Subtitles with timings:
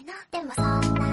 [0.00, 0.14] いな。
[0.30, 1.09] でもそんな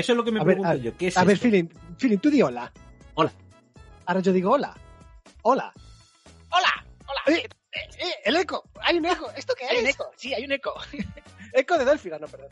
[0.00, 0.96] Eso es lo que me a ver, pregunto a- yo.
[0.96, 1.66] ¿Qué es a ver, Feeling,
[2.20, 2.72] tú di hola.
[3.14, 3.32] Hola.
[4.06, 4.76] Ahora yo digo hola.
[5.42, 5.72] Hola.
[6.50, 7.36] Hola, hola.
[7.38, 8.68] Eh, eh, el eco.
[8.82, 9.30] Hay un eco.
[9.36, 9.94] ¿Esto qué Hay un es?
[9.94, 10.74] eco, sí, hay un eco.
[11.52, 12.12] Eco de Delfín.
[12.14, 12.48] Ah, no, perdón.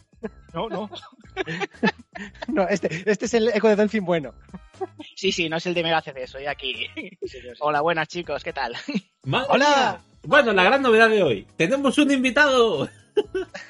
[0.53, 0.91] No, no.
[2.49, 4.35] No, este, este es el eco de Delfín bueno.
[5.15, 6.89] Sí, sí, no es el de Mega CD, soy aquí.
[7.61, 8.75] Hola, buenas chicos, ¿qué tal?
[9.25, 9.67] Madre Hola.
[9.69, 10.01] mía.
[10.25, 11.47] Bueno, la gran novedad de hoy.
[11.57, 12.89] Tenemos un invitado.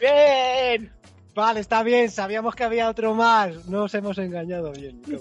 [0.01, 0.91] Bien.
[1.39, 2.11] Vale, está bien.
[2.11, 3.67] Sabíamos que había otro más.
[3.67, 5.01] Nos hemos engañado bien.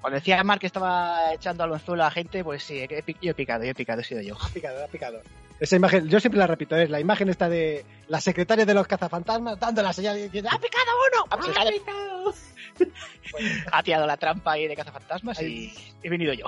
[0.00, 2.88] Cuando decía Mark que estaba echando al anzuelo a la gente, pues sí, he
[3.22, 4.36] yo he picado, yo he picado, he sido yo.
[4.40, 5.20] Ha picado, ha picado.
[5.60, 8.88] Esa imagen, yo siempre la repito, es la imagen esta de la secretaria de los
[8.88, 11.26] cazafantasmas dando la señal y diciendo ¡Ha picado uno!
[11.30, 11.70] Ha picado.
[13.70, 16.46] Ha tirado la trampa ahí de cazafantasmas y he venido yo.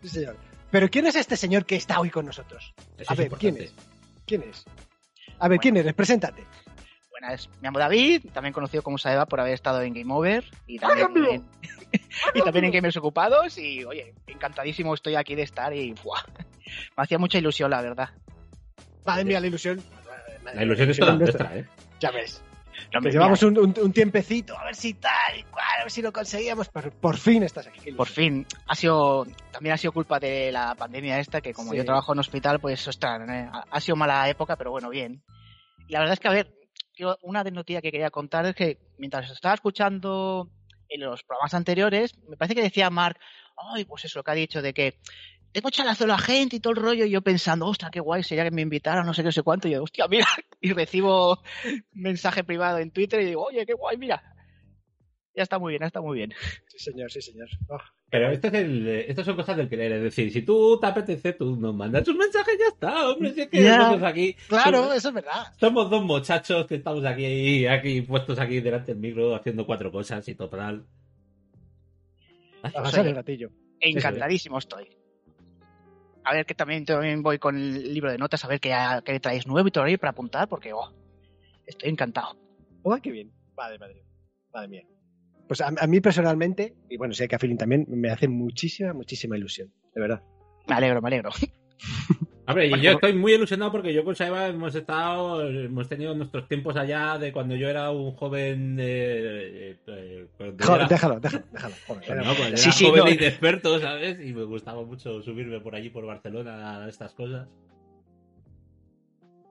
[0.00, 0.36] Sí, señor.
[0.70, 2.72] Pero ¿quién es este señor que está hoy con nosotros?
[2.96, 3.74] Eso A ver, ¿quién es?
[4.26, 4.64] ¿Quién es?
[5.40, 5.92] A ver, ¿quién eres?
[5.92, 6.46] Preséntate.
[7.22, 10.76] Buenas, me llamo David, también conocido como Saeva por haber estado en Game Over y
[10.80, 11.44] también,
[12.34, 16.20] y también en Gamers Ocupados y oye, encantadísimo estoy aquí de estar y ¡buah!
[16.96, 18.10] me hacía mucha ilusión la verdad.
[19.06, 19.80] Madre mía, la ilusión.
[20.52, 21.64] La ilusión es toda nuestra, ¿eh?
[22.00, 22.42] Ya ves.
[22.92, 25.92] No, Que llevamos un, un- un tiempecito, a ver si tal y cual, a ver
[25.92, 26.70] si lo conseguíamos.
[26.70, 27.92] Pero por fin estás aquí.
[27.92, 31.76] Por fin, ha sido, también ha sido culpa de la pandemia esta, que como Sí.
[31.76, 35.22] yo trabajo en hospital, pues ostras, eh, ha- sido mala época, pero bueno, bien.
[35.86, 36.52] Y la verdad es que, a ver,
[37.22, 40.50] una noticias que quería contar es que mientras estaba escuchando
[40.88, 43.18] en los programas anteriores, me parece que decía Mark,
[43.56, 44.98] ay, pues eso, que ha dicho de que
[45.52, 48.22] tengo chalazo a la gente y todo el rollo, y yo pensando, ostras, qué guay
[48.22, 50.26] sería que me invitaran, no sé qué, no sé cuánto, y yo, hostia, mira,
[50.60, 51.42] y recibo
[51.92, 54.22] mensaje privado en Twitter y digo, oye, qué guay, mira.
[55.34, 56.34] Ya está muy bien, ya está muy bien.
[56.68, 57.48] Sí, señor, sí, señor.
[57.68, 57.78] Oh,
[58.12, 59.90] Pero esto es el, esto son cosas del querer.
[59.92, 63.32] Es decir, si tú te apetece, tú nos mandas un mensaje y ya está, hombre.
[63.32, 63.78] Si es que Ya.
[63.78, 64.34] nosotros aquí.
[64.48, 65.46] Claro, somos, eso es verdad.
[65.58, 70.28] somos dos muchachos que estamos aquí, aquí puestos aquí delante del micro haciendo cuatro cosas
[70.28, 70.84] y total.
[72.62, 73.48] A pasar el ratillo.
[73.80, 74.90] Encantadísimo estoy.
[76.24, 79.20] A ver que también, también voy con el libro de notas a ver qué, qué
[79.20, 80.92] traéis nuevo y todo ahí para apuntar porque oh,
[81.66, 82.36] estoy encantado.
[82.82, 83.32] Oh, qué bien.
[83.56, 84.04] Madre, madre.
[84.52, 84.82] Madre mía.
[85.48, 88.92] Pues a, a mí personalmente, y bueno, sé que a Feeling también, me hace muchísima,
[88.92, 89.70] muchísima ilusión.
[89.94, 90.22] De verdad.
[90.68, 91.30] Me alegro, me alegro.
[92.46, 96.12] Hombre, y Bueno, yo estoy muy ilusionado porque yo con Saiba hemos estado, hemos tenido
[96.14, 98.76] nuestros tiempos allá de cuando yo era un joven.
[98.80, 101.74] Eh, eh, cuando Joder, era- déjalo, déjalo, déjalo.
[101.86, 103.10] Joder, era- cuando Sí, era sí, joven no.
[103.10, 104.18] y experto, ¿sabes?
[104.26, 107.48] Y me gustaba mucho subirme por allí, por Barcelona, a estas cosas.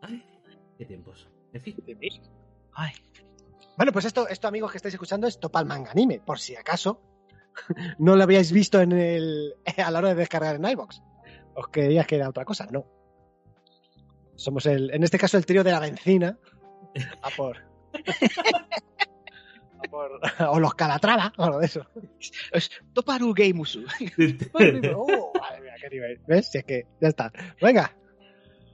[0.01, 0.23] Ay,
[0.77, 1.27] qué tiempos.
[1.53, 1.75] En fin.
[2.73, 2.91] Ay,
[3.81, 7.01] Bueno, pues esto, esto, amigos que estáis escuchando, es Topal Manga Anime, por si acaso
[7.97, 11.01] no lo habíais visto en el, a la hora de descargar en iBox.
[11.55, 12.85] Os creíais que era otra cosa, no.
[14.35, 16.37] Somos el, en este caso el trío de la benzina.
[17.23, 17.57] A por.
[19.79, 21.83] a por- o los Calatrava, o algo de eso.
[22.51, 23.83] es Toparu Geimusu.
[24.93, 26.21] Oh, madre mía, qué nivel.
[26.27, 26.51] ¿Ves?
[26.51, 27.31] Si es que ya está.
[27.59, 27.91] Venga.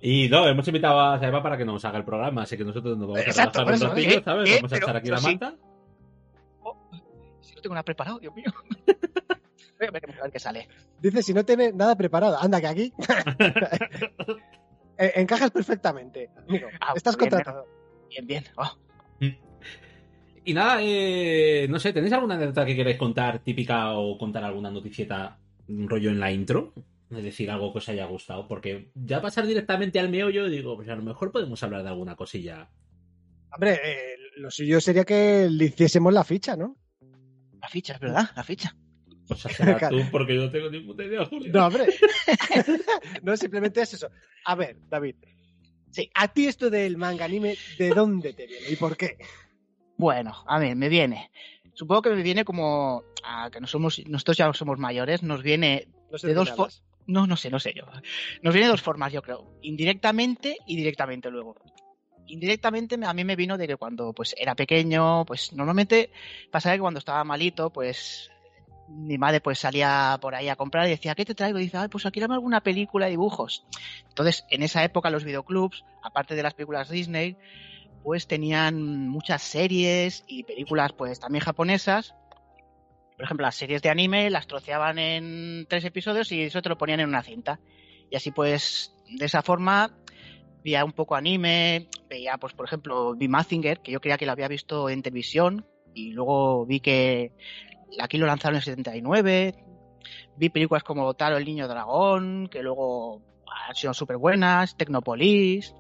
[0.02, 2.98] Y no, hemos invitado a Saiba para que nos haga el programa, así que nosotros
[2.98, 4.22] nos vamos a Exacto, trabajar un ratillo, ¿eh?
[4.24, 4.50] ¿sabes?
[4.50, 4.56] ¿eh?
[4.58, 5.26] Vamos a Pero- echar aquí la sí.
[5.26, 5.56] manta.
[7.42, 8.46] Si no tengo nada preparado, Dios mío.
[9.80, 10.68] Voy a ver a ver qué sale.
[11.00, 12.94] Dice, si no tiene nada preparado, anda que aquí.
[15.00, 16.32] Eh, Encajas perfectamente.
[16.50, 17.68] Amigo, Ah, estás bien, contratado.
[18.10, 18.44] Bien, bien.
[18.56, 18.72] Oh,
[20.44, 24.72] Y nada, eh, no sé, ¿tenéis alguna anécdota que queráis contar típica o contar alguna
[24.72, 26.74] noticieta, un rollo en la intro?
[27.10, 30.90] Es decir, algo que os haya gustado, porque ya pasar directamente al meollo, digo, pues
[30.90, 32.70] a lo mejor podemos hablar de alguna cosilla.
[33.54, 36.76] Hombre, eh, lo suyo sería que le hiciésemos la ficha, ¿no?
[37.62, 38.76] la ficha, es verdad, la ficha.
[39.28, 39.98] Pues será Claro.
[40.04, 41.52] tú, porque yo no tengo ni puta idea, Julio.
[41.54, 41.88] No, hombre.
[43.24, 44.10] no, simplemente es eso.
[44.46, 45.16] A ver, David.
[45.92, 49.18] Sí, a ti esto del manga anime, ¿de dónde te viene y por qué?
[49.98, 51.32] Bueno, a ver, me viene.
[51.74, 55.88] Supongo que me viene como a que no somos, nosotros ya somos mayores, nos viene
[56.12, 56.84] No sé De dos me fo- hablas.
[57.08, 57.84] No, no sé, no sé yo.
[58.42, 59.58] Nos viene de dos formas, yo creo.
[59.62, 61.56] Indirectamente y directamente luego.
[62.28, 66.12] Indirectamente me- a mí me vino de que cuando pues era pequeño, pues normalmente
[66.52, 68.30] pasaba que cuando estaba malito, pues
[68.90, 71.60] mi madre pues salía por ahí a comprar y decía, ¿qué te traigo?
[71.60, 73.66] Y dice, Ay, pues aquí dame alguna película de dibujos.
[74.10, 77.38] Entonces, en esa época los videoclubs, aparte de las películas Disney,
[78.04, 82.14] pues tenían muchas series y películas pues también japonesas.
[83.18, 86.78] Por ejemplo, las series de anime las troceaban en tres episodios y eso te lo
[86.78, 87.60] ponían en una cinta.
[88.12, 89.98] Y así pues, de esa forma,
[90.64, 94.34] veía un poco anime, veía pues por ejemplo, vi Mazinger, que yo creía que lo
[94.34, 95.66] había visto en televisión
[95.96, 97.32] y luego vi que
[98.00, 99.56] aquí lo lanzaron en el 79.
[100.36, 103.24] Vi películas como Taro el Niño Dragón, que luego
[103.68, 105.74] han sido súper buenas, Tecnopolis.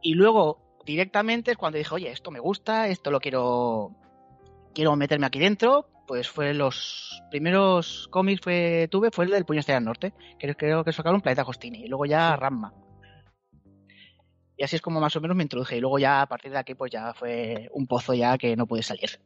[0.00, 3.90] Y luego, directamente, es cuando dije, oye, esto me gusta, esto lo quiero.
[4.72, 5.91] Quiero meterme aquí dentro.
[6.06, 10.54] Pues fue los primeros cómics que tuve, fue el del Puño Estrella del Norte, que
[10.54, 12.74] creo que sacaron Planeta Hostini, y luego ya Ramma.
[14.56, 15.76] Y así es como más o menos me introduje.
[15.76, 18.66] Y luego ya a partir de aquí, pues ya fue un pozo ya que no
[18.66, 19.18] pude salir.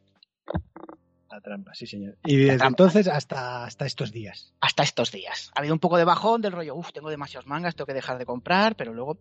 [1.31, 2.17] La trampa, sí, señor.
[2.25, 4.55] Y desde entonces hasta, hasta estos días.
[4.61, 5.51] hasta estos días.
[5.55, 8.17] Ha habido un poco de bajón del rollo, uff, tengo demasiados mangas, tengo que dejar
[8.17, 9.19] de comprar, pero luego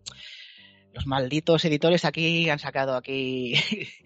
[0.94, 3.54] los malditos editores aquí han sacado aquí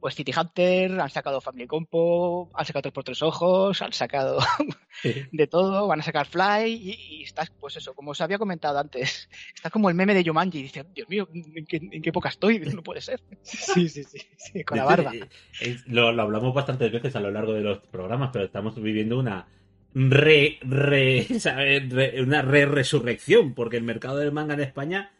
[0.00, 4.38] pues City Hunter, han sacado Family Compo, han sacado Tres por Tres Ojos, han sacado
[5.32, 8.78] de todo, van a sacar Fly y, y estás, pues eso, como os había comentado
[8.78, 12.28] antes, está como el meme de Jumanji, dice, Dios mío, ¿en qué, en qué época
[12.28, 12.58] estoy?
[12.60, 13.20] No puede ser.
[13.42, 15.14] Sí, sí, sí, sí, con la barba.
[15.14, 15.28] Eh,
[15.60, 19.18] eh, Lo, lo hablamos bastantes veces a lo largo de los programas, pero estamos viviendo
[19.18, 19.46] una
[19.94, 21.88] re, re, ¿sabes?
[21.90, 25.12] Re- una re resurrección, porque el mercado del manga en España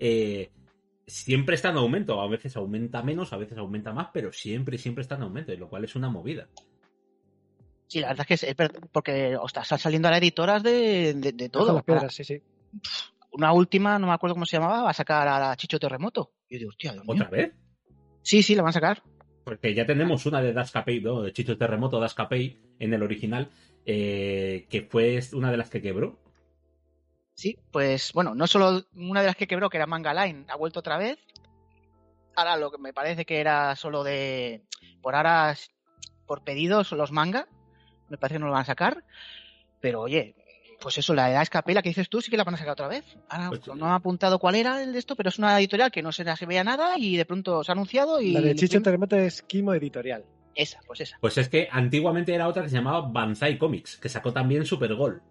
[0.00, 0.50] eh,
[1.08, 2.20] siempre está en aumento.
[2.20, 5.56] A veces aumenta menos, a veces aumenta más, pero siempre, siempre está en aumento, y
[5.56, 6.48] lo cual es una movida.
[7.88, 8.56] Sí, la verdad es que es,
[8.92, 11.74] porque ostras, están saliendo ahora editoras de, de, de todo.
[11.74, 12.42] las piedras, sí, sí.
[13.32, 16.32] Una última, no me acuerdo cómo se llamaba, va a sacar a la Chicho Terremoto.
[16.48, 17.14] Y yo digo, hostia, Dios mío.
[17.14, 17.52] ¿Otra vez?
[18.22, 19.02] Sí, sí, la van a sacar.
[19.44, 21.22] Porque ya tenemos una de Daskapei, ¿no?
[21.22, 23.50] De Chicho Terremoto, Daskapei, en el original,
[23.86, 26.18] eh, que fue una de las que quebró.
[27.38, 30.56] Sí, pues bueno, no solo una de las que quebró, que era Manga Line, ha
[30.56, 31.20] vuelto otra vez.
[32.34, 34.64] Ahora lo que me parece que era solo de.
[35.00, 35.54] Por ahora,
[36.26, 37.46] por pedidos, los manga.
[38.08, 39.04] Me parece que no lo van a sacar.
[39.80, 40.34] Pero oye,
[40.80, 42.72] pues eso, la de Escape, la que dices tú, sí que la van a sacar
[42.72, 43.04] otra vez.
[43.28, 46.02] Ahora Pues- no ha apuntado cuál era el de esto, pero es una editorial que
[46.02, 48.32] no se, se veía nada y de pronto se ha anunciado y.
[48.32, 50.24] La de Chicho Terremoto es Kimo Editorial.
[50.56, 51.16] Esa, pues esa.
[51.20, 55.22] Pues es que antiguamente era otra que se llamaba Banzai Comics, que sacó también Supergol.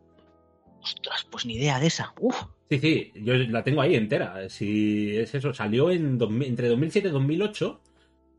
[0.81, 2.13] Ostras, pues ni idea de esa.
[2.19, 2.35] Uf.
[2.69, 4.49] Sí, sí, yo la tengo ahí entera.
[4.49, 7.81] Si es eso, salió en 2000 entre 2007 y 2008,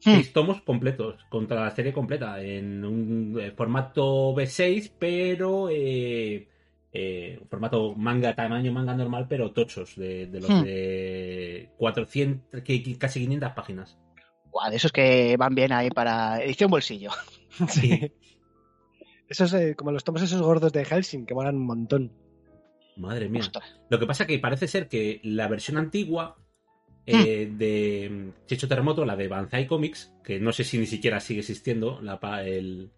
[0.05, 0.11] Hmm.
[0.14, 6.46] seis tomos completos, contra la serie completa, en un eh, formato B6, pero eh,
[6.93, 10.62] eh, formato manga, tamaño manga normal, pero tochos, de, de los Hmm.
[10.62, 13.99] de 400, que- que casi 500 páginas.
[14.52, 17.11] Guau, de esos que van bien ahí para edición bolsillo.
[17.69, 17.90] Sí.
[19.29, 22.12] Esos, eh, como los tomos esos gordos de Helsing, que molan un montón.
[22.98, 23.40] Madre mía.
[23.40, 23.80] Ostras.
[23.88, 26.36] Lo que pasa que parece ser que la versión antigua
[27.06, 31.40] eh, de Checho Terremoto, la de Banzai Comics, que no sé si ni siquiera sigue
[31.40, 32.90] existiendo, la, pa- el,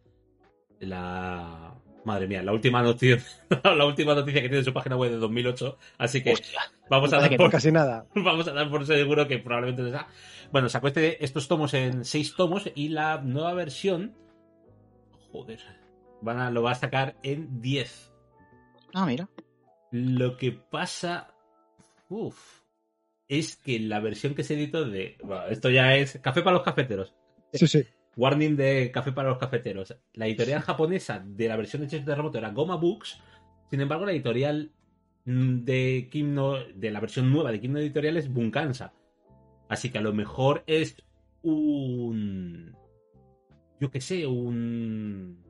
[0.81, 1.75] la
[2.05, 3.23] madre mía, la última noticia,
[3.65, 6.61] la última noticia que tiene en su página web de 2008, así que Hostia.
[6.89, 8.07] vamos a dar por, Casi nada.
[8.15, 10.09] vamos a dar por seguro que probablemente no sea.
[10.51, 14.15] Bueno, sacó este, estos tomos en seis tomos y la nueva versión,
[15.31, 15.61] joder,
[16.23, 18.13] van a, lo va a sacar en 10.
[18.95, 19.29] Ah, mira.
[19.91, 21.35] Lo que pasa.
[22.09, 22.61] Uf.
[23.29, 25.17] Es que la versión que se editó de.
[25.23, 26.19] bueno, esto ya es.
[26.21, 27.15] Café para los cafeteros.
[27.53, 27.85] Sí, sí.
[28.17, 29.97] Warning de Café para los cafeteros.
[30.15, 33.21] La editorial japonesa de la versión de Checho Terremoto era Goma Books.
[33.71, 34.73] Sin embargo, la editorial
[35.25, 36.65] de Kimno.
[36.75, 38.93] De la versión nueva de Kimno Editorial es Bunkansa.
[39.69, 40.97] Así que a lo mejor es
[41.43, 42.77] un.
[43.81, 45.43] Yo qué sé, un.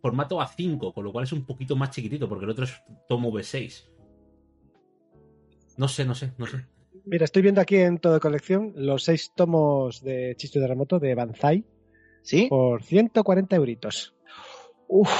[0.00, 3.30] Formato A5, con lo cual es un poquito más chiquitito, porque el otro es tomo
[3.32, 3.84] B6.
[5.76, 6.64] No sé, no sé, no sé.
[7.04, 11.64] Mira, estoy viendo aquí en todo colección los seis tomos de Chicho Terremoto de Banzai
[12.22, 12.46] ¿Sí?
[12.48, 14.14] por 140 euritos.
[14.88, 15.10] Uf.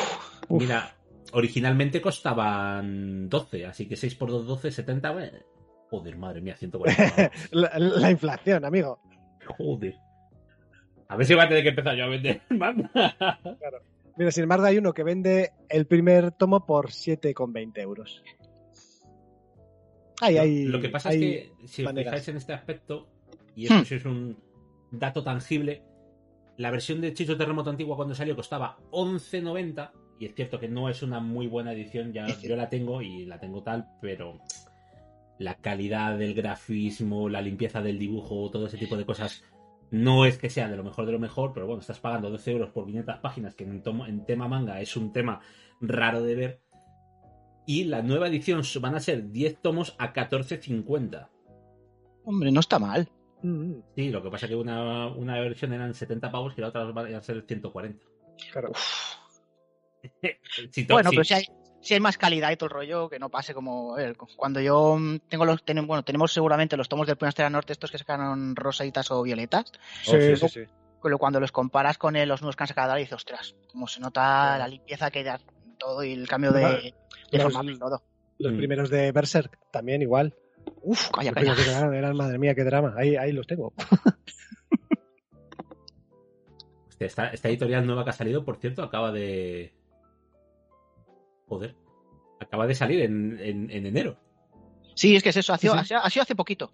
[0.49, 0.63] Uf.
[0.63, 0.97] Mira,
[1.33, 5.11] originalmente costaban 12, así que 6 por 2, 12, 70.
[5.11, 5.39] bueno,
[5.91, 7.31] Joder, madre mía, 140.
[7.53, 9.01] La, la inflación, amigo.
[9.47, 9.95] Joder.
[11.09, 13.15] A ver si va a tener que empezar yo a vender manga.
[14.17, 18.23] Mira, sin embargo, hay uno que vende el primer tomo por 7,20 euros.
[20.21, 21.21] Ay, ay, Lo que pasa hay- es
[21.61, 22.13] que, si os maneras.
[22.13, 23.09] fijáis en este aspecto,
[23.57, 23.85] y esto Hmm.
[23.85, 24.37] sí es un
[24.93, 25.83] dato tangible,
[26.57, 30.69] la versión de Chicho Terremoto antigua cuando salió costaba 11,90 y Y es cierto que
[30.69, 34.39] no es una muy buena edición, ya yo la tengo y la tengo tal, pero
[35.41, 39.43] la calidad del grafismo, la limpieza del dibujo, todo ese tipo de cosas,
[39.91, 42.53] no es que sea de lo mejor de lo mejor, pero bueno, estás pagando 12
[42.53, 45.41] euros por 500 páginas, que en, tomo- en tema manga es un tema
[45.81, 46.61] raro de ver.
[47.67, 51.29] Y la nueva edición van a ser 10 tomos a 14.50.
[52.25, 53.09] Hombre, no está mal.
[53.95, 57.03] Sí, lo que pasa que una, una versión eran 70 pavos y la otra va
[57.03, 58.05] a ser 140.
[58.53, 58.73] claro.
[60.71, 61.45] Si Bueno, pero si hay,
[61.85, 63.95] si hay más calidad y todo el rollo, que no pase como.
[64.37, 65.63] cuando yo mm, tengo los.
[65.87, 69.71] Bueno, tenemos seguramente los tomos del Estrella Norte, estos que sacaron rosaditas o violetas.
[70.03, 70.61] Sí, sí, sí, sí.
[71.03, 74.01] Pero cuando los comparas con los nuevos que han sacado ahora, dices, ostras, como se
[74.01, 75.39] nota la limpieza que da
[75.79, 76.95] todo y el cambio de,
[77.31, 78.03] Los- formato y todo.
[78.39, 78.57] Los Mm.
[78.57, 80.35] primeros de Berserk también igual.
[80.83, 81.55] Uf, calla, calla.
[81.55, 82.95] que eran, eran, madre mía, qué drama.
[82.97, 83.75] Ahí, ahí los tengo.
[86.89, 89.75] Hostia, esta, esta editorial nueva que ha salido, por cierto, acaba de.
[91.47, 91.75] Joder.
[92.41, 94.17] Acaba de salir en, en- en enero.
[94.95, 95.83] Sí, es que es eso, ha sido, Sí, sí.
[95.83, 96.73] ha sido- ha sido hace poquito.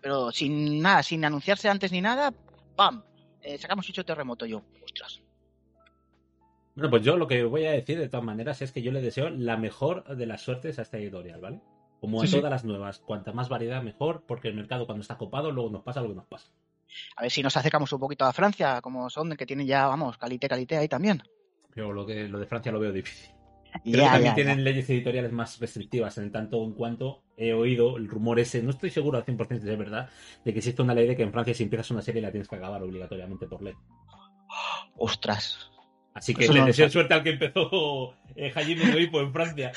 [0.00, 2.32] Pero sin nada, sin anunciarse antes ni nada,
[2.76, 3.02] ¡pam!
[3.42, 4.62] Eh, sacamos hecho terremoto yo.
[4.84, 5.20] Ostras.
[6.74, 9.00] Bueno, pues yo lo que voy a decir de todas maneras es que yo le
[9.00, 11.60] deseo la mejor de las suertes a esta editorial, ¿vale?
[12.00, 12.36] Como a Sí, sí.
[12.36, 13.00] todas las nuevas.
[13.00, 16.14] Cuanta más variedad, mejor, porque el mercado cuando está copado, luego nos pasa lo que
[16.14, 16.52] nos pasa.
[17.16, 20.16] A ver si nos acercamos un poquito a Francia, como son, que tienen ya, vamos,
[20.16, 21.20] calité, calité ahí también.
[21.74, 23.30] Pero lo, que, lo de Francia lo veo difícil.
[23.90, 24.64] Creo Ya, que también ya, tienen ya.
[24.64, 28.90] leyes editoriales más restrictivas, en tanto en cuanto he oído el rumor ese, no estoy
[28.90, 30.08] seguro al 100% si es verdad,
[30.44, 32.48] de que existe una ley de que en Francia si empiezas una serie la tienes
[32.48, 33.74] que acabar obligatoriamente por ley.
[34.96, 35.70] Ostras.
[36.14, 39.32] Así que Eso le no deseo suerte al que empezó eh, Hajime no Ippo en
[39.32, 39.72] Francia,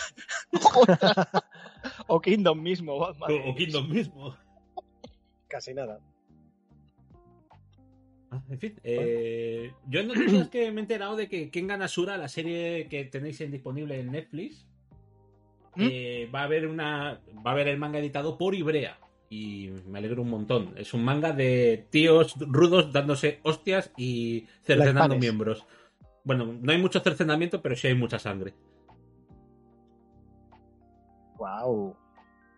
[2.07, 2.95] o Kingdom mismo.
[2.95, 4.36] o, o Kingdom mismo.
[5.48, 6.00] Casi nada.
[8.34, 12.16] Ah, En fin, eh, yo en noticias que me he enterado de que Kengan Asura,
[12.18, 14.66] la serie que tenéis en- disponible en Netflix,
[15.76, 15.82] ¿Mm?
[15.92, 18.98] eh, va a haber una va a haber el manga editado por Ibrea
[19.30, 20.74] y me alegro un montón.
[20.78, 25.66] Es un manga de tíos rudos dándose hostias y cercenando miembros.
[26.24, 28.54] Bueno, no hay mucho cercenamiento, pero sí hay mucha sangre.
[31.38, 31.96] Wow.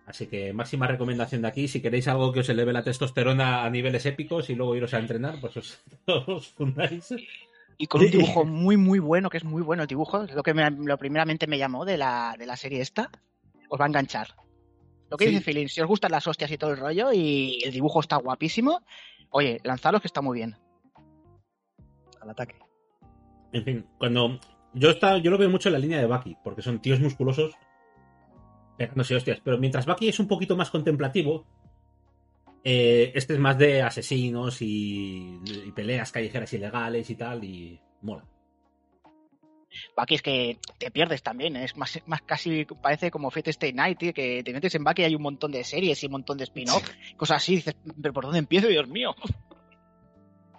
[0.06, 1.68] Así que máxima recomendación de aquí.
[1.68, 5.00] Si queréis algo que os eleve la testosterona a niveles épicos y luego iros a
[5.00, 5.82] entrenar, pues os,
[6.28, 7.14] os fundáis.
[7.78, 10.24] Y con un dibujo muy, muy bueno, que es muy bueno el dibujo.
[10.24, 13.10] Es lo que me- lo primeramente me llamó de la, de la serie esta.
[13.70, 14.28] Os va a enganchar.
[15.10, 15.32] Lo que Sí.
[15.32, 18.18] dice Feeling, si os gustan las hostias y todo el rollo y el dibujo está
[18.18, 18.82] guapísimo,
[19.30, 20.56] oye, lanzaros que está muy bien.
[22.22, 22.56] Al ataque.
[23.52, 24.40] En fin, cuando.
[24.74, 27.54] Yo, está, yo lo veo mucho en la línea de Baki, porque son tíos musculosos
[28.78, 29.40] pegándose hostias.
[29.44, 31.46] Pero mientras Baki es un poquito más contemplativo,
[32.64, 38.26] eh, este es más de asesinos y, y peleas callejeras ilegales y tal, y mola.
[39.96, 43.98] Baki es que te pierdes también, es más, más casi parece como Fate Stay Night,
[43.98, 46.38] tío, que te metes en Baki y hay un montón de series y un montón
[46.38, 46.88] de spin-off,
[47.18, 49.16] cosas así, dices, pero ¿por dónde empiezo, Dios mío?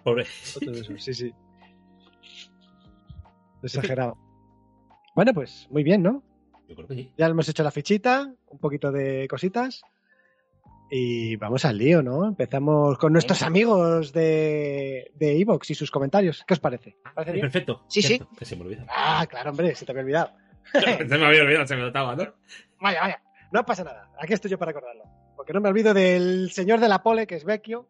[0.03, 0.25] Pobre.
[0.25, 1.33] Sí, sí.
[3.63, 4.17] Exagerado.
[5.15, 6.21] Bueno, pues muy bien, ¿no?
[6.67, 7.11] Yo creo que sí.
[7.17, 9.83] Ya hemos hecho la fichita, un poquito de cositas.
[10.89, 12.27] Y vamos al lío, ¿no?
[12.27, 13.47] Empezamos con nuestros Venga.
[13.47, 16.43] amigos de de Evox y sus comentarios.
[16.47, 16.95] ¿Qué os parece?
[17.13, 17.41] ¿Parece bien?
[17.41, 17.83] Perfecto.
[17.87, 18.21] Sí, sí.
[18.37, 18.85] Que se me olvida.
[18.87, 20.31] Ah, claro, hombre, se te había olvidado.
[20.73, 22.33] se me había olvidado, se me notaba, ¿no?
[22.79, 23.21] Vaya, vaya.
[23.51, 24.09] No pasa nada.
[24.19, 25.03] Aquí estoy yo para recordarlo.
[25.35, 27.87] Porque no me olvido del señor de la pole, que es Vecchio.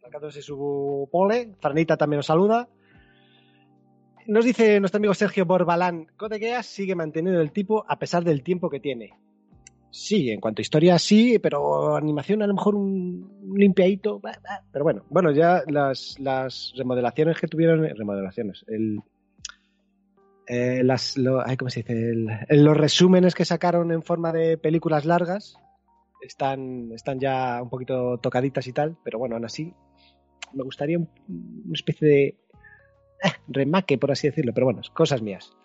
[0.00, 1.54] Sacándose su pole.
[1.60, 2.68] Franita también nos saluda.
[4.28, 8.42] Nos dice nuestro amigo Sergio Borbalán, Code Geass sigue manteniendo el tipo a pesar del
[8.42, 9.14] tiempo que tiene.
[9.90, 14.20] Sí, en cuanto a historia sí, pero animación a lo mejor un, limpiadito.
[14.70, 19.00] Pero bueno, bueno, ya las, las remodelaciones que tuvieron, remodelaciones, el,
[20.46, 21.16] eh, las,
[21.46, 22.12] ay, ¿cómo se dice?
[22.50, 25.56] Los resúmenes que sacaron en forma de películas largas
[26.20, 29.72] están, están ya un poquito tocaditas y tal, pero bueno, aún así
[30.52, 31.08] me gustaría un-
[31.64, 32.36] una especie de eh,
[33.48, 35.56] remake, por así decirlo, pero bueno, cosas mías.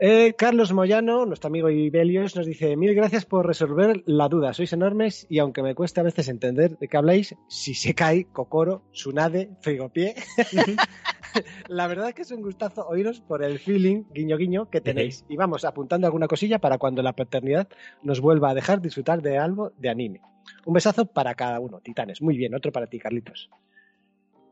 [0.00, 4.52] Eh, Carlos Moyano, nuestro amigo Ibelios, nos dice: Mil gracias por resolver la duda.
[4.52, 8.24] Sois enormes y aunque me cueste a veces entender de qué habláis, si se cae,
[8.24, 10.16] Kokoro, Tsunade, Frigopié.
[11.68, 15.24] la verdad es que es un gustazo oíros por el feeling, guiño guiño, que tenéis.
[15.28, 17.68] Y vamos apuntando alguna cosilla para cuando la paternidad
[18.02, 20.22] nos vuelva a dejar disfrutar de algo de anime.
[20.66, 22.20] Un besazo para cada uno, titanes.
[22.20, 23.48] Muy bien, otro para ti, Carlitos.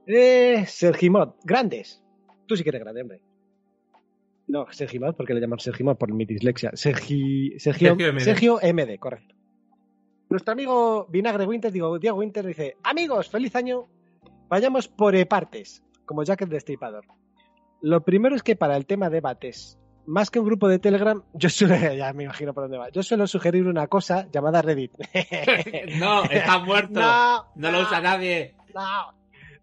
[0.06, 2.01] Eh, Sergimod, grandes.
[2.52, 3.20] Tú sí que eres grande, hombre.
[4.46, 6.70] No, Sergimod, porque le llaman Sergimod por mi dislexia.
[6.74, 8.20] Sergi, Sergio, Sergio MD.
[8.20, 9.34] Sergio MD, correcto.
[10.28, 13.88] Nuestro amigo Vinagre Winter, digo, Diego Winter dice, amigos, feliz año.
[14.50, 17.06] Vayamos por partes, como Jack el Destripador.
[17.80, 21.48] Lo primero es que para el tema debates más que un grupo de Telegram, yo
[21.48, 24.92] suelo, ya me imagino por dónde va, yo suelo sugerir una cosa llamada Reddit.
[25.98, 27.00] no, está muerto.
[27.00, 28.56] No, No lo usa nadie.
[28.74, 29.21] No.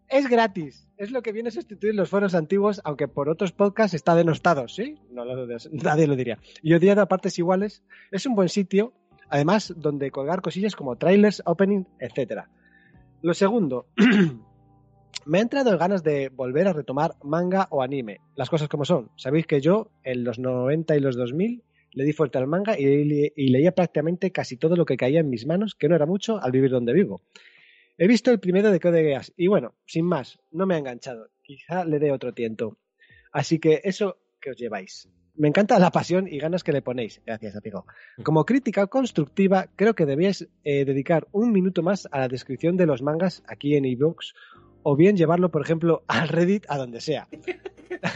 [0.09, 0.87] Es gratis.
[0.97, 4.67] Es lo que viene a sustituir los foros antiguos, aunque por otros podcasts está denostado,
[4.67, 4.97] ¿sí?
[5.11, 5.23] No
[5.71, 6.39] nadie lo diría.
[6.63, 8.93] Y odiado a partes iguales, es un buen sitio,
[9.29, 12.45] además, donde colgar cosillas como trailers, opening, etc.
[13.21, 13.85] Lo segundo,
[15.25, 18.19] me ha entrado ganas de volver a retomar manga o anime.
[18.35, 19.11] Las cosas como son.
[19.15, 23.49] Sabéis que yo, en los 90 y los 2000, le di fuerte al manga y
[23.49, 26.51] leía prácticamente casi todo lo que caía en mis manos, que no era mucho, al
[26.51, 27.21] vivir donde vivo.
[28.01, 31.31] He visto el primero de Code Geass y bueno, sin más, no me ha enganchado.
[31.43, 32.77] Quizá le dé otro tiento.
[33.33, 35.09] Así que eso que os lleváis.
[35.35, 37.21] Me encanta la pasión y ganas que le ponéis.
[37.25, 37.85] Gracias, amigo.
[38.23, 42.85] Como crítica constructiva, creo que debíais eh, dedicar un minuto más a la descripción de
[42.85, 44.33] los mangas aquí en iVoox
[44.83, 47.27] o bien llevarlo, por ejemplo, al Reddit, a donde sea.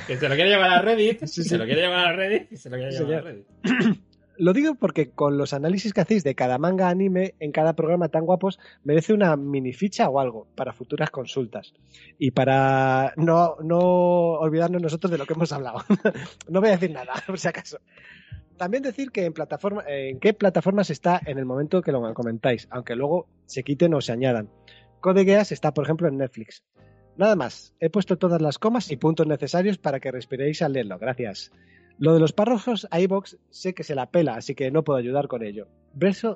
[0.07, 1.25] Que se lo quiere llevar a Reddit.
[1.25, 1.49] Sí, sí.
[1.49, 2.53] Se lo quiere llevar a Reddit.
[2.53, 3.21] Se lo quiere llevar a.
[3.21, 3.47] Reddit.
[4.37, 8.09] Lo digo porque con los análisis que hacéis de cada manga anime en cada programa
[8.09, 11.73] tan guapos, merece una mini ficha o algo para futuras consultas.
[12.17, 15.79] Y para no, no olvidarnos nosotros de lo que hemos hablado.
[16.49, 17.79] no voy a decir nada, por si acaso.
[18.57, 22.67] También decir que en plataforma, en qué plataformas está en el momento que lo comentáis,
[22.71, 24.49] aunque luego se quiten o se añadan.
[24.99, 26.63] Code Geass está, por ejemplo, en Netflix.
[27.17, 30.97] Nada más, he puesto todas las comas y puntos necesarios para que respiréis al leerlo.
[30.97, 31.51] Gracias.
[31.99, 34.99] Lo de los párrafos a iVoox sé que se la pela, así que no puedo
[34.99, 35.67] ayudar con ello.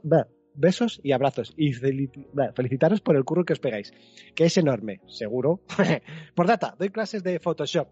[0.03, 1.53] Bah, besos y abrazos.
[1.57, 3.93] Y felicitaros por el curro que os pegáis,
[4.35, 5.61] que es enorme, seguro.
[6.35, 7.87] por data, doy clases de Photoshop.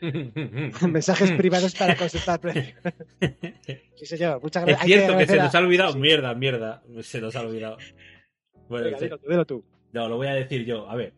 [0.88, 2.38] Mensajes privados para consultar
[3.96, 4.82] sí, señor, muchas Es gracias.
[4.82, 5.92] Hay cierto que se nos ha olvidado.
[5.92, 5.98] Sí.
[5.98, 6.82] Mierda, mierda.
[7.00, 7.78] Se nos ha olvidado.
[8.68, 9.04] Bueno, Venga, sí.
[9.04, 9.64] dilo tú, dilo tú.
[9.92, 10.88] No, lo voy a decir yo.
[10.90, 11.14] A ver.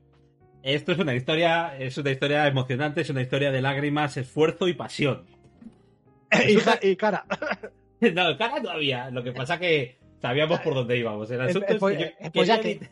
[0.62, 4.74] Esto es una historia, es una historia emocionante, es una historia de lágrimas, esfuerzo y
[4.74, 5.24] pasión.
[6.82, 7.24] y, cara,
[8.00, 9.10] No, cara todavía.
[9.10, 11.30] Lo que pasa que sabíamos por dónde íbamos.
[11.30, 12.80] El asunto es que yo quería, pollaque.
[12.80, 12.90] edit-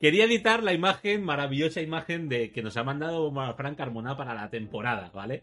[0.00, 4.50] quería editar la imagen, maravillosa imagen de que nos ha mandado Frank Carmona para la
[4.50, 5.42] temporada, ¿vale?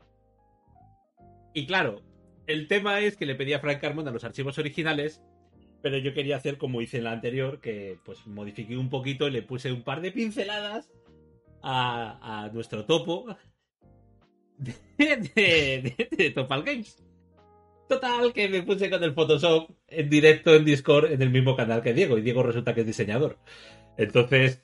[1.53, 2.01] Y claro,
[2.47, 5.23] el tema es que le pedí a Frank Carmona los archivos originales,
[5.83, 9.31] pero yo quería hacer como hice en la anterior, que pues modifiqué un poquito y
[9.31, 10.89] le puse un par de pinceladas
[11.61, 13.27] a, a nuestro topo
[14.57, 16.97] de, de, de- de Topal Games.
[17.89, 21.81] Total, que me puse con el Photoshop en directo en Discord en el mismo canal
[21.83, 23.37] que Diego, y Diego resulta que es diseñador.
[23.97, 24.63] Entonces,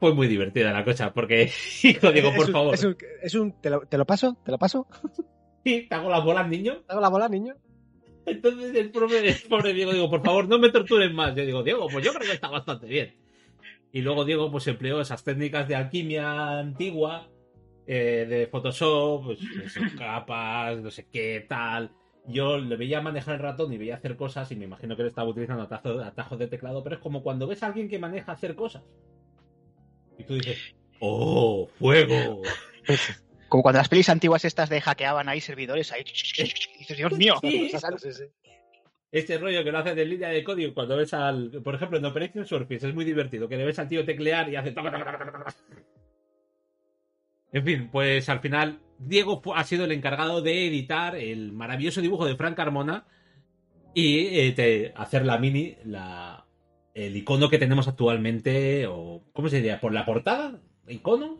[0.00, 1.50] fue muy divertida la cosa, porque,
[1.84, 4.36] hijo Diego, Es por un- favor, Es un, es un- ¿te, lo, ¿Te lo paso?
[4.44, 4.88] ¿Te lo paso?
[5.64, 6.78] sí, te hago las bolas, niño.
[6.82, 7.54] ¿Te hago la bola, niño?
[8.26, 11.34] Entonces el pobre, Diego digo, por favor, no me torturen más.
[11.34, 13.14] Yo digo, Diego, pues yo creo que está bastante bien.
[13.92, 17.28] Y luego Diego pues empleó esas técnicas de alquimia antigua,
[17.86, 19.38] eh, de Photoshop, pues
[19.96, 21.90] capas, no sé qué, tal.
[22.26, 25.08] Yo le veía manejar el ratón y veía hacer cosas y me imagino que él
[25.08, 28.32] estaba utilizando atajos, atajos de teclado, pero es como cuando ves a alguien que maneja
[28.32, 28.82] hacer cosas.
[30.18, 32.42] Y tú dices, ¡oh, fuego!
[33.54, 36.02] Como cuando las pelis antiguas estas de hackeaban ahí servidores ahí.
[36.02, 36.42] Y
[36.80, 37.34] dices, Dios mío.
[39.12, 41.62] Este rollo que lo haces de línea de código cuando ves al.
[41.62, 44.56] Por ejemplo, en Operation Surface es muy divertido, que le ves al tío teclear y
[44.56, 44.74] hace.
[47.52, 52.26] En fin, pues al final, Diego ha sido el encargado de editar el maravilloso dibujo
[52.26, 53.06] de Frank Carmona
[53.94, 56.44] y eh, de hacer la mini, la,
[56.92, 59.80] el icono que tenemos actualmente, o ¿cómo se diría?
[59.80, 60.60] ¿Por la portada?
[60.88, 61.38] ¿Icono?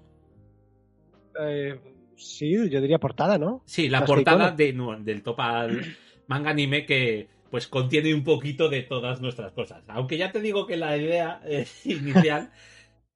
[1.41, 1.77] Eh,
[2.17, 3.63] sí, yo diría portada, ¿no?
[3.67, 4.57] Sí, la portada icono.
[4.57, 5.97] de, no, del Topal
[6.27, 9.85] manga anime que pues contiene un poquito de todas nuestras cosas.
[9.89, 12.51] Aunque ya te digo que la idea eh, inicial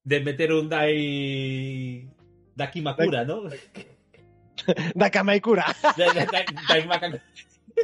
[0.04, 2.08] de meter un Dai
[2.54, 3.42] Dakimakura, ¿no?
[4.94, 5.64] Dakamaikura.
[5.96, 7.20] Dai- Dai- Dai- Daimaka-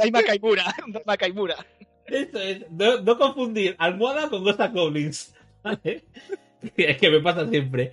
[0.01, 0.65] Hay Makaimura.
[1.07, 1.57] Makaimura.
[2.07, 6.05] Esto es, no, no confundir almohada con Ghost Goblins, ¿vale?
[6.77, 7.93] Es que me pasa siempre.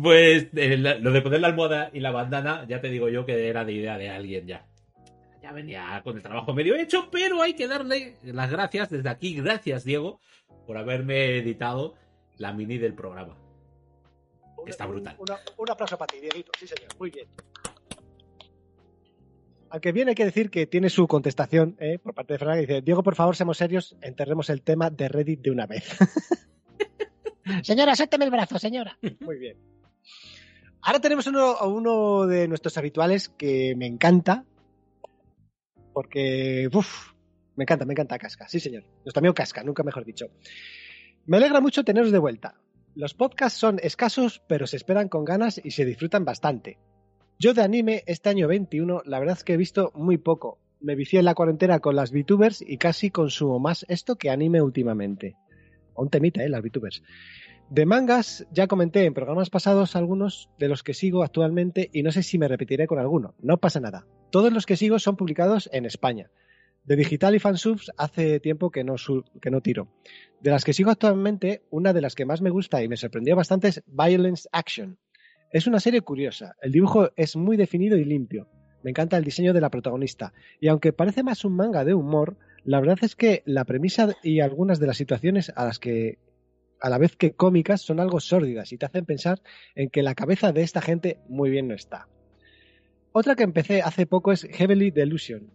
[0.00, 3.48] Pues eh, lo de poner la almohada y la bandana, ya te digo yo que
[3.48, 4.66] era de idea de alguien ya.
[5.42, 9.34] Ya venía con el trabajo medio hecho, pero hay que darle las gracias desde aquí.
[9.34, 10.20] Gracias, Diego,
[10.66, 11.94] por haberme editado
[12.38, 13.36] la mini del programa.
[14.66, 15.16] Está brutal.
[15.18, 15.26] Un,
[15.58, 16.52] un aplauso para ti, Dieguito.
[16.58, 16.88] Sí, señor.
[16.98, 17.26] Muy bien.
[19.72, 21.98] Aunque bien hay que decir que tiene su contestación ¿eh?
[21.98, 25.08] por parte de Fran, que dice, Diego, por favor, seamos serios, enterremos el tema de
[25.08, 25.84] Reddit de una vez.
[27.62, 28.98] Señora, suélteme el brazo, señora.
[29.20, 29.71] Muy bien.
[30.82, 34.44] Ahora tenemos uno, uno de nuestros habituales que me encanta,
[35.92, 37.12] porque, uff,
[37.56, 38.48] me encanta, me encanta Casca.
[38.48, 38.84] Sí, señor.
[39.04, 40.30] Nuestro amigo Casca, nunca mejor dicho.
[41.26, 42.56] Me alegra mucho teneros de vuelta.
[42.94, 46.78] Los podcasts son escasos, pero se esperan con ganas y se disfrutan bastante.
[47.38, 50.58] Yo de anime este año 21, la verdad es que he visto muy poco.
[50.80, 54.60] Me vicié en la cuarentena con las VTubers y casi consumo más esto que anime
[54.60, 55.36] últimamente.
[55.94, 56.48] Un temita, ¿eh?
[56.48, 57.02] Las VTubers.
[57.72, 62.12] De mangas, ya comenté en programas pasados algunos de los que sigo actualmente y no
[62.12, 63.34] sé si me repetiré con alguno.
[63.40, 64.06] No pasa nada.
[64.30, 66.30] Todos los que sigo son publicados en España.
[66.84, 68.96] De digital y fansubs hace tiempo que no,
[69.40, 69.88] que no tiro.
[70.42, 73.36] De las que sigo actualmente, una de las que más me gusta y me sorprendió
[73.36, 74.98] bastante es Violence Action.
[75.50, 76.56] Es una serie curiosa.
[76.60, 78.48] El dibujo es muy definido y limpio.
[78.82, 80.34] Me encanta el diseño de la protagonista.
[80.60, 84.40] Y aunque parece más un manga de humor, la verdad es que la premisa y
[84.40, 86.18] algunas de las situaciones a las que
[86.82, 89.40] a la vez que cómicas son algo sórdidas y te hacen pensar
[89.76, 92.08] en que la cabeza de esta gente muy bien no está.
[93.12, 95.50] Otra que empecé hace poco es Heavily Delusion.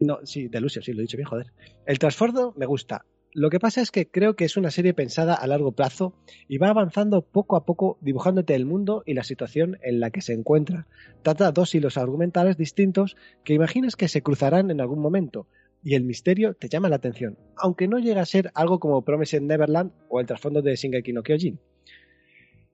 [0.00, 1.52] No, sí, Delusion, sí, lo he dicho bien, joder.
[1.84, 3.04] El trasfondo me gusta.
[3.32, 6.14] Lo que pasa es que creo que es una serie pensada a largo plazo
[6.48, 10.22] y va avanzando poco a poco dibujándote el mundo y la situación en la que
[10.22, 10.86] se encuentra.
[11.22, 13.14] Trata dos hilos argumentales distintos
[13.44, 15.48] que imaginas que se cruzarán en algún momento
[15.86, 19.40] y el misterio te llama la atención, aunque no llega a ser algo como Promised
[19.40, 21.60] Neverland o el trasfondo de Shingeki no Kyojin.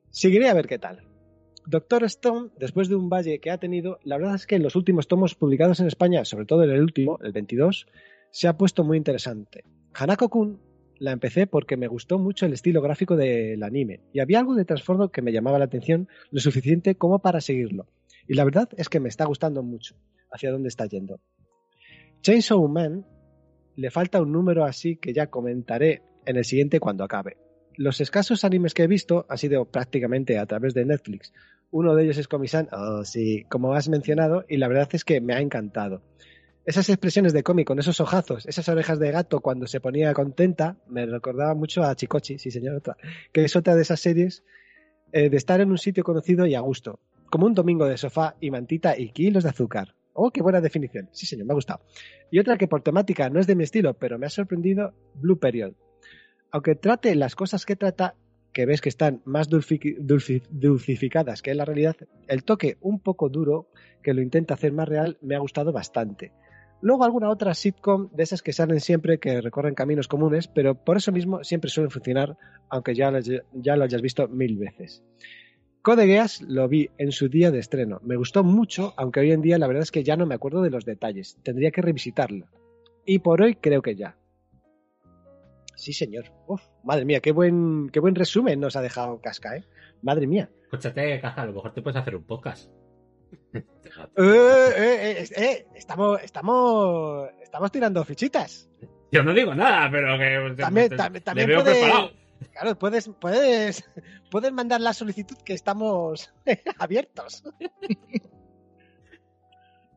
[0.09, 1.03] Seguiré a ver qué tal.
[1.67, 4.77] Doctor Stone, después de un valle que ha tenido, la verdad es que en los
[4.77, 7.87] últimos tomos publicados en España, sobre todo en el último, el 22,
[8.31, 9.63] se ha puesto muy interesante.
[9.93, 10.59] Hanako-kun
[10.99, 14.65] la empecé porque me gustó mucho el estilo gráfico del anime y había algo de
[14.65, 17.89] trasfondo que me llamaba la atención lo suficiente como para seguirlo.
[18.27, 19.97] Y la verdad es que me está gustando mucho
[20.31, 21.21] hacia dónde está yendo.
[22.23, 23.05] Chainsaw Man
[23.75, 27.37] le falta un número así que ya comentaré en el siguiente cuando acabe.
[27.75, 31.33] Los escasos animes que he visto han sido prácticamente a través de Netflix.
[31.73, 35.21] Uno de ellos es Komi-san, oh, sí, como has mencionado, y la verdad es que
[35.21, 36.03] me ha encantado.
[36.65, 40.77] Esas expresiones de cómic con esos ojazos, esas orejas de gato cuando se ponía contenta,
[40.87, 42.97] me recordaba mucho a Chicochi, sí señor, otra,
[43.33, 44.45] que es otra de esas series
[45.13, 48.37] eh, de estar en un sitio conocido y a gusto, como un domingo de sofá
[48.41, 49.97] y mantita y kilos de azúcar.
[50.13, 51.09] Oh, qué buena definición.
[51.13, 51.81] Sí, señor, me ha gustado.
[52.31, 55.39] Y otra que por temática no es de mi estilo, pero me ha sorprendido, Blue
[55.39, 55.73] Period.
[56.51, 58.15] Aunque trate las cosas que trata,
[58.53, 61.97] que ves que están más dulcificadas que en la realidad,
[62.29, 63.69] el toque un poco duro
[64.03, 66.33] que lo intenta hacer más real me ha gustado bastante.
[66.83, 70.97] Luego alguna otra sitcom de esas que salen siempre que recorren caminos comunes, pero por
[70.97, 72.37] eso mismo siempre suelen funcionar,
[72.69, 73.11] aunque ya
[73.53, 75.03] ya lo hayas visto mil veces.
[75.83, 77.99] Code Geass lo vi en su día de estreno.
[78.05, 80.63] Me gustó mucho, aunque hoy en día la verdad es que ya no me acuerdo
[80.63, 81.37] de los detalles.
[81.43, 82.47] Tendría que revisitarlo.
[83.05, 84.17] Y por hoy creo que ya.
[85.75, 86.27] Sí, señor.
[86.47, 89.65] Uf, madre mía, qué buen, qué buen resumen nos ha dejado Casca, ¿eh?
[90.03, 90.49] Madre mía.
[90.65, 92.71] Escúchate, Caja, a lo mejor te puedes hacer un podcast.
[94.17, 98.71] Eh, eh, eh, eh, estamos, estamos, estamos tirando fichitas.
[99.11, 102.11] Yo no digo nada, pero que También, te- tam- le también veo puede- preparado.
[102.51, 103.85] Claro, puedes, puedes,
[104.31, 106.33] puedes mandar la solicitud que estamos
[106.79, 107.45] abiertos.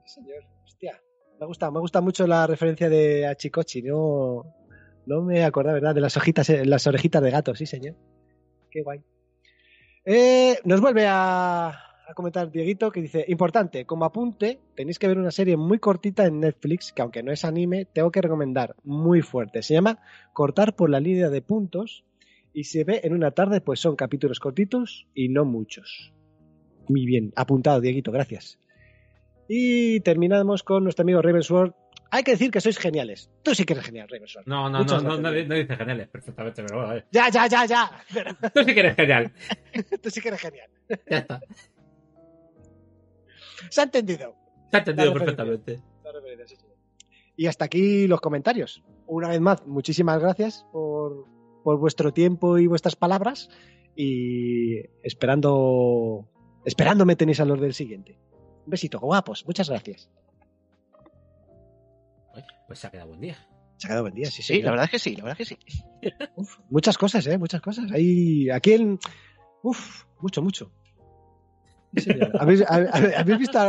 [0.06, 0.44] Señor.
[0.64, 1.02] Hostia.
[1.40, 3.82] Me ha gustado, me ha gustado mucho la referencia de Achikochi.
[3.82, 4.44] No,
[5.06, 5.96] no me acordaba, ¿verdad?
[5.96, 7.96] De las hojitas, eh, las orejitas de gato, sí, señor.
[8.72, 9.02] Qué guay.
[10.06, 11.68] Eh, nos vuelve a,
[12.08, 16.26] a comentar Dieguito que dice, importante, como apunte, tenéis que ver una serie muy cortita
[16.26, 19.64] en Netflix, que aunque no es anime, tengo que recomendar muy fuerte.
[19.64, 20.00] Se llama
[20.34, 22.04] Cortar por la línea de puntos
[22.56, 26.14] y se ve en una tarde, pues son capítulos cortitos y no muchos.
[26.88, 28.58] Muy bien, apuntado, Dieguito, gracias.
[29.50, 31.76] Y terminamos con nuestro amigo Ravensworth.
[32.12, 33.30] Hay que decir que sois geniales.
[33.44, 34.48] Tú sí que eres genial, Ravensworth.
[34.48, 35.50] No, no, Muchas no, no, no, gracias.
[35.50, 37.04] no dice geniales perfectamente, pero bueno.
[37.12, 37.92] Ya, ya, ya, ya.
[38.14, 39.32] Pero Tú sí que eres genial.
[40.02, 40.70] tú sí que eres genial.
[41.10, 41.42] Ya está.
[43.70, 44.34] Se ha entendido.
[44.72, 45.82] Se ha entendido perfectamente.
[47.36, 48.82] Y hasta aquí los comentarios.
[49.08, 51.26] Una vez más, muchísimas gracias por,
[51.66, 53.50] por vuestro tiempo y vuestras palabras.
[53.96, 56.30] Y esperando.
[56.64, 58.18] Esperando me tenéis a los del siguiente.
[58.66, 59.46] Un besito, guapos.
[59.48, 60.10] Muchas gracias.
[62.68, 63.36] Pues se ha quedado buen día.
[63.78, 65.50] Se ha quedado buen día, sí, Sí, la verdad es que sí, la verdad es
[65.50, 66.12] que sí.
[66.36, 67.38] Uf, muchas cosas, ¿eh?
[67.38, 67.92] Muchas cosas.
[67.92, 69.00] Hay aquí en...
[69.64, 70.72] Uf, mucho, mucho.
[71.96, 72.12] Sí.
[72.40, 73.60] ¿Habéis, hab- habéis visto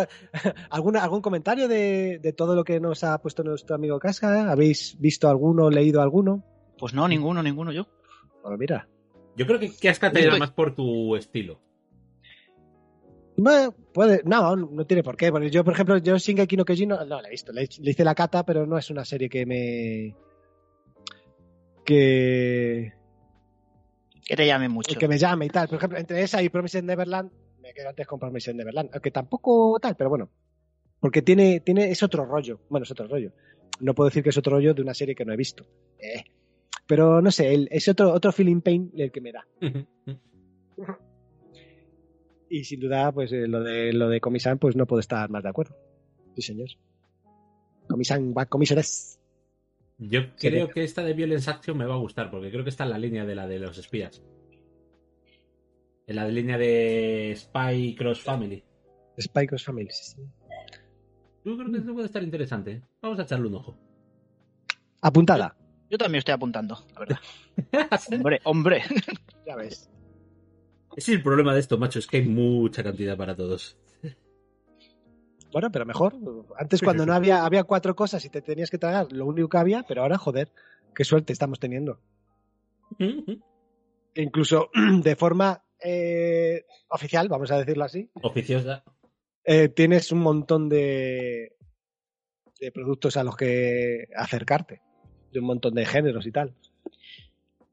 [0.71, 4.51] alguna, algún comentario de, de todo lo que nos ha puesto nuestro amigo Casca?
[4.51, 6.45] ¿Habéis visto alguno, leído alguno?
[6.79, 7.87] Pues no, ninguno, ninguno yo.
[8.43, 8.89] Bueno, mira.
[9.37, 11.61] Yo creo que, que has catado Estoy- más por tu estilo.
[13.39, 15.31] Bueno, puede, no, no tiene por qué.
[15.31, 17.53] Bueno, yo, por ejemplo, yo Shingeki no Kyojin no, no la he visto.
[17.53, 20.15] Le, le hice la cata, pero no es una serie que me...
[21.85, 22.93] Que,
[24.25, 24.99] Que te llame mucho.
[24.99, 25.69] que me llame y tal.
[25.69, 28.91] Por ejemplo, entre esa y Promised Neverland, me quedo antes con Promised Neverland.
[28.93, 30.31] Aunque tampoco tal, pero bueno.
[30.99, 32.61] Porque tiene, tiene, es otro rollo.
[32.71, 33.33] Bueno, es otro rollo.
[33.81, 35.67] No puedo decir que es otro rollo de una serie que no he visto.
[35.99, 36.25] Eh.
[36.87, 39.47] Pero no sé, el- es otro, otro feeling pain el que me da.
[42.49, 45.43] Y sin duda, pues eh, lo de lo de Comisan, pues no puedo estar más
[45.43, 45.77] de acuerdo.
[46.37, 46.69] Sí, señor.
[47.89, 49.19] Comisan va comisares.
[49.99, 52.85] Yo creo que esta de Violence Action me va a gustar, porque creo que está
[52.85, 54.23] en la línea de la de los espías.
[56.07, 58.63] En la línea de Spy Cross Family.
[59.19, 60.23] Spy Cross Family, sí, sí.
[61.45, 62.83] Yo creo que esto puede estar interesante.
[63.01, 63.77] Vamos a echarle un ojo.
[65.01, 65.57] Apuntada.
[65.91, 67.19] Yo también estoy apuntando, la verdad.
[68.13, 68.83] hombre, hombre.
[69.47, 69.89] Ya ves.
[70.97, 73.77] Ese es el problema de esto, macho, es que hay mucha cantidad para todos.
[75.53, 76.15] Bueno, pero mejor.
[76.59, 79.59] Antes cuando no había, había cuatro cosas y te tenías que tragar lo único que
[79.59, 80.51] había, pero ahora, joder,
[80.95, 82.01] qué suerte estamos teniendo.
[84.17, 84.71] Incluso
[85.03, 88.83] de forma eh, oficial, vamos a decirlo así, Oficiosa.
[89.45, 91.57] eh, tienes un montón de,
[92.59, 94.83] de productos a los que acercarte.
[95.33, 96.53] De un montón de géneros y tal.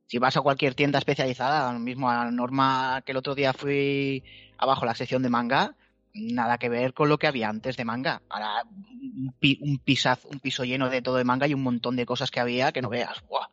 [0.07, 4.23] Si vas a cualquier tienda especializada, lo mismo a Norma que el otro día fui
[4.57, 5.75] abajo la sección de manga,
[6.13, 8.21] nada que ver con lo que había antes de manga.
[8.29, 11.95] Ahora un, pi- un, pisaz- un piso lleno de todo de manga y un montón
[11.95, 13.23] de cosas que había que no veas.
[13.27, 13.47] Buah.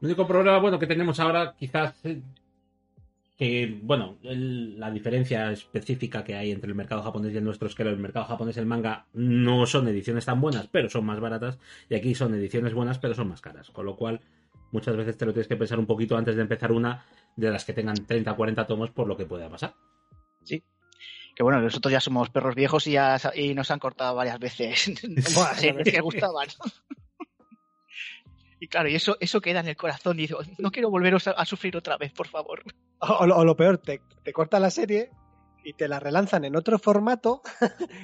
[0.00, 2.22] El único problema, bueno, que tenemos ahora, quizás, eh,
[3.38, 7.68] que, bueno, el- la diferencia específica que hay entre el mercado japonés y el nuestro
[7.68, 11.20] es que el mercado japonés el manga no son ediciones tan buenas, pero son más
[11.20, 13.70] baratas, y aquí son ediciones buenas, pero son más caras.
[13.70, 14.20] Con lo cual,
[14.72, 17.04] muchas veces te lo tienes que pensar un poquito antes de empezar una
[17.36, 19.74] de las que tengan 30 o 40 tomos por lo que pueda pasar.
[20.44, 24.92] Que bueno, nosotros ya somos perros viejos y, ya, y nos han cortado varias veces
[25.36, 26.48] Buah, series que gustaban.
[28.60, 31.32] Y claro, y eso, eso queda en el corazón y digo, no quiero volveros a,
[31.32, 32.62] a sufrir otra vez, por favor.
[32.98, 35.10] O, lo- o lo peor, te, te corta la serie
[35.64, 37.42] y te la relanzan en otro formato.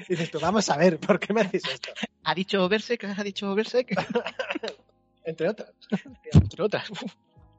[0.09, 1.91] y dices tú, vamos a ver, ¿por qué me haces esto?
[2.23, 3.05] ¿Ha dicho Berserk?
[3.17, 3.89] ¿Ha dicho Berserk?
[5.25, 5.73] Entre otras.
[6.33, 6.89] Entre otras.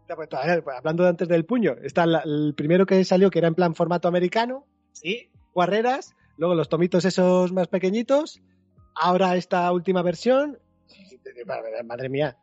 [0.07, 3.29] Ya, pues, todavía, pues, hablando de antes del puño, está la- el primero que salió
[3.31, 8.39] que era en plan formato americano, sí, guarreras, luego los tomitos esos más pequeñitos,
[8.93, 10.59] ahora esta última versión,
[11.85, 12.37] madre mía,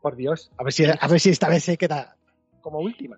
[0.00, 2.16] por Dios, a ver si, a ver si esta vez se queda
[2.60, 3.16] como última.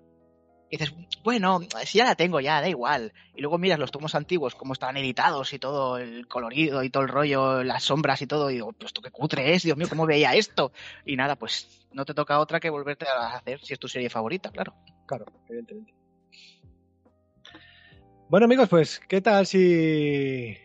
[0.69, 3.11] Y dices, bueno, si ya la tengo, ya, da igual.
[3.35, 7.03] Y luego miras los tomos antiguos, cómo estaban editados y todo, el colorido y todo
[7.03, 9.87] el rollo, las sombras y todo, y digo, pues esto qué cutre es, Dios mío,
[9.89, 10.71] ¿cómo veía esto?
[11.05, 14.09] Y nada, pues no te toca otra que volverte a hacer si es tu serie
[14.09, 14.73] favorita, claro.
[15.07, 15.93] Claro, evidentemente.
[18.29, 20.55] Bueno amigos, pues ¿qué tal si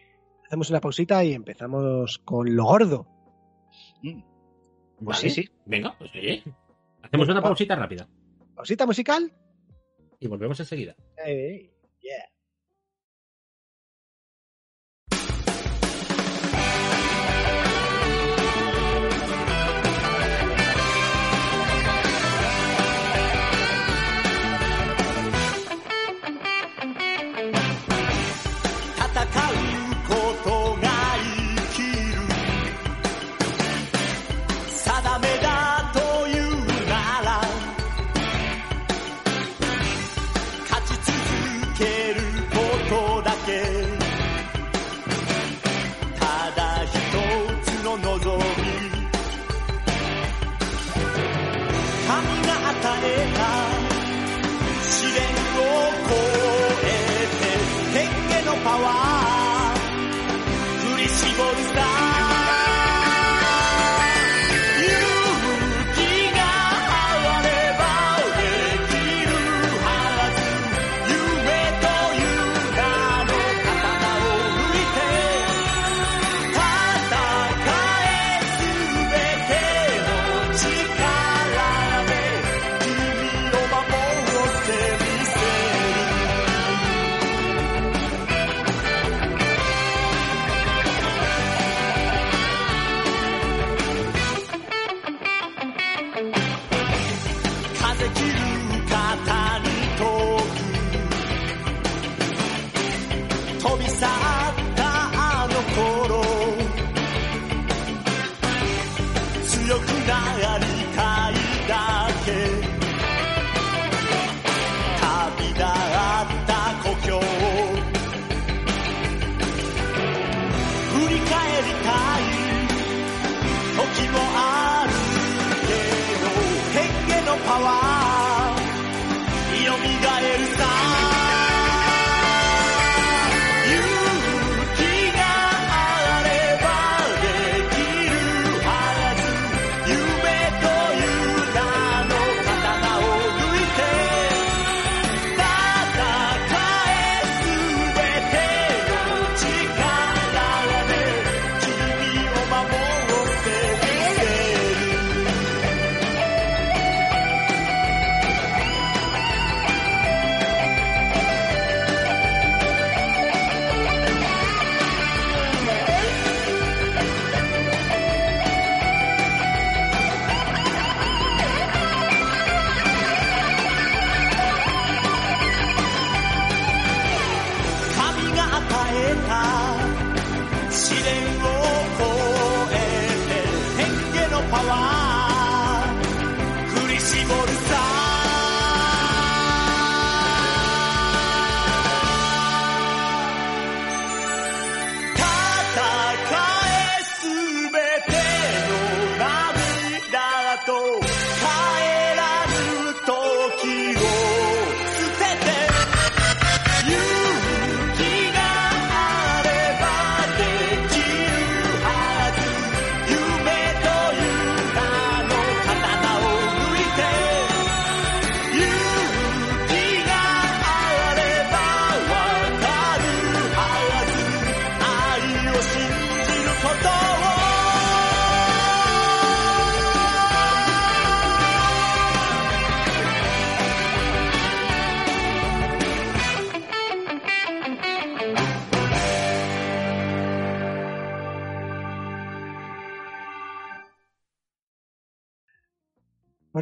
[0.45, 3.09] hacemos una pausita y empezamos con lo gordo?
[4.05, 4.23] Mm,
[4.99, 5.05] Vale.
[5.05, 5.49] Pues sí, sí.
[5.67, 6.43] Venga, pues oye.
[7.03, 8.09] Hacemos una pausita rápida
[8.55, 9.33] ¿Pausita musical?
[10.19, 10.97] y volvemos enseguida.
[11.27, 12.36] Eh, yeah.「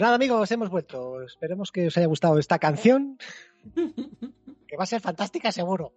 [0.05, 1.23] nada, amigos, hemos vuelto.
[1.23, 3.17] Esperemos que os haya gustado esta canción.
[4.69, 5.95] que va a ser fantástica, seguro.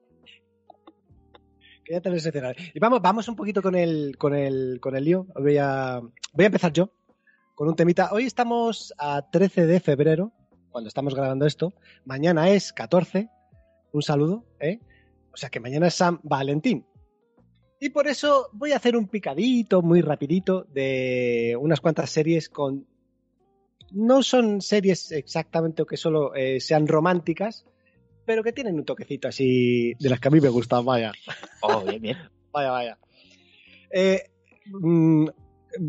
[1.83, 2.15] Que ya te lo.
[2.73, 5.27] Y vamos, vamos un poquito con el, con el, con el lío.
[5.35, 6.89] Voy a, voy a empezar yo
[7.53, 8.13] con un temita.
[8.13, 10.31] Hoy estamos a 13 de febrero,
[10.69, 11.73] cuando estamos grabando esto.
[12.05, 13.29] Mañana es 14.
[13.91, 14.79] Un saludo, ¿eh?
[15.33, 16.87] O sea que mañana es San Valentín.
[17.81, 22.87] Y por eso voy a hacer un picadito muy rapidito de unas cuantas series con
[23.91, 27.65] no son series exactamente o que solo eh, sean románticas,
[28.25, 31.11] pero que tienen un toquecito así de las que a mí me gustan, vaya.
[31.61, 32.17] Oh, bien, bien.
[32.51, 32.97] Vaya, vaya.
[33.91, 34.23] Eh,
[34.65, 35.27] mm,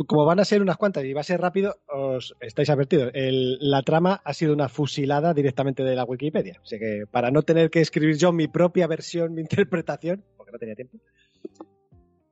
[0.07, 3.11] como van a ser unas cuantas y va a ser rápido, os estáis advertidos.
[3.15, 6.61] El- la trama ha sido una fusilada directamente de la Wikipedia.
[6.63, 9.41] Así que para no tener que escribir yo mi propia versión, mi
[9.83, 10.99] interpretación, porque no tenía tiempo,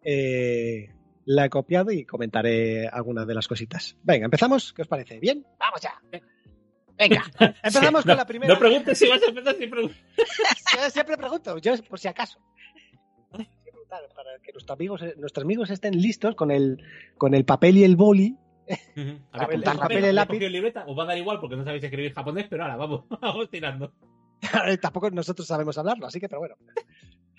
[0.02, 0.90] eh,
[1.26, 3.96] la he copiado y comentaré algunas de las cositas.
[4.02, 4.72] Venga, empezamos.
[4.72, 5.18] ¿Qué os parece?
[5.18, 5.44] ¿Bien?
[5.58, 5.92] Vamos ya.
[6.98, 7.24] Venga.
[7.62, 8.54] Empezamos Sí, con la primera.
[8.54, 9.98] No preguntes si vas a empezar sin preguntar.
[10.82, 12.38] Yo siempre pregunto, yo por si acaso.
[13.88, 16.82] Para que nuestros amigos, nuestros amigos estén listos con el,
[17.18, 18.36] con el papel y el boli.
[19.32, 20.38] A ver, el ¿me papel y el lápiz.
[20.40, 20.84] libreta?
[20.86, 23.92] Os va a dar igual porque no sabéis escribir japonés, pero ahora vamos, vamos tirando.
[24.80, 26.56] Tampoco nosotros sabemos hablarlo, así que, pero bueno.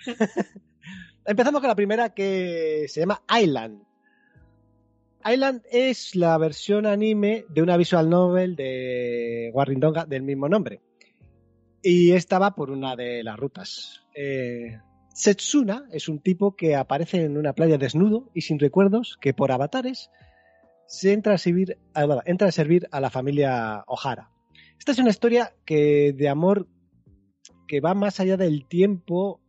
[1.25, 3.83] Empezamos con la primera que se llama Island.
[5.25, 10.81] Island es la versión anime de una visual novel de Warren Donga del mismo nombre.
[11.81, 14.05] Y esta va por una de las rutas.
[14.15, 14.79] Eh,
[15.13, 19.51] Setsuna es un tipo que aparece en una playa desnudo y sin recuerdos que por
[19.51, 20.11] avatares
[20.87, 24.31] se entra a servir, ah, entra a, servir a la familia O'Hara.
[24.79, 26.67] Esta es una historia que de amor
[27.67, 29.41] que va más allá del tiempo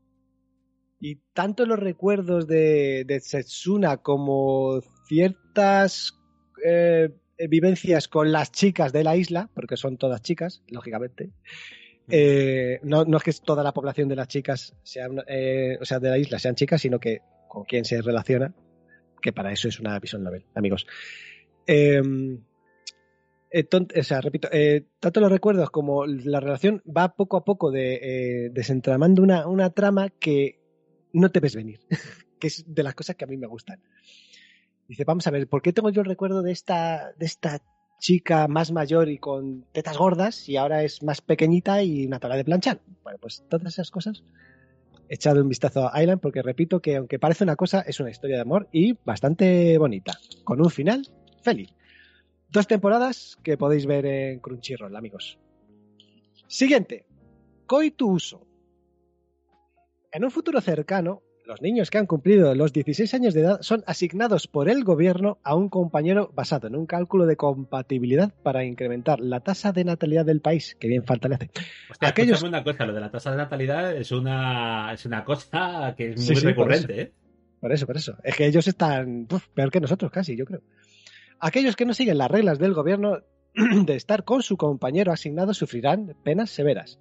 [1.01, 6.15] y tanto los recuerdos de, de Setsuna como ciertas
[6.65, 7.11] eh,
[7.49, 11.31] vivencias con las chicas de la isla, porque son todas chicas, lógicamente.
[12.11, 16.01] Eh, no, no es que toda la población de las chicas sean, eh, o sea,
[16.01, 18.55] de la isla sean chicas, sino que con quien se relaciona,
[19.21, 20.87] que para eso es una visual novel, amigos.
[21.67, 22.01] Eh,
[23.51, 27.45] eh, ton- o sea, repito, eh, tanto los recuerdos como la relación va poco a
[27.45, 27.95] poco de,
[28.47, 30.58] eh, desentramando una, una trama que
[31.13, 31.81] no te ves venir,
[32.39, 33.81] que es de las cosas que a mí me gustan.
[34.89, 37.61] Dice, vamos a ver, ¿por qué tengo yo el recuerdo de esta, de esta
[37.99, 42.37] chica más mayor y con tetas gordas y ahora es más pequeñita y una tabla
[42.37, 42.81] de planchar?
[43.03, 44.23] Bueno, pues todas esas cosas.
[45.11, 48.37] Echado un vistazo a Island porque repito que aunque parece una cosa, es una historia
[48.37, 51.09] de amor y bastante bonita, con un final
[51.43, 51.71] feliz.
[52.51, 55.39] Dos temporadas que podéis ver en Crunchyroll, amigos.
[56.47, 57.05] Siguiente.
[57.67, 58.48] Koitu Uso.
[60.13, 63.83] En un futuro cercano, los niños que han cumplido los 16 años de edad son
[63.87, 69.21] asignados por el gobierno a un compañero basado en un cálculo de compatibilidad para incrementar
[69.21, 71.51] la tasa de natalidad del país, que bien falta le hace.
[71.91, 75.25] Hostia, Aquellos- escúchame una cosa, lo de la tasa de natalidad es una, es una
[75.25, 77.13] cosa que es Sí, muy sí, por recurrente, ¿eh?
[77.61, 78.17] Por eso, por eso.
[78.23, 80.61] Es que ellos están uf, peor que nosotros casi, yo creo.
[81.41, 83.19] Aquellos que no siguen las reglas del gobierno
[83.55, 86.99] de estar con su compañero asignado sufrirán penas severas.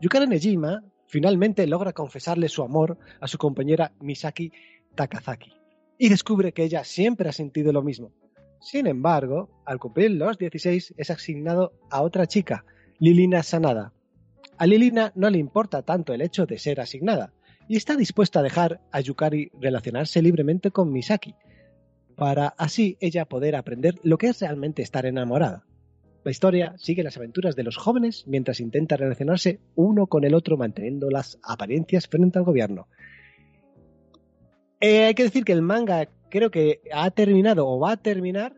[0.00, 4.52] Yukara Nejima finalmente logra confesarle su amor a su compañera Misaki
[4.94, 5.52] Takazaki
[5.98, 8.12] y descubre que ella siempre ha sentido lo mismo.
[8.60, 12.64] Sin embargo, al cumplir los 16 es asignado a otra chica,
[13.00, 13.92] Lilina Sanada.
[14.56, 17.32] A Lilina no le importa tanto el hecho de ser asignada,
[17.66, 21.34] y está dispuesta a dejar a Yukari relacionarse libremente con Misaki,
[22.14, 25.64] para así ella poder aprender lo que es realmente estar enamorada.
[26.22, 30.56] La historia sigue las aventuras de los jóvenes mientras intentan relacionarse uno con el otro
[30.56, 32.88] manteniendo las apariencias frente al gobierno.
[34.80, 38.54] Eh, hay que decir que el manga creo que ha terminado o va a terminar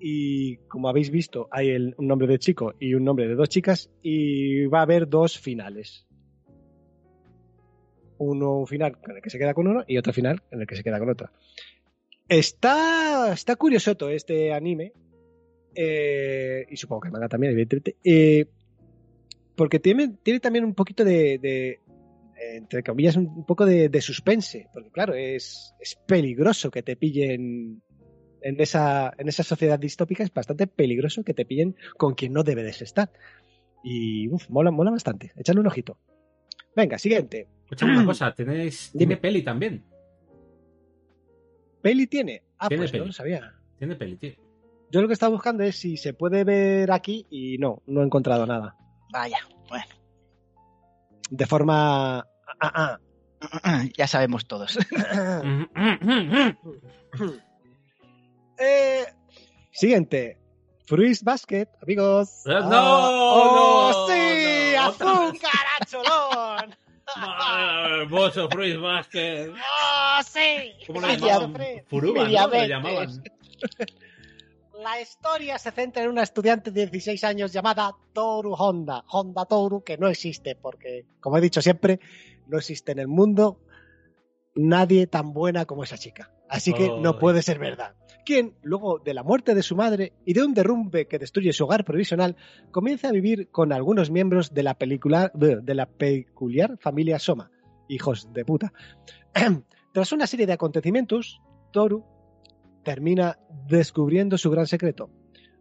[0.00, 3.48] y como habéis visto, hay el- un nombre de chico y un nombre de dos
[3.48, 6.06] chicas y va a haber dos finales.
[8.18, 10.66] Uno un final en el que se queda con uno y otro final en el
[10.66, 11.30] que se queda con otro.
[12.28, 14.92] Está, está curioso este anime.
[15.74, 17.96] Eh, y supongo que el manga también, evidentemente.
[18.04, 18.46] eh,
[19.54, 21.80] porque tiene, tiene también un poquito de, de,
[22.56, 24.68] entre comillas, un, poco de, de suspense.
[24.72, 27.82] Porque claro, es, es peligroso que te pillen
[28.40, 30.24] en esa, en esa sociedad distópica.
[30.24, 33.12] Es bastante peligroso que te pillen con quien no debes estar.
[33.84, 35.32] Y uf, mola, mola bastante.
[35.36, 35.98] Echadle un ojito.
[36.74, 37.46] Venga, siguiente.
[37.64, 38.70] Escúchame una cosa, Dime.
[38.96, 39.84] tiene peli también.
[41.82, 42.42] ¿Peli tiene?
[42.58, 43.06] Ah, Tiene pues no peli.
[43.06, 43.52] lo sabía.
[43.78, 44.32] Tiene peli, tío.
[44.92, 48.04] Yo lo que estaba buscando es si se puede ver aquí y no, no he
[48.04, 48.76] encontrado nada.
[49.10, 49.38] Vaya,
[49.68, 49.86] bueno,
[51.30, 52.18] De forma...
[52.60, 52.98] ah,
[53.64, 54.78] ah, ya sabemos todos.
[55.10, 55.42] ah.
[58.58, 59.04] Eh,
[59.72, 60.38] siguiente.
[60.86, 62.46] Fruits Basket, amigos.
[62.46, 64.72] Eh, no, ¡Oh, no, sí!
[64.76, 64.82] no.
[64.82, 66.76] ¡Azúcar a cholón!
[68.02, 69.50] Hermoso Fruit Basket.
[69.50, 70.72] ¡Oh, sí!
[70.86, 71.54] ¿Cómo lo llamaban?
[71.88, 72.48] Furuba, ¿no?
[72.48, 73.22] Lo llamaban.
[74.82, 79.04] La historia se centra en una estudiante de 16 años llamada Toru Honda.
[79.08, 82.00] Honda Toru, que no existe porque, como he dicho siempre,
[82.48, 83.60] no existe en el mundo
[84.56, 86.32] nadie tan buena como esa chica.
[86.48, 87.94] Así que no puede ser verdad.
[88.24, 91.64] Quien, luego de la muerte de su madre y de un derrumbe que destruye su
[91.64, 92.36] hogar provisional,
[92.72, 97.52] comienza a vivir con algunos miembros de la, película, de la peculiar familia Soma.
[97.88, 98.72] Hijos de puta.
[99.92, 101.40] Tras una serie de acontecimientos,
[101.72, 102.04] Toru
[102.82, 105.10] termina descubriendo su gran secreto.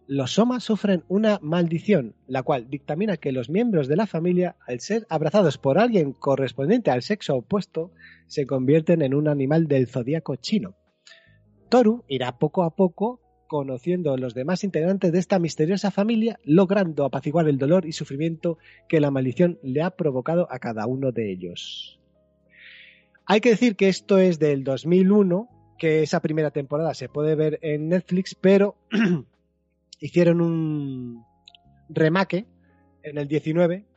[0.08, 4.82] Los Somas sufren una maldición, la cual dictamina que los miembros de la familia, al
[4.82, 7.92] ser abrazados por alguien correspondiente al sexo opuesto,
[8.28, 10.76] se convierten en un animal del zodíaco chino.
[11.70, 17.04] Toru irá poco a poco conociendo a los demás integrantes de esta misteriosa familia, logrando
[17.04, 18.58] apaciguar el dolor y sufrimiento
[18.88, 22.00] que la maldición le ha provocado a cada uno de ellos.
[23.26, 25.50] Hay que decir que esto es del 2001,
[25.82, 28.76] que esa primera temporada se puede ver en Netflix, pero
[30.00, 31.26] hicieron un
[31.90, 32.46] remake
[33.02, 33.88] en el 19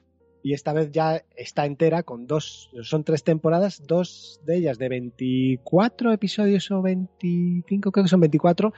[0.42, 4.88] y esta vez ya está entera con dos, son tres temporadas, dos de ellas de
[4.88, 8.72] 24 episodios o 25, creo que son 24,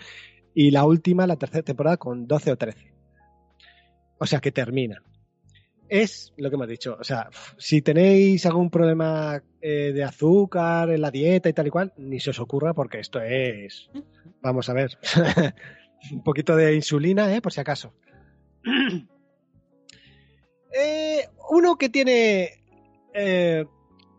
[0.52, 2.92] y la última, la tercera temporada, con 12 o 13.
[4.18, 5.00] O sea que termina.
[5.88, 7.28] Es lo que hemos dicho, o sea,
[7.58, 12.18] si tenéis algún problema eh, de azúcar en la dieta y tal y cual, ni
[12.18, 13.88] se os ocurra porque esto es,
[14.42, 14.98] vamos a ver,
[16.12, 17.40] un poquito de insulina, ¿eh?
[17.40, 17.94] por si acaso.
[20.78, 22.50] Eh, uno que tiene.
[23.14, 23.64] eh,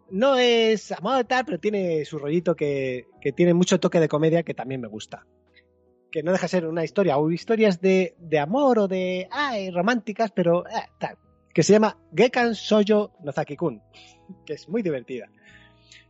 [0.09, 4.41] no es amado tal, pero tiene su rollito que, que tiene mucho toque de comedia
[4.43, 5.27] que también me gusta.
[6.11, 9.27] Que no deja de ser una historia, o historias de, de amor o de.
[9.29, 10.65] Ay, románticas, pero.
[10.67, 11.17] eh, tal.
[11.57, 13.81] Que se llama Gekan Soyo Nozaki-kun.
[14.45, 15.25] Que es muy divertida.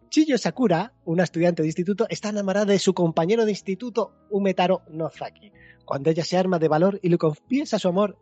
[0.09, 5.53] Chiyo Sakura, una estudiante de instituto, está enamorada de su compañero de instituto, Umetaro Nozaki.
[5.85, 8.17] Cuando ella se arma de valor y le confiesa su amor,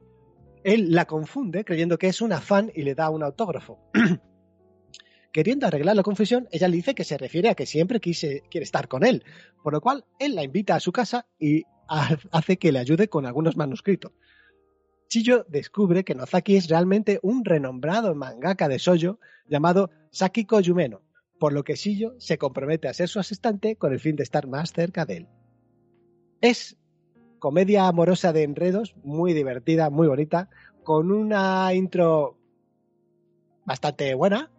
[0.63, 3.80] él la confunde creyendo que es una fan y le da un autógrafo.
[5.32, 8.88] Queriendo arreglar la confusión, ella le dice que se refiere a que siempre quiere estar
[8.88, 9.23] con él,
[9.63, 13.07] por lo cual él la invita a su casa y ha- hace que le ayude
[13.07, 14.11] con algunos manuscritos.
[15.08, 21.01] Chiyo descubre que Nozaki es realmente un renombrado mangaka de shoujo llamado Sakiko Yumeno,
[21.39, 24.47] por lo que Shiyo se compromete a ser su asistente con el fin de estar
[24.47, 25.28] más cerca de él.
[26.41, 26.78] Es
[27.39, 30.49] comedia amorosa de enredos, muy divertida, muy bonita,
[30.84, 32.38] con una intro
[33.66, 34.51] bastante buena.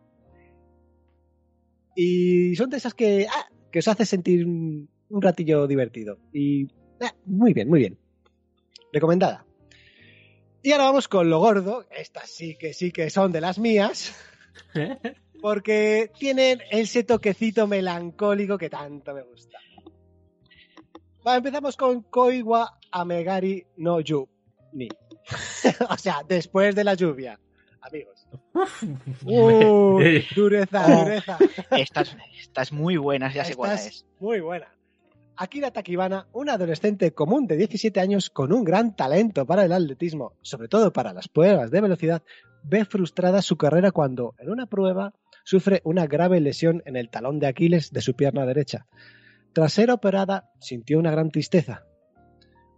[1.94, 6.18] Y son de esas que, ah, que os hace sentir un, un ratillo divertido.
[6.32, 6.68] Y
[7.01, 7.99] ah, muy bien, muy bien.
[8.92, 9.45] Recomendada.
[10.66, 11.86] Y ahora vamos con lo gordo.
[11.92, 14.12] Estas sí que sí que son de las mías.
[15.40, 19.60] Porque tienen ese toquecito melancólico que tanto me gusta.
[21.24, 24.28] Va, empezamos con Koiwa Amegari no Yu.
[24.72, 24.88] Ni.
[25.88, 27.38] o sea, después de la lluvia.
[27.80, 28.26] Amigos.
[29.24, 30.00] Uh,
[30.34, 31.38] dureza, dureza.
[31.70, 34.04] Estas, estas muy buenas, ya sé cuál es.
[34.18, 34.76] Muy buena.
[35.39, 40.32] Akira Takibana, una adolescente común de 17 años con un gran talento para el atletismo,
[40.41, 42.22] sobre todo para las pruebas de velocidad,
[42.62, 45.12] ve frustrada su carrera cuando, en una prueba,
[45.45, 48.87] sufre una grave lesión en el talón de Aquiles de su pierna derecha.
[49.53, 51.84] Tras ser operada, sintió una gran tristeza.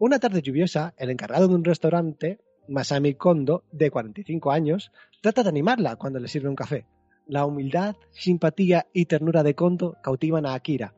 [0.01, 4.91] Una tarde lluviosa, el encargado de un restaurante, Masami Kondo, de 45 años,
[5.23, 6.87] trata de animarla cuando le sirve un café.
[7.29, 10.95] La humildad, simpatía y ternura de Kondo cautivan a Akira,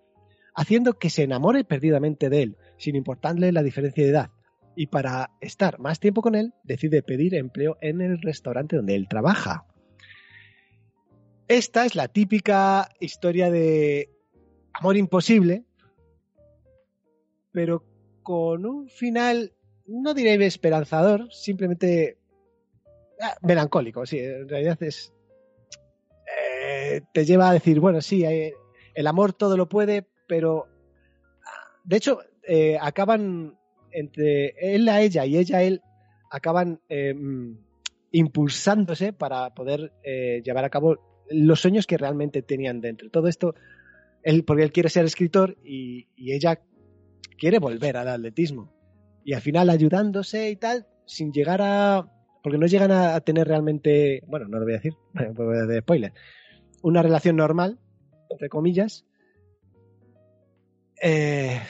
[0.61, 4.31] haciendo que se enamore perdidamente de él, sin importarle la diferencia de edad.
[4.77, 9.09] y para estar más tiempo con él decide pedir empleo en el restaurante donde él
[9.09, 9.67] trabaja.
[11.49, 14.09] Esta es la típica historia de
[14.73, 15.65] amor imposible,
[17.51, 17.85] pero
[18.23, 19.53] con un final,
[19.87, 22.19] no diré esperanzador, simplemente
[23.21, 24.07] ah, melancólico.
[24.07, 25.13] Sí, en realidad es.
[26.39, 28.55] eh, te lleva a decir, bueno, sí, eh,
[28.95, 30.68] el amor todo lo puede, pero.
[31.83, 33.59] De hecho, eh, acaban
[33.91, 35.83] entre él a ella y ella a él,
[36.31, 37.14] acaban eh,
[38.12, 43.11] impulsándose para poder eh, llevar a cabo los sueños que realmente tenían dentro.
[43.11, 43.57] Todo esto,
[44.22, 46.61] él, porque él quiere ser escritor y, ella
[47.37, 48.72] quiere volver al atletismo.
[49.24, 52.09] Y al final ayudándose y tal, sin llegar a...
[52.43, 54.95] Porque no llegan a, a tener realmente, bueno, no lo voy a decir,
[55.68, 56.12] de spoiler,
[56.83, 57.81] una relación normal,
[58.31, 59.05] entre comillas.
[61.01, 61.61] Eh,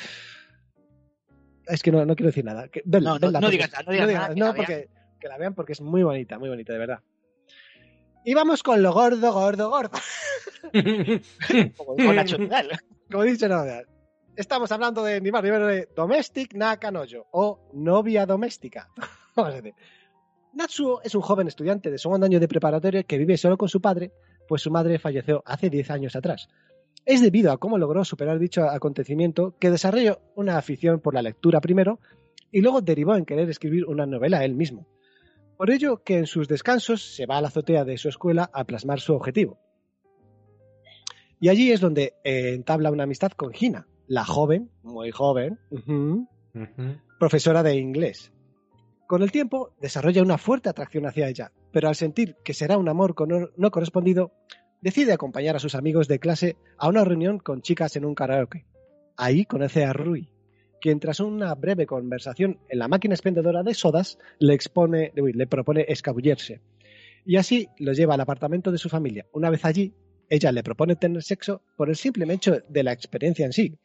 [1.67, 2.69] es que no, no quiero decir nada.
[2.69, 4.89] Que- vedla, No, no, no porque- digas nada, no digas nada, que no, la porque
[5.21, 7.01] que la vean porque es muy bonita, muy bonita, de verdad.
[8.25, 9.99] Y vamos con lo gordo, gordo, gordo.
[12.15, 12.37] Nacho.
[13.11, 13.65] Como he dicho, no,
[14.37, 18.89] estamos hablando de ni más ni menos de Domestic Nakanojo o novia doméstica.
[19.37, 19.75] Vamos a decir.
[20.53, 23.81] Natsuo es un joven estudiante de segundo año de preparatoria que vive solo con su
[23.81, 24.13] padre,
[24.49, 26.49] pues su madre falleció hace 10 años atrás.
[27.05, 31.61] Es debido a cómo logró superar dicho acontecimiento que desarrolló una afición por la lectura
[31.61, 31.99] primero
[32.53, 34.87] y luego derivó en querer escribir una novela él mismo.
[35.57, 38.65] Por ello que en sus descansos se va a la azotea de su escuela a
[38.65, 39.59] plasmar su objetivo.
[41.39, 45.59] Y allí es donde eh, entabla una amistad con Gina, la joven, muy joven,
[47.19, 48.33] profesora de inglés.
[49.07, 52.89] Con el tiempo desarrolla una fuerte atracción hacia ella, pero al sentir que será un
[52.89, 53.15] amor
[53.57, 54.33] no correspondido,
[54.81, 58.65] decide acompañar a sus amigos de clase a una reunión con chicas en un karaoke.
[59.17, 60.31] Ahí conoce a Rui,
[60.81, 64.59] quien tras una breve conversación en la máquina expendedora de sodas le,
[65.47, 66.61] propone escabullirse.
[67.25, 69.27] Y así lo lleva al apartamento de su familia.
[69.33, 69.93] Una vez allí,
[70.29, 73.79] ella le propone tener sexo por el simple hecho de la experiencia en sí.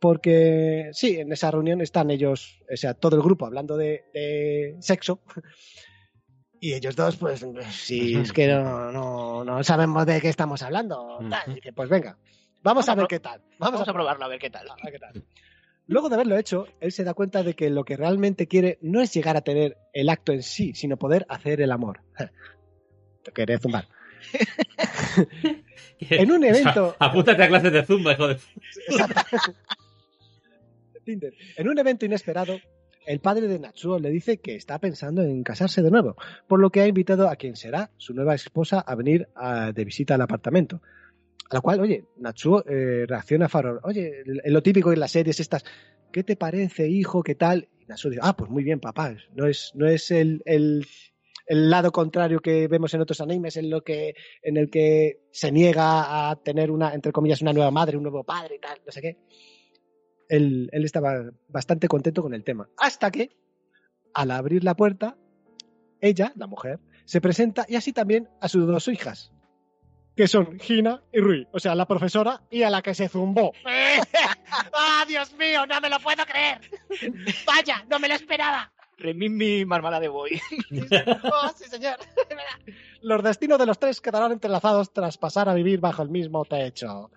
[0.00, 5.20] Porque sí, en esa reunión están ellos, o sea, todo el grupo hablando de sexo.
[6.64, 11.18] Y ellos dos, pues, sí, es que no, no, no sabemos de qué estamos hablando.
[11.28, 11.50] Tal.
[11.50, 12.16] Y dice, pues venga,
[12.62, 13.40] vamos a ver qué tal.
[13.58, 14.70] Vamos, Vamos a probarlo, a ver qué tal.
[14.70, 15.24] a ver qué tal.
[15.88, 19.00] Luego de haberlo hecho, él se da cuenta de que lo que realmente quiere no
[19.00, 22.00] es llegar a tener el acto en sí, sino poder hacer el amor.
[23.24, 23.88] Te quería zumbar.
[25.98, 28.38] En un evento- Apúntate a clases de Zumba, hijo de.
[31.04, 31.34] Tinder.
[31.56, 32.60] En un evento inesperado,
[33.06, 36.70] el padre de Natsuo le dice que está pensando en casarse de nuevo, por lo
[36.70, 39.28] que ha invitado a quien será su nueva esposa a venir
[39.74, 40.80] de visita al apartamento.
[41.50, 43.80] A lo cual, oye, Natsuo eh, reacciona Farol.
[43.82, 45.64] Oye, lo típico en las series estas,
[46.10, 47.22] ¿qué te parece, hijo?
[47.22, 47.68] ¿Qué tal?
[47.78, 49.14] Y Natsuo dice, ah, pues muy bien, papá.
[49.34, 50.86] No es, no es el, el,
[51.46, 55.52] el lado contrario que vemos en otros animes, en lo que, en el que se
[55.52, 58.90] niega a tener una, entre comillas, una nueva madre, un nuevo padre y tal, no
[58.90, 59.18] sé qué
[60.32, 62.68] él, él estaba bastante contento con el tema.
[62.78, 63.36] Hasta que,
[64.14, 65.16] al abrir la puerta,
[66.00, 69.30] ella, la mujer, se presenta y así también a sus dos hijas,
[70.16, 73.52] que son Gina y Rui, o sea, la profesora y a la que se zumbó.
[74.72, 75.66] ¡Ah, Dios mío!
[75.66, 76.60] ¡No me lo puedo creer!
[77.46, 77.84] ¡Vaya!
[77.90, 78.72] ¡No me lo esperaba!
[78.96, 80.40] Remimi marmala de boy.
[81.24, 81.96] Oh, sí, señor.
[83.02, 87.10] Los destinos de los tres quedarán entrelazados tras pasar a vivir bajo el mismo techo.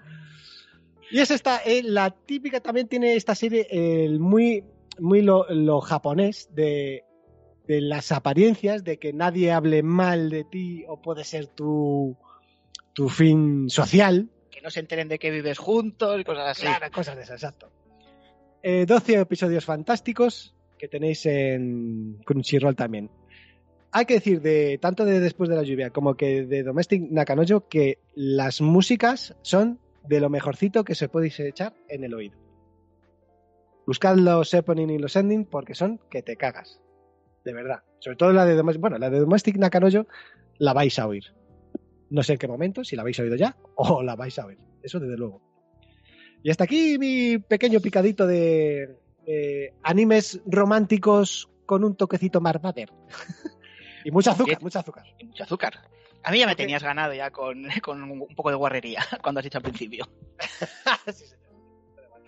[1.11, 4.63] Y es esta, eh, la típica también tiene esta serie el muy,
[4.99, 7.03] muy lo, lo japonés de,
[7.67, 12.17] de las apariencias, de que nadie hable mal de ti o puede ser tu,
[12.93, 14.29] tu fin social.
[14.49, 16.61] Que no se enteren de que vives juntos y cosas así.
[16.61, 17.71] Claro, cosas de esas, exacto.
[18.63, 23.09] Eh, 12 episodios fantásticos que tenéis en Crunchyroll también.
[23.91, 27.67] Hay que decir, de tanto de Después de la lluvia como que de Domestic Nakanojo,
[27.69, 32.37] que las músicas son de lo mejorcito que se podéis echar en el oído.
[33.85, 36.81] Buscad los opening y los ending porque son que te cagas.
[37.43, 37.83] De verdad.
[37.99, 40.07] Sobre todo la de Domestic, bueno, la de Domestic Nakanojo
[40.57, 41.23] la vais a oír.
[42.09, 44.57] No sé en qué momento, si la habéis oído ya o la vais a oír.
[44.81, 45.41] Eso desde luego.
[46.43, 52.91] Y hasta aquí mi pequeño picadito de eh, animes románticos con un toquecito marmader.
[54.05, 55.05] y mucha azúcar, mucha azúcar.
[55.19, 55.73] Y mucho azúcar.
[56.25, 59.43] A mí ya me tenías ganado ya con, con un poco de guarrería, cuando has
[59.43, 60.07] dicho al principio.
[61.13, 61.25] sí,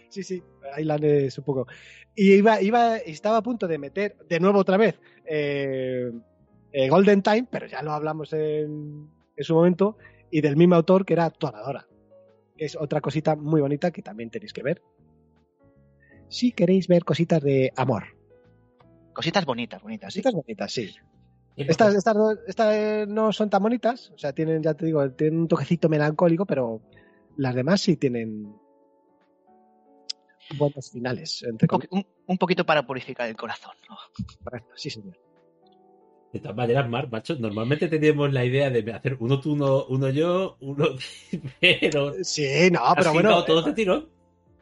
[0.09, 0.43] sí, sí,
[0.77, 1.67] Island es un poco.
[2.15, 6.11] Y iba, iba, estaba a punto de meter de nuevo otra vez eh,
[6.71, 9.97] eh, Golden Time, pero ya lo hablamos en, en su momento,
[10.29, 11.87] y del mismo autor que era Toradora.
[12.55, 14.81] Que es otra cosita muy bonita que también tenéis que ver.
[16.29, 18.15] Si queréis ver cositas de amor.
[19.13, 20.19] Cositas bonitas, bonitas, sí.
[20.19, 20.93] Estas bonitas, sí.
[21.57, 25.09] Estas, estas, dos- estas eh, no son tan bonitas, o sea, tienen, ya te digo,
[25.11, 26.81] tienen un toquecito melancólico, pero
[27.35, 28.53] las demás sí tienen
[30.55, 33.73] buenos finales, entre Un, un- un poquito para purificar el corazón.
[33.89, 33.97] ¿no?
[34.43, 35.17] Correcto, sí, señor.
[36.31, 40.09] De todas maneras, Mar, macho, normalmente teníamos la idea de hacer uno tú, uno, uno
[40.09, 40.85] yo, uno.
[41.61, 42.13] Pero.
[42.23, 44.09] Sí, no, pero bueno, todo eh, tirón.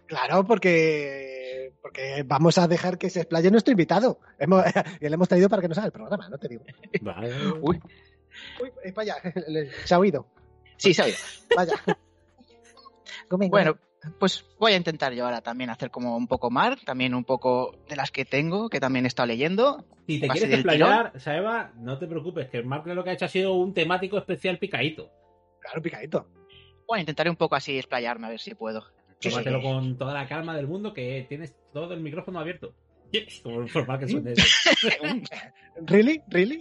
[0.05, 1.34] claro, porque,
[1.85, 4.19] porque vamos a dejar que se explaye nuestro invitado.
[4.39, 4.65] Hemos,
[4.99, 6.63] y le hemos traído para que nos haga el programa, no te digo.
[7.01, 7.31] Vale.
[7.61, 7.79] Uy,
[8.59, 9.17] Uy, eh, vaya,
[9.85, 10.25] se ha oído.
[10.77, 11.13] sí, sabía.
[11.55, 11.73] Vaya.
[13.29, 13.77] Gomen, Bueno,
[14.17, 17.75] pues voy a intentar yo ahora también hacer como un poco mar, también un poco
[17.87, 19.85] de las que tengo, que también he estado leyendo.
[20.07, 23.29] Si te quieres explayar, Saeva, no te preocupes, que Mark lo que ha hecho ha
[23.29, 25.11] sido un temático especial picadito.
[25.59, 26.31] Claro, picadito.
[26.87, 28.83] Bueno, intentaré un poco así explayarme a ver si puedo.
[29.21, 29.63] Tómatelo sí.
[29.65, 32.75] con toda la calma del mundo, que tienes todo el micrófono abierto.
[33.11, 34.43] Yes, como por mal que suene eso.
[35.85, 36.21] ¿Really?
[36.29, 36.59] ¿Really?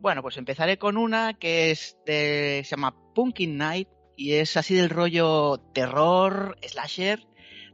[0.00, 4.74] Bueno, pues empezaré con una que es de, se llama Pumpkin Night y es así
[4.74, 7.26] del rollo terror, slasher,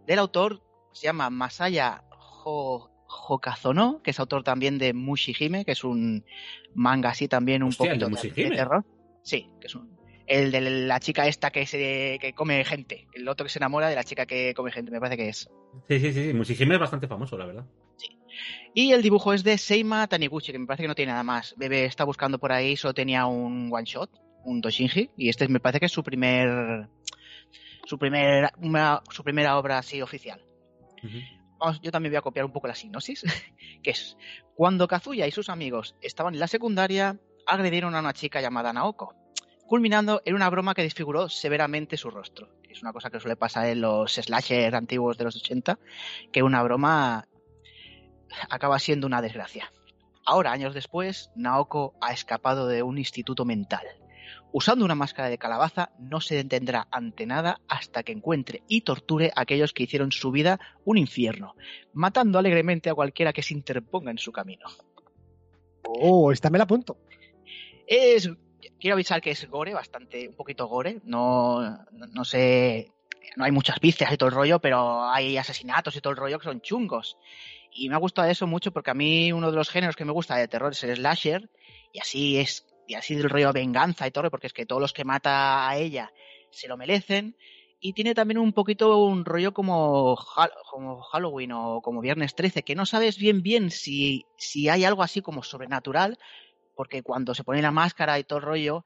[0.07, 0.63] del autor,
[0.93, 2.05] se llama Masaya
[2.45, 2.89] Ho-
[3.29, 6.25] Hokazono, que es autor también de Mushihime, que es un
[6.75, 8.51] manga así también un Hostia, ¿el de poquito de, Mushihime?
[8.51, 8.85] de terror.
[9.23, 9.91] Sí, que es un,
[10.31, 13.89] el de la chica esta que se que come gente, el otro que se enamora
[13.89, 15.51] de la chica que come gente, me parece que es.
[15.89, 16.63] Sí, sí, sí, sí.
[16.63, 17.67] Es bastante famoso, la verdad.
[18.73, 21.55] Y el dibujo es de Seima Taniguchi, que me parece que no tiene nada más.
[21.57, 24.11] Bebe está buscando por ahí, solo tenía un one shot,
[24.45, 26.89] un Doshinji, y este me parece que es su primer
[27.87, 30.41] su primer una- su primera obra así oficial.
[31.83, 33.23] Yo también voy a copiar un poco la sinopsis,
[33.83, 34.17] que es
[34.55, 39.15] cuando Kazuya y sus amigos estaban en la secundaria, agredieron a una chica llamada Naoko,
[39.71, 42.49] culminando en una broma que desfiguró severamente su rostro.
[42.69, 45.79] Es una cosa que suele pasar en los slasher antiguos de los 80,
[46.33, 47.29] que una broma
[48.49, 49.73] acaba siendo una desgracia.
[50.27, 53.87] Ahora, años después, Naoko ha escapado de un instituto mental.
[54.51, 59.31] Usando una máscara de calabaza, no se detendrá ante nada hasta que encuentre y torture
[59.37, 61.55] a aquellos que hicieron su vida un infierno,
[61.93, 64.67] matando alegremente a cualquiera que se interponga en su camino.
[65.85, 66.99] Oh, esta me la apunto.
[67.87, 68.29] Es,
[68.81, 71.01] quiero avisar que es gore, bastante, un poquito gore.
[71.05, 71.61] No,
[71.93, 72.93] no, no sé,
[73.37, 76.39] no hay muchas vísceras y todo el rollo, pero hay asesinatos y todo el rollo
[76.39, 77.17] que son chungos.
[77.73, 80.13] Y me ha gustado eso mucho porque a mí uno de los géneros que me
[80.13, 81.49] gusta de terror es el slasher
[81.93, 84.93] y así es y así del rollo venganza y todo, porque es que todos los
[84.93, 86.13] que mata a ella
[86.51, 87.37] se lo merecen.
[87.83, 90.19] Y tiene también un poquito un rollo como,
[90.69, 95.03] como Halloween o como Viernes 13, que no sabes bien bien si, si hay algo
[95.03, 96.19] así como sobrenatural,
[96.81, 98.85] porque cuando se pone la máscara y todo el rollo,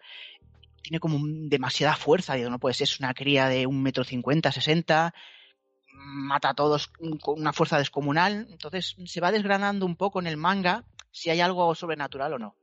[0.83, 1.17] tiene como
[1.49, 2.35] demasiada fuerza.
[2.35, 5.15] Digo, no puede ser, es una cría de un metro cincuenta, sesenta,
[5.93, 8.49] mata a todos con una fuerza descomunal.
[8.51, 10.83] Entonces se va desgranando un poco en el manga
[11.13, 12.57] si hay algo sobrenatural o no.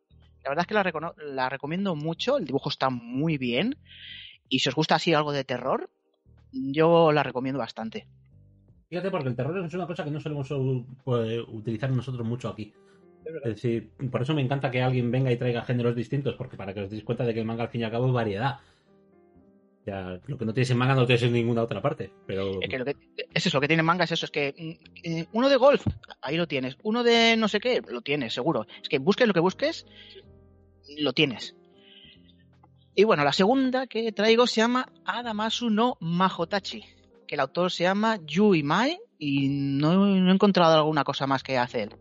[0.43, 3.77] La verdad es que la, recomiendo mucho, el dibujo está muy bien.
[4.49, 5.89] Y si os gusta así algo de terror,
[6.51, 8.05] yo la recomiendo bastante.
[8.89, 10.49] Fíjate, porque el terror es una cosa que no solemos
[11.05, 12.73] pues, utilizar nosotros mucho aquí.
[13.25, 16.73] Es decir, por eso me encanta que alguien venga y traiga géneros distintos, porque para
[16.73, 18.59] que os deis cuenta de que el manga al fin y al cabo es variedad.
[19.85, 22.11] Ya, lo que no tienes en manga no tienes en ninguna otra parte.
[22.27, 22.95] Pero Es, que lo que,
[23.33, 25.85] es eso, lo que tiene manga es eso, es que mm, eh, uno de golf,
[26.21, 26.77] ahí lo tienes.
[26.83, 28.67] Uno de no sé qué, lo tienes, seguro.
[28.81, 29.85] Es que busques lo que busques,
[30.99, 31.55] lo tienes.
[32.93, 36.83] Y bueno, la segunda que traigo se llama Adamasu no Mahotachi,
[37.27, 41.41] que el autor se llama Yui Mai y no, no he encontrado alguna cosa más
[41.41, 41.95] que hace él.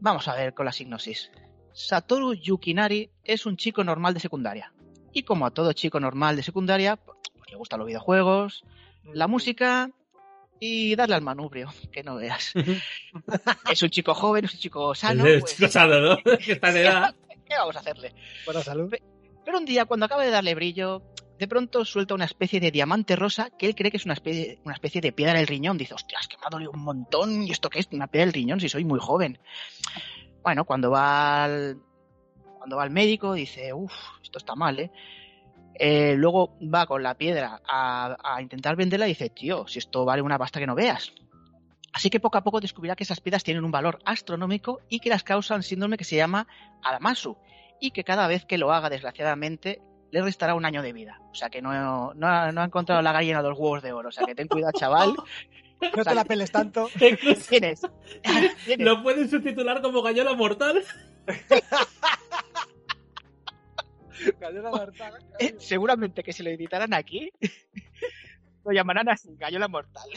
[0.00, 1.30] Vamos a ver con la signosis.
[1.72, 4.72] Satoru Yukinari es un chico normal de secundaria.
[5.12, 8.64] Y como a todo chico normal de secundaria, pues le gustan los videojuegos,
[9.04, 9.90] la música
[10.60, 12.52] y darle al manubrio, que no veas.
[13.70, 15.26] es un chico joven, es un chico sano.
[15.26, 16.16] es pues, chico sano, ¿no?
[16.38, 17.14] que está en edad.
[17.46, 18.14] ¿Qué vamos a hacerle?
[18.44, 18.94] Buena salud.
[19.44, 21.02] Pero un día, cuando acaba de darle brillo,
[21.38, 25.00] de pronto suelta una especie de diamante rosa que él cree que es una especie,
[25.00, 25.78] de piedra del riñón.
[25.78, 27.44] Dice, hostias, que me ha dolido un montón.
[27.44, 27.88] ¿Y esto qué es?
[27.92, 29.38] Una piedra del riñón si soy muy joven.
[30.42, 31.78] Bueno, cuando va al,
[32.58, 34.90] cuando va al médico, dice, uff, esto está mal, ¿eh?
[35.80, 40.04] Eh, luego va con la piedra a, a intentar venderla y dice, tío, si esto
[40.04, 41.12] vale una pasta que no veas.
[41.92, 45.08] Así que poco a poco descubrirá que esas piedras tienen un valor astronómico y que
[45.08, 46.48] las causan síndrome que se llama
[46.82, 47.36] Adamasu
[47.80, 49.80] y que cada vez que lo haga, desgraciadamente,
[50.10, 51.20] le restará un año de vida.
[51.30, 53.92] O sea que no, no, ha, no ha encontrado la gallina de los huevos de
[53.92, 54.08] oro.
[54.08, 55.14] O sea que ten cuidado, chaval.
[55.96, 56.88] No te la peles tanto.
[56.98, 57.46] Tienes.
[57.46, 57.82] tienes.
[58.78, 60.82] Lo pueden subtitular como Gallola Mortal.
[65.38, 67.30] Eh, seguramente que si lo editaran aquí,
[68.64, 70.08] lo llamarán así, Gallola Mortal.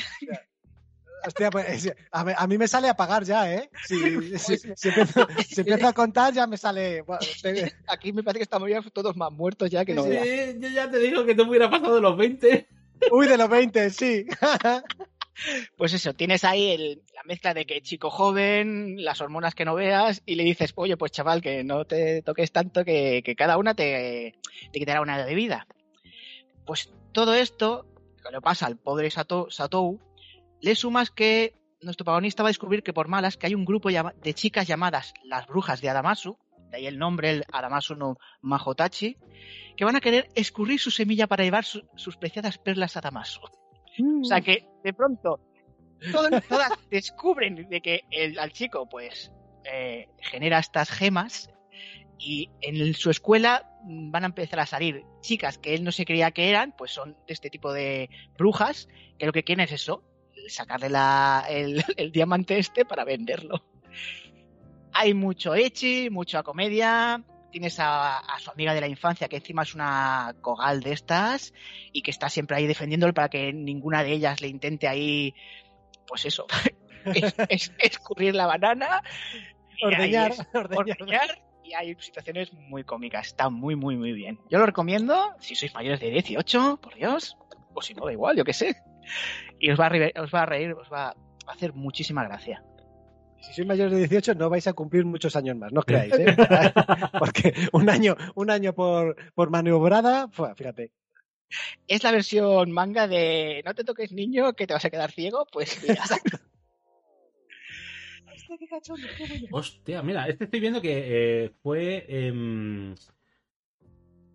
[1.25, 3.69] Hostia, pues, a, mí, a mí me sale a pagar ya, ¿eh?
[3.83, 3.97] Si,
[4.39, 7.03] si, si empiezo, si empiezo a contar, ya me sale.
[7.87, 10.03] Aquí me parece que estamos ya todos más muertos ya que no.
[10.03, 10.19] Sí,
[10.59, 12.67] yo ya te digo que no me hubiera pasado de los 20.
[13.11, 14.25] Uy, de los 20, sí.
[15.75, 19.73] Pues eso, tienes ahí el- la mezcla de que chico joven, las hormonas que no
[19.73, 23.57] veas, y le dices, oye, pues chaval, que no te toques tanto, que, que cada
[23.57, 24.35] una te,
[24.71, 25.67] te quitará una de vida.
[26.65, 27.85] Pues todo esto,
[28.23, 29.99] que le pasa al pobre Sato, Satou,
[30.61, 33.89] le sumas que nuestro protagonista va a descubrir que por malas que hay un grupo
[33.89, 36.37] de chicas llamadas las brujas de Adamasu,
[36.69, 39.17] de ahí el nombre, el Adamasu no Mahotachi,
[39.75, 43.41] que van a querer escurrir su semilla para llevar su- sus preciadas perlas a Adamasu.
[44.21, 45.39] O sea que de pronto
[46.11, 49.31] todas, todas descubren de que el, al chico pues
[49.65, 51.49] eh, genera estas gemas
[52.19, 56.05] y en su escuela mm, van a empezar a salir chicas que él no se
[56.05, 58.87] creía que eran, pues son de este tipo de brujas
[59.17, 60.03] que lo que quieren es eso,
[60.51, 63.63] sacarle la, el, el diamante este para venderlo.
[64.93, 67.23] Hay mucho echi, mucha comedia.
[67.51, 71.53] Tienes a, a su amiga de la infancia, que encima es una cogal de estas,
[71.91, 75.33] y que está siempre ahí defendiéndolo para que ninguna de ellas le intente ahí,
[76.07, 76.45] pues eso,
[77.13, 79.01] es- es- escurrir la banana.
[79.77, 80.31] es- ordeñar.
[80.53, 83.27] ordeñar, y hay situaciones muy cómicas.
[83.27, 84.39] Está muy, muy, muy bien.
[84.49, 87.37] Yo lo recomiendo si sois mayores de 18, por Dios,
[87.73, 88.75] o si no, da igual, yo qué sé.
[89.59, 92.63] Y os va a reír, os va a, reír, os va a hacer muchísima gracia.
[93.41, 96.13] Si sois mayores de 18, no vais a cumplir muchos años más, no os creáis,
[96.13, 96.35] ¿eh?
[97.19, 100.91] Porque un año, un año por, por maniobrada, fíjate.
[101.87, 105.47] Es la versión manga de no te toques niño que te vas a quedar ciego,
[105.51, 106.03] pues mira.
[109.51, 112.95] Hostia, mira, este estoy viendo que eh, fue em,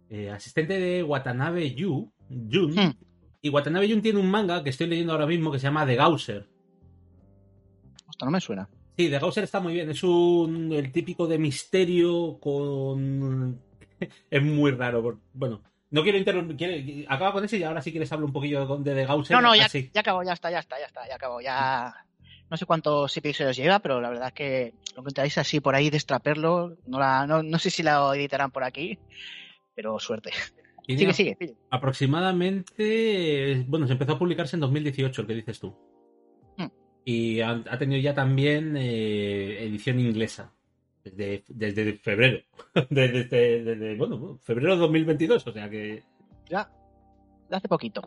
[0.08, 2.72] eh, asistente de Watanabe Yu, Jun.
[2.72, 3.05] Hmm.
[3.46, 5.94] Y Watanabe Jun tiene un manga que estoy leyendo ahora mismo que se llama The
[5.94, 6.48] Gausser.
[8.10, 8.68] Esto no me suena.
[8.98, 9.88] Sí, The Gausser está muy bien.
[9.88, 13.60] Es un el típico de misterio con.
[14.30, 15.00] es muy raro.
[15.00, 17.06] por- Bueno, no quiero interrumpir.
[17.08, 19.36] Acaba con ese y ahora sí quieres hablar un poquillo de The Gausser.
[19.36, 19.90] No, no, ya, así.
[19.94, 21.94] ya acabó, ya está, ya está, ya está, ya acabó, ya.
[22.50, 25.88] No sé cuántos episodios lleva, pero la verdad es que lo encontráis así por ahí,
[25.90, 26.76] destraperlo.
[26.86, 28.98] No, la, no, no sé si la editarán por aquí,
[29.74, 30.30] pero suerte.
[30.88, 31.54] Y Sigue, sigue, sigue.
[31.70, 33.64] Aproximadamente.
[33.66, 35.74] Bueno, se empezó a publicarse en 2018, el que dices tú.
[36.56, 36.68] Hmm.
[37.04, 40.52] Y ha, ha tenido ya también eh, edición inglesa.
[41.04, 42.40] Desde, desde febrero.
[42.90, 45.46] desde, desde- desde, bueno, febrero de 2022.
[45.46, 46.02] O sea que
[46.48, 46.70] Ya.
[47.48, 48.02] De hace poquito.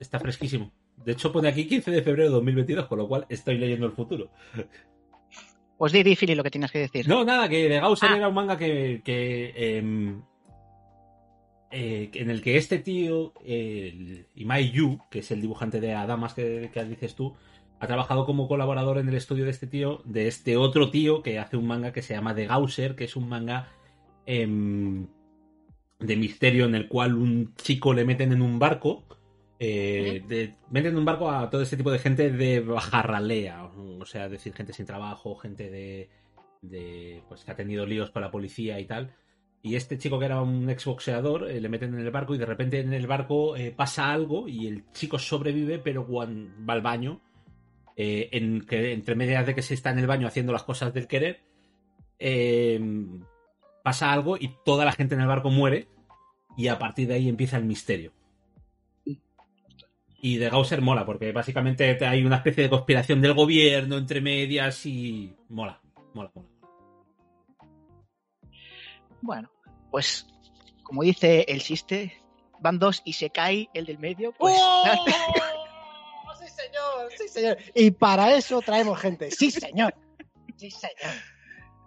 [0.00, 0.72] está fresquísimo.
[1.04, 3.92] De hecho, pone aquí 15 de febrero de 2022, con lo cual estoy leyendo el
[3.92, 4.30] futuro.
[5.78, 7.06] Pues di, di, Fili, lo que tienes que decir.
[7.08, 8.16] No, nada, que The Gausser Ah.
[8.16, 9.00] era un manga que.
[9.04, 10.20] que, em,
[11.70, 16.34] eh, en el que este tío, el Imai Yu, que es el dibujante de Adamas
[16.34, 17.34] que, que dices tú,
[17.80, 21.38] ha trabajado como colaborador en el estudio de este tío, de este otro tío que
[21.38, 23.68] hace un manga que se llama The Gausser, que es un manga
[24.26, 25.06] em,
[25.98, 29.04] de misterio en el cual un chico le meten en un barco.
[29.60, 33.64] eh, de- meten en un barco a todo este tipo de gente de baja ralea,
[33.64, 36.08] o sea, decir, gente sin trabajo, gente de,
[36.62, 39.14] de pues que ha tenido líos con la policía y tal.
[39.62, 42.46] Y este chico que era un exboxeador eh, le meten en el barco y de
[42.46, 46.80] repente en el barco eh, pasa algo y el chico sobrevive, pero cuando va al
[46.82, 47.20] baño,
[47.96, 50.94] eh, en que, entre medias de que se está en el baño haciendo las cosas
[50.94, 51.40] del querer,
[52.20, 52.80] eh,
[53.82, 55.88] pasa algo y toda la gente en el barco muere
[56.56, 58.12] y a partir de ahí empieza el misterio.
[60.20, 64.20] Y de Gausser mola, porque básicamente te- hay una especie de conspiración del gobierno entre
[64.20, 65.80] medias y mola,
[66.14, 66.48] mola, mola.
[69.20, 69.50] Bueno,
[69.90, 70.26] pues
[70.82, 72.22] como dice el chiste,
[72.60, 74.84] van dos y se cae el del medio, pues ¡Oh!
[76.38, 77.12] ¡Sí, señor!
[77.16, 77.58] ¡Sí, señor!
[77.74, 79.30] Y para eso traemos gente.
[79.30, 79.94] ¡Sí, señor!
[80.56, 81.14] ¡Sí, señor!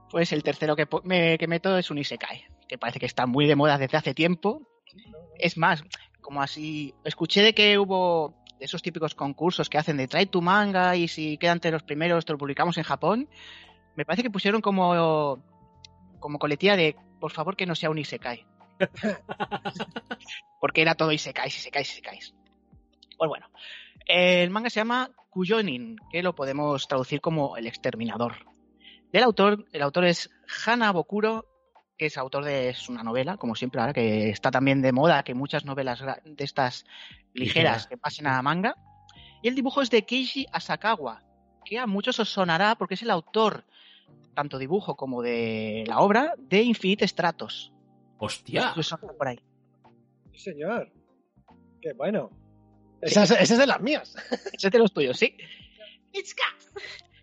[0.09, 3.47] Pues el tercero que, me, que meto es un Isekai, que parece que está muy
[3.47, 4.61] de moda desde hace tiempo.
[5.39, 5.83] Es más,
[6.21, 10.41] como así, escuché de que hubo de esos típicos concursos que hacen de trae tu
[10.41, 13.29] manga y si quedan entre los primeros te lo publicamos en Japón.
[13.95, 15.41] Me parece que pusieron como,
[16.19, 18.45] como coletilla de por favor que no sea un Isekai.
[20.59, 22.33] Porque era todo Isekais, Isekais, Isekais.
[23.17, 23.47] Pues bueno,
[24.05, 28.45] el manga se llama Kuyonin, que lo podemos traducir como el exterminador.
[29.13, 30.29] Del autor, el autor es
[30.65, 31.45] Hana Bokuro,
[31.97, 35.23] que es autor de es una novela, como siempre ahora, que está también de moda,
[35.23, 36.85] que muchas novelas de estas
[37.33, 37.89] ligeras Ligera.
[37.89, 38.75] que pasen a manga.
[39.43, 41.21] Y el dibujo es de Keishi Asakawa,
[41.63, 43.65] que a muchos os sonará porque es el autor,
[44.33, 47.73] tanto dibujo como de la obra, de Infinite Stratos.
[48.17, 48.73] ¡Hostia!
[49.17, 49.39] Por ahí.
[50.33, 50.91] ¡Sí, señor!
[51.81, 52.29] ¡Qué bueno!
[53.01, 54.15] Esa, es- esa es de las mías.
[54.53, 55.35] Ese es de los tuyos, sí.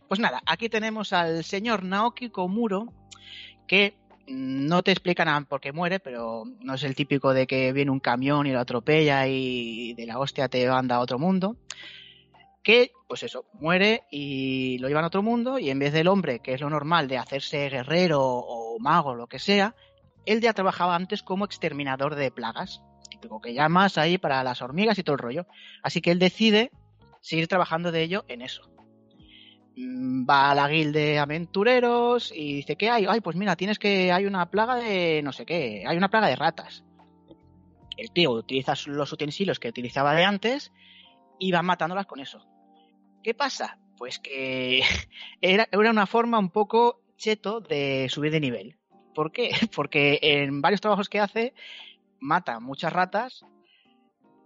[0.09, 2.93] Pues nada, aquí tenemos al señor Naoki Komuro,
[3.67, 3.95] que
[4.27, 8.01] no te explican por qué muere, pero no es el típico de que viene un
[8.01, 11.57] camión y lo atropella y de la hostia te manda a otro mundo.
[12.63, 16.41] Que, pues eso, muere y lo llevan a otro mundo y en vez del hombre,
[16.41, 19.75] que es lo normal de hacerse guerrero o mago, lo que sea,
[20.27, 22.83] él ya trabajaba antes como exterminador de plagas.
[23.09, 25.47] Típico que llamas ahí para las hormigas y todo el rollo.
[25.83, 26.71] Así que él decide
[27.21, 28.71] seguir trabajando de ello en eso.
[29.77, 33.07] Mm, Va a la guilde de aventureros y dice, ¿qué hay?
[33.09, 34.13] Ay, pues mira, tienes que...
[34.13, 35.23] Hay una plaga de...
[35.23, 35.85] no sé qué.
[35.87, 36.85] Hay una plaga de ratas.
[37.97, 40.73] El tío utiliza los utensilios que utilizaba de antes
[41.39, 42.47] y va matándolas con eso.
[43.23, 43.79] ¿Qué pasa?
[43.97, 44.83] Pues que
[45.41, 48.79] era, era una forma un poco cheto de subir de nivel.
[49.15, 49.51] ¿Por qué?
[49.75, 51.55] Porque en varios trabajos que hace
[52.21, 53.45] mata muchas ratas,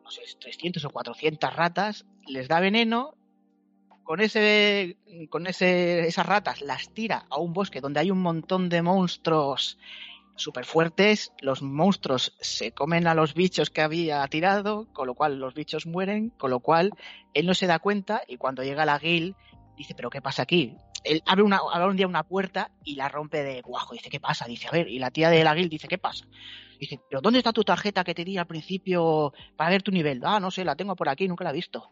[0.03, 3.17] no sé, 300 o 400 ratas, les da veneno,
[4.05, 4.97] con ese
[5.31, 9.79] con ese esas ratas las tira a un bosque donde hay un montón de monstruos
[10.37, 15.39] súper fuertes, los monstruos se comen a los bichos que había tirado, con lo cual
[15.39, 16.93] los bichos mueren, con lo cual
[17.35, 19.35] él no se da cuenta y cuando llega la guild
[19.77, 20.77] dice, pero ¿qué pasa aquí?
[21.05, 24.21] Él abre, una, abre un día una puerta y la rompe de guajo, dice, ¿qué
[24.21, 24.47] pasa?
[24.47, 26.27] Dice, a ver, y la tía de la guild dice, ¿qué pasa?
[26.79, 30.21] Dice, ¿pero dónde está tu tarjeta que te di al principio para ver tu nivel?
[30.25, 31.91] Ah, no sé, la tengo por aquí, nunca la he visto.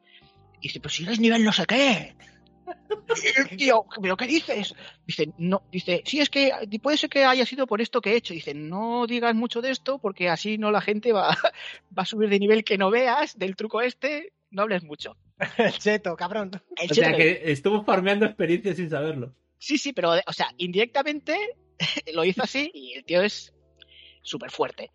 [0.60, 2.16] Y dice, pero si eres nivel no sé qué.
[3.56, 4.74] Tío, ¿pero qué dices?
[5.06, 6.52] Dice, no, dice, sí, es que
[6.82, 8.34] puede ser que haya sido por esto que he hecho.
[8.34, 11.28] Dice, no digas mucho de esto porque así no la gente va,
[11.98, 15.16] va a subir de nivel que no veas del truco este, no hables mucho.
[15.58, 16.50] El cheto, cabrón.
[16.76, 19.34] El O sea que estuvo farmeando experiencia sin saberlo.
[19.58, 21.36] Sí, sí, pero, o sea, indirectamente
[22.14, 23.52] lo hizo así y el tío es
[24.22, 24.90] súper fuerte.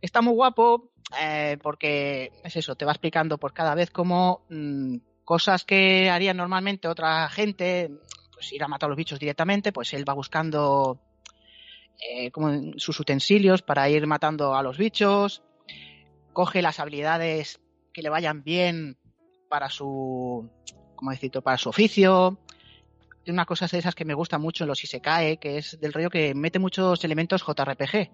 [0.00, 4.96] Está muy guapo eh, porque es eso, te va explicando por cada vez cómo mm,
[5.28, 7.90] cosas que haría normalmente otra gente,
[8.32, 10.98] pues ir a matar a los bichos directamente, pues él va buscando
[12.00, 15.42] eh, como sus utensilios para ir matando a los bichos,
[16.32, 17.60] coge las habilidades
[17.92, 18.96] que le vayan bien
[19.50, 20.48] para su,
[20.96, 21.42] ¿cómo decirlo?
[21.42, 22.38] Para su oficio.
[23.22, 25.92] Tiene unas cosas de esas que me gustan mucho en los Isekai, que es del
[25.92, 28.10] rollo que mete muchos elementos JRPG.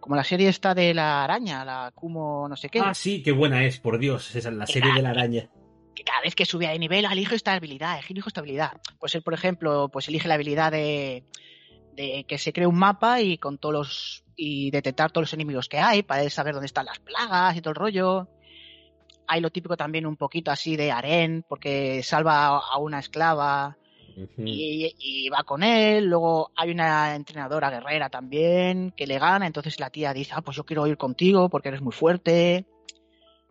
[0.00, 2.80] Como la serie esta de la araña, la Kumo no sé qué.
[2.80, 4.34] Ah, sí, qué buena es, por Dios.
[4.34, 5.48] Esa es la serie de la araña.
[5.96, 8.80] Que cada vez que sube de nivel elijo esta habilidad, elijo esta habilidad.
[9.00, 11.24] Pues él, por ejemplo, pues elige la habilidad de,
[11.94, 15.68] de que se cree un mapa y con todos los y detectar todos los enemigos
[15.68, 18.28] que hay para él saber dónde están las plagas y todo el rollo.
[19.26, 23.76] Hay lo típico también un poquito así de harén, porque salva a una esclava
[24.38, 26.04] y, y va con él.
[26.04, 29.46] Luego hay una entrenadora guerrera también que le gana.
[29.46, 32.66] Entonces la tía dice, ah, pues yo quiero ir contigo porque eres muy fuerte.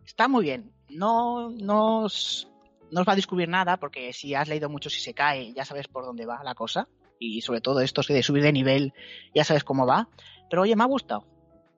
[0.04, 0.75] Está muy bien.
[0.96, 2.48] No, no, os,
[2.90, 5.64] no os va a descubrir nada porque si has leído mucho si se cae ya
[5.64, 6.88] sabes por dónde va la cosa.
[7.18, 8.92] Y sobre todo esto de subir de nivel
[9.34, 10.08] ya sabes cómo va.
[10.50, 11.24] Pero oye, me ha gustado.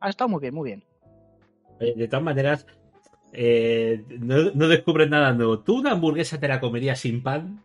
[0.01, 0.85] Ha estado muy bien, muy bien.
[1.79, 2.67] De todas maneras,
[3.33, 5.61] eh, no, no descubres nada nuevo.
[5.61, 7.63] ¿Tú una hamburguesa te la comerías sin pan?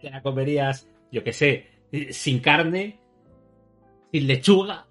[0.00, 1.68] ¿Te la comerías, yo qué sé,
[2.10, 2.98] sin carne?
[4.12, 4.86] ¿Sin lechuga?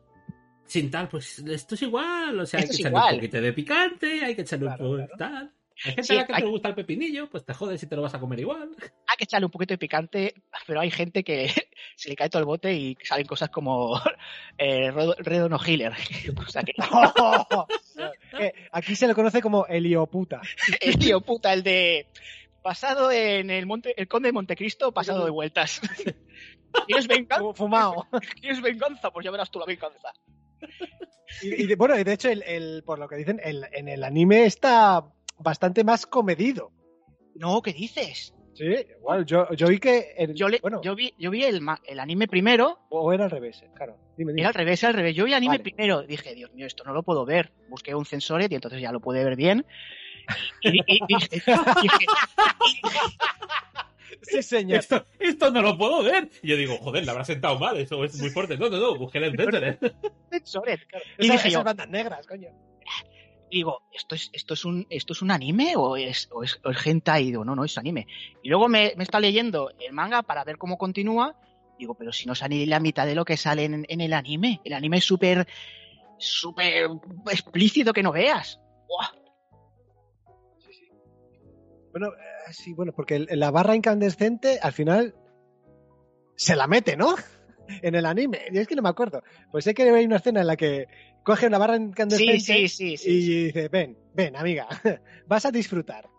[0.66, 2.39] Sin tal, pues esto es igual.
[2.39, 3.14] O sea, hay que echarle igual.
[3.14, 5.18] un poquito de picante, hay que echarle Claro, un poco claro.
[5.18, 5.51] tal.
[5.86, 7.88] Hay gente Sí, a la que hay- te gusta el pepinillo, pues te jodes si
[7.88, 8.69] te lo vas a comer igual.
[9.07, 10.34] Hay que echarle un poquito de picante,
[10.67, 11.47] pero hay gente que
[11.95, 13.99] se le cae todo el bote y salen cosas como
[14.57, 15.93] eh, Red Red No Healer.
[16.38, 16.73] O sea que
[18.39, 20.41] Eh, Aquí se lo conoce como Helioputa.
[20.79, 22.07] el tío puta, el de
[22.63, 25.82] pasado en el monte, el conde de Montecristo, pasado de vueltas.
[26.88, 27.43] ¿Quieres venganza?
[27.43, 28.07] Fu- Fumado.
[28.39, 29.11] ¿Quieres venganza?
[29.11, 30.13] Pues ya verás tú la venganza.
[31.41, 33.88] Y, y de- bueno, y de hecho, el, el- por lo que dicen, el- en
[33.88, 35.03] el anime está
[35.41, 36.71] bastante más comedido.
[37.35, 38.33] No, ¿qué dices?
[38.53, 38.65] Sí,
[38.99, 40.13] igual, yo, yo vi que.
[40.17, 43.23] el- Yo, le, bueno, yo vi, yo vi el, ma- el anime primero, o era
[43.25, 43.97] al revés, eh, claro.
[44.17, 44.41] Dime, dime.
[44.41, 45.15] era al revés, al revés.
[45.15, 45.63] Yo vi el anime Vale.
[45.63, 47.53] primero, dije, Dios mío, esto no lo puedo ver.
[47.69, 49.65] Busqué un sensor y entonces ya lo pude ver bien.
[50.61, 51.29] Y, y- y dije,
[51.81, 52.05] dije,
[54.23, 54.79] Sí, señor.
[54.79, 56.29] Esto, esto no lo puedo ver.
[56.43, 58.57] Y yo digo, joder, le habrá sentado mal, eso es muy fuerte.
[58.57, 59.79] No, no, no, busqué el internet.
[60.29, 60.79] sensores.
[61.17, 62.49] Y Esa- dije esas yo, bandas negras, coño.
[63.51, 66.61] Y digo, ¿esto es, esto es un, esto es un anime o es, o es,
[66.63, 67.23] o hentai?
[67.23, 68.07] Y digo, no, no, es anime.
[68.41, 71.35] Y luego me, me está leyendo el manga para ver cómo continúa.
[71.77, 74.61] Digo, pero si no sale la mitad de lo que sale en, en el anime.
[74.63, 75.45] El anime es súper,
[76.17, 76.91] súper
[77.29, 78.61] explícito que no veas.
[78.87, 79.21] Buah.
[81.91, 85.13] Bueno, eh, sí, bueno, porque la barra incandescente al final
[86.35, 87.15] se la mete, ¿no?
[87.68, 88.41] En el anime.
[88.51, 89.24] Y es que no me acuerdo.
[89.51, 90.88] Pues sé que hay una escena en la que
[91.24, 93.09] coge una barra incandescente Sí, sí, sí, sí.
[93.12, 94.68] y dice, ven, ven, amiga,
[95.28, 96.09] vas a disfrutar.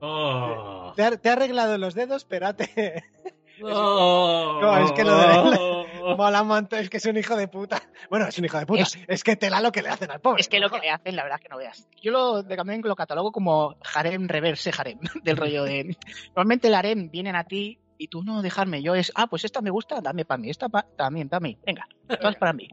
[0.00, 0.92] Oh.
[0.94, 3.02] Te ha, te ha arreglado los dedos, pero te...
[3.62, 4.58] Oh.
[4.60, 7.82] No, es que lo de- Mola un montón, es que es un hijo de puta.
[8.10, 8.82] Bueno, es un hijo de puta.
[8.82, 10.42] Es- Es, que tela lo que le hacen al pobre.
[10.42, 11.88] Es que lo que le hacen, la verdad es que no veas.
[12.02, 15.96] Yo lo de- también lo catalogo como harem reverse harem, del rollo de...
[16.36, 18.82] Normalmente el harem vienen a ti y tú no dejarme.
[18.82, 20.50] Yo es, ah, pues esta me gusta, dame para mí.
[20.50, 21.58] Esta pa- también para mí.
[21.64, 21.86] Venga,
[22.20, 22.68] todas para mí.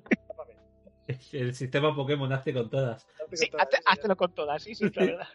[1.32, 3.06] El sistema Pokémon hace con todas.
[3.34, 5.28] Sí, hazte- háztelo con todas, sí, sí, la verdad.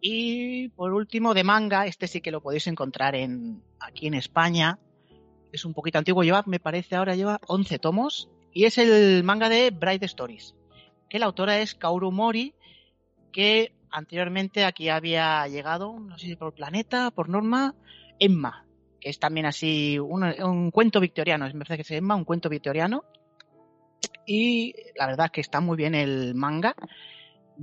[0.00, 4.78] Y por último, de manga, este sí que lo podéis encontrar en aquí en España.
[5.52, 8.30] Es un poquito antiguo, lleva, me parece ahora lleva 11 tomos.
[8.52, 10.54] Y es el manga de Bright Stories.
[11.08, 12.54] Que la autora es Kaoru Mori,
[13.32, 17.74] que anteriormente aquí había llegado, no sé si por Planeta, por Norma,
[18.20, 18.66] Emma,
[19.00, 23.02] que es también así un, cuento victoriano, me parece que es Emma, un cuento victoriano.
[24.26, 26.76] Y la verdad es que está muy bien el manga.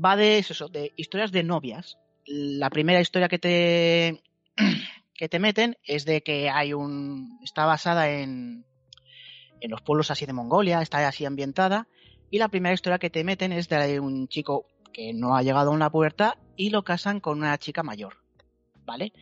[0.03, 1.97] Va de eso, de historias de novias.
[2.25, 4.21] La primera historia que te
[5.13, 8.65] que te meten es de que hay un está basada en
[9.61, 11.87] en los pueblos así de Mongolia, está así ambientada
[12.29, 15.71] y la primera historia que te meten es de un chico que no ha llegado
[15.71, 18.17] a la pubertad y lo casan con una chica mayor,
[18.85, 19.13] ¿vale?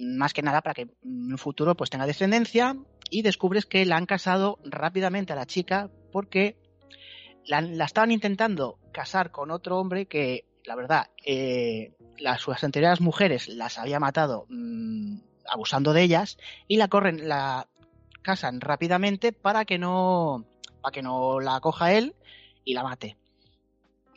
[0.00, 2.76] Más que nada para que en un futuro pues tenga descendencia
[3.10, 6.56] y descubres que la han casado rápidamente a la chica porque
[7.46, 13.48] la, estaban intentando casar con otro hombre que, la verdad, eh, las sus anteriores mujeres
[13.48, 17.68] las había matado mm, abusando de ellas y la corren, la
[18.22, 20.46] casan rápidamente para que no,
[20.80, 22.14] para que no la coja él
[22.64, 23.16] y la mate.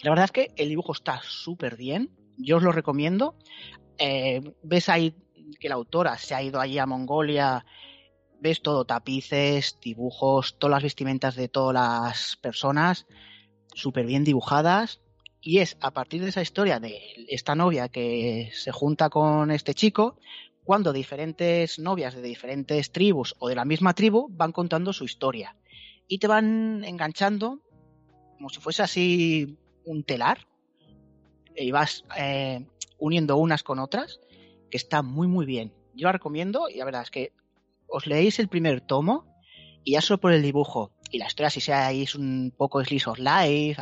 [0.02, 3.36] La verdad es que el dibujo está súper bien, yo os lo recomiendo.
[3.98, 5.16] Eh, ves ahí
[5.60, 7.66] que la autora se ha ido allí a Mongolia
[8.44, 13.08] ves todo, tapices, dibujos, todas las vestimentas de todas las personas,
[13.74, 15.00] súper bien dibujadas.
[15.40, 17.00] Y es a partir de esa historia de
[17.30, 20.20] esta novia que se junta con este chico,
[20.66, 25.56] cuando diferentes novias de diferentes tribus o de la misma tribu van contando su historia.
[26.08, 27.62] Y te van enganchando
[28.36, 30.48] como si fuese así un telar.
[31.56, 34.20] Y vas eh, uniendo unas con otras,
[34.74, 35.72] que está muy muy bien.
[35.94, 37.32] Yo la recomiendo y la verdad es que
[37.86, 39.24] os leéis el primer tomo
[39.84, 41.62] y ya solo por el dibujo y la historia si
[42.02, 43.80] es un poco slice of life,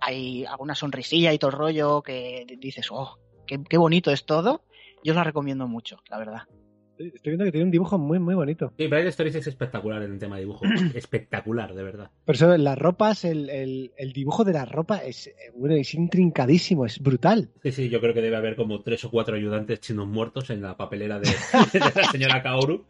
[0.00, 4.64] hay alguna sonrisilla y todo el rollo que dices, oh, qué, qué bonito es todo,
[5.02, 6.42] yo la recomiendo mucho, la verdad.
[6.98, 8.72] Estoy viendo que tiene un dibujo muy, muy bonito.
[8.78, 10.64] Sí, Bright Stories es espectacular en el tema de dibujo.
[10.94, 12.10] espectacular, de verdad.
[12.24, 15.92] Por eso las ropas, el, el, el dibujo de la ropa es, eh, bueno, es
[15.94, 17.50] intrincadísimo, es brutal.
[17.62, 20.62] Sí, sí, yo creo que debe haber como tres o cuatro ayudantes chinos muertos en
[20.62, 21.28] la papelera de,
[21.72, 22.84] de la señora Kaoru.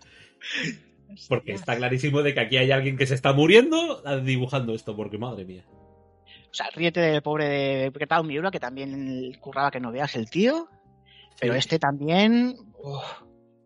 [1.29, 5.17] Porque está clarísimo de que aquí hay alguien que se está muriendo dibujando esto, porque
[5.19, 5.65] madre mía.
[5.69, 10.29] O sea, ríete del pobre de Ketao Miura, que también curraba que no veas el
[10.31, 10.69] tío.
[11.41, 11.59] Pero Sí.
[11.59, 12.55] este también.
[12.83, 13.03] uf,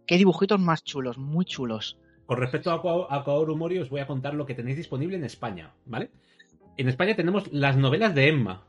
[0.09, 1.99] qué dibujitos más chulos, muy chulos.
[2.27, 5.17] Con respecto a, Kao- a Kaoru Mori, os voy a contar lo que tenéis disponible
[5.17, 6.11] en España, ¿vale?
[6.77, 8.67] En España tenemos las novelas de Emma,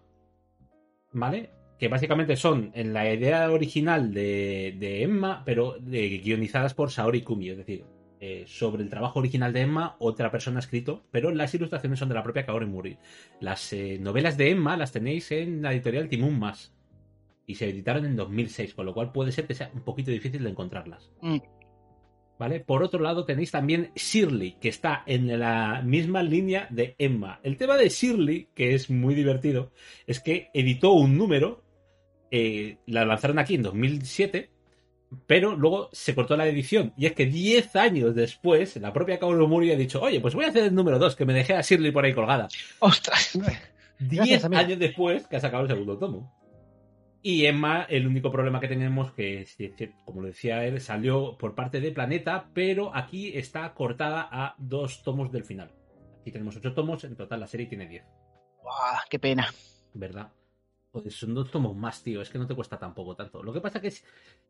[1.11, 1.49] ¿vale?
[1.79, 7.49] Que básicamente son en la idea original de, Emma, pero de- guionizadas por Saori Kumi,
[7.49, 7.83] es decir,
[8.21, 12.09] eh, sobre el trabajo original de Emma, otra persona ha escrito, pero las ilustraciones son
[12.09, 12.97] de la propia Kaoru Mori.
[13.39, 16.73] Las eh, novelas de Emma las tenéis en la editorial Timun Más
[17.49, 20.43] y se editaron en 2006, con lo cual puede ser que sea un poquito difícil
[20.43, 21.09] de encontrarlas.
[21.21, 21.37] Mm.
[22.37, 22.59] ¿Vale?
[22.59, 27.39] Por otro lado tenéis también Shirley, que está en la misma línea de Emma.
[27.41, 29.71] El tema de Shirley, que es muy divertido,
[30.05, 31.63] es que editó un número,
[32.29, 34.51] eh, la lanzaron aquí en 2007,
[35.25, 36.93] pero luego se cortó la edición.
[36.95, 40.45] Y es que 10 años después, la propia Kaoru Mori ha dicho, oye, pues voy
[40.45, 42.47] a hacer el número 2, que me dejé a Shirley por ahí colgada.
[42.79, 43.39] ¡Ostras!
[43.97, 44.61] 10 amigo.
[44.61, 46.38] años después que ha sacado el segundo tomo.
[47.21, 49.45] Y Emma, el único problema que tenemos, que
[50.05, 55.03] como lo decía él, salió por parte de Planeta, pero aquí está cortada a dos
[55.03, 55.71] tomos del final.
[56.21, 58.03] Aquí tenemos ocho tomos, en total la serie tiene 10,
[58.63, 59.47] Buah, ¡Qué pena!
[59.93, 60.31] ¿verdad?
[60.91, 63.43] Joder, son dos tomos más, tío, es que no te cuesta tampoco tanto.
[63.43, 64.03] Lo que pasa que es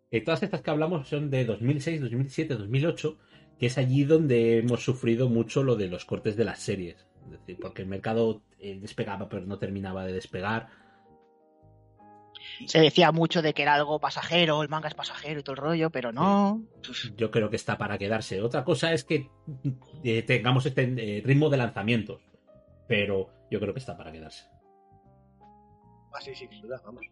[0.09, 3.17] que todas estas que hablamos son de 2006, 2007, 2008,
[3.59, 7.07] que es allí donde hemos sufrido mucho lo de los cortes de las series.
[7.25, 10.69] Es decir, porque el mercado eh, despegaba, pero no terminaba de despegar.
[12.67, 15.61] Se decía mucho de que era algo pasajero, el manga es pasajero y todo el
[15.61, 16.61] rollo, pero no.
[17.17, 18.41] yo creo que está para quedarse.
[18.41, 19.29] Otra cosa es que
[20.03, 22.21] eh, tengamos este eh, ritmo de lanzamientos,
[22.87, 24.45] pero yo creo que está para quedarse.
[26.13, 27.03] Ah, sí, sí, sin duda, vamos.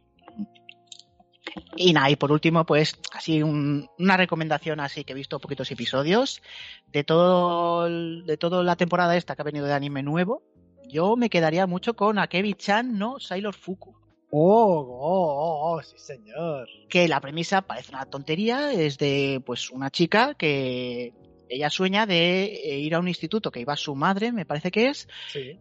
[1.76, 5.72] Y nada, y por último, pues así un- una recomendación así que he visto poquitos
[5.72, 6.42] episodios
[6.88, 10.44] de todo el- de toda la temporada esta que ha venido de anime nuevo.
[10.90, 13.96] Yo me quedaría mucho con Akebi-chan no Sailor Fuku.
[14.30, 16.68] Oh, oh, oh, oh, sí, señor.
[16.90, 21.14] que la premisa parece una tontería, es de pues una chica que
[21.50, 24.88] ella sueña de eh, ir a un instituto que iba su madre, me parece que
[24.90, 25.58] es, Sí.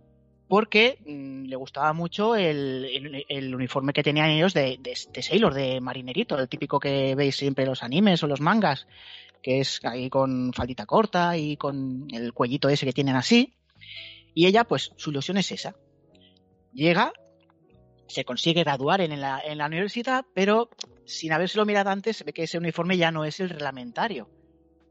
[0.48, 5.22] porque mm, le gustaba mucho el, el- el uniforme que tenían ellos de, de, de
[5.22, 8.88] Sailor, de marinerito, el típico que veis siempre en los animes o los mangas,
[9.42, 13.54] que es ahí con faldita corta y con el cuellito ese que tienen así.
[14.34, 15.76] Y ella, pues su ilusión es esa.
[16.72, 17.12] Llega,
[18.08, 20.70] se consigue graduar en la, universidad, pero
[21.04, 24.28] sin habérselo mirado antes, se ve que ese uniforme ya no es el reglamentario.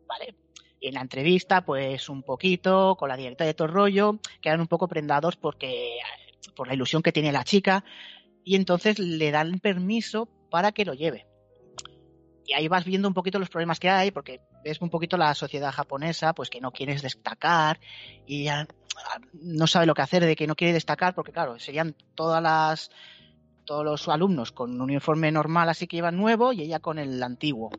[0.07, 0.35] ¿Vale?
[0.81, 4.87] En la entrevista, pues un poquito, con la directora de todo rollo, quedan un poco
[4.87, 5.97] prendados porque
[6.55, 7.83] por la ilusión que tiene la chica,
[8.43, 11.25] y entonces le dan permiso para que lo lleve.
[12.45, 15.33] Y ahí vas viendo un poquito los problemas que hay, porque ves un poquito la
[15.33, 17.79] sociedad japonesa, pues que no quieres destacar,
[18.27, 18.47] y
[19.33, 22.89] no sabe lo que hacer de que no quiere destacar, porque claro, serían todas las
[23.65, 27.21] todos los alumnos con un uniforme normal así que llevan nuevo y ella con el
[27.23, 27.71] antiguo.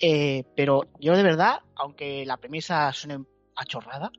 [0.00, 3.24] Eh, pero yo de verdad, aunque la premisa suene
[3.56, 4.10] a chorrada,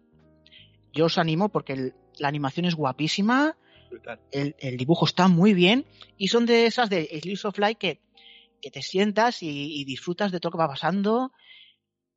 [0.93, 3.57] yo os animo porque el- la animación es guapísima,
[4.31, 5.85] el, el dibujo está muy bien
[6.17, 8.01] y son de esas de Slice of Life que,
[8.61, 11.31] que te sientas y, y disfrutas de todo lo que va pasando.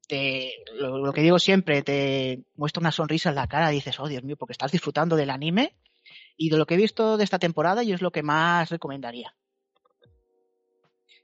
[0.09, 4.09] Te, lo, que digo siempre, te muestra una sonrisa en la cara y dices, oh
[4.09, 5.77] Dios mío, porque estás disfrutando del anime
[6.37, 9.35] y de lo que he visto de esta temporada y es lo que más recomendaría.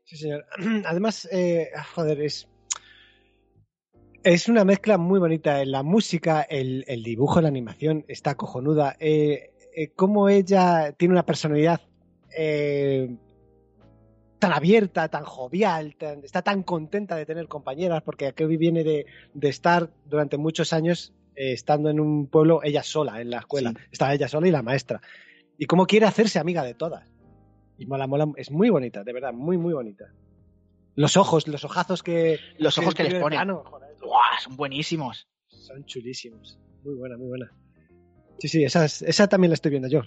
[0.05, 0.47] Sí, señor.
[0.87, 2.49] Además, eh, joder, es.
[4.25, 5.65] Es una mezcla muy bonita.
[5.65, 8.97] La música, el, el dibujo, la animación está cojonuda.
[8.99, 11.81] Eh, eh, cómo ella tiene una personalidad
[12.37, 13.17] eh,
[14.39, 19.07] tan abierta, tan jovial, tan- está tan contenta de tener compañeras, porque aquí viene de,
[19.35, 23.71] de estar durante muchos años eh, estando en un pueblo ella sola en la escuela.
[23.71, 23.77] Sí.
[23.93, 25.01] Estaba ella sola y la maestra.
[25.59, 27.11] Y cómo quiere hacerse amiga de todas.
[27.79, 30.07] Y mola, mola, es muy bonita, de verdad, muy, muy bonita.
[30.95, 32.39] Los ojos, los ojazos que.
[32.59, 33.39] Los ojos que les ponen.
[34.43, 35.29] Son buenísimos.
[35.49, 36.59] son chulísimos.
[36.85, 37.53] Muy buena, muy buena.
[38.39, 40.03] Sí, sí, esa, es- esa también la estoy viendo yo.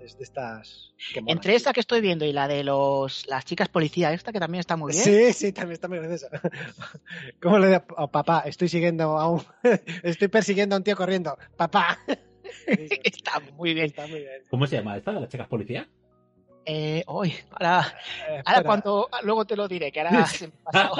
[0.00, 0.92] Es, de estas.
[1.26, 4.60] Entre esta que estoy viendo y la de los las chicas policía, esta que también
[4.60, 5.02] está muy bien.
[5.04, 6.28] Sí, sí, también está muy graciosa.
[7.42, 7.82] ¿Cómo le digo?
[7.96, 9.42] Oh, papá, estoy siguiendo a un.
[10.02, 11.36] estoy persiguiendo a un tío corriendo.
[11.56, 11.98] Papá.
[12.66, 13.86] está muy bien.
[13.86, 14.42] Está muy bien.
[14.50, 15.88] ¿Cómo se llama esta de las chicas policía?
[16.66, 17.94] Eh, hoy, ahora,
[18.28, 20.94] Eh, ahora cuando luego te lo diré, que ahora se me ha pasado.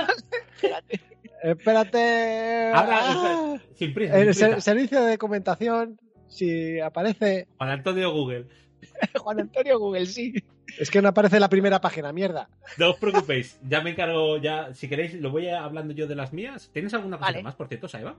[0.57, 1.01] Espérate.
[1.43, 2.72] Espérate.
[2.75, 4.18] Ahora, Ah, sin prisa.
[4.18, 4.61] el sin ser- prisa.
[4.62, 5.99] servicio de documentación,
[6.29, 7.47] si aparece.
[7.57, 8.47] Juan Antonio Google.
[9.18, 10.35] Juan Antonio Google, sí.
[10.78, 12.49] Es que no aparece la primera página, mierda.
[12.78, 16.14] No os preocupéis, ya me encargo, ya, si queréis, lo voy a- hablando yo de
[16.16, 16.71] las mías.
[16.72, 17.42] ¿Tienes alguna cosa Vale.
[17.42, 18.17] más, por cierto, Saeva?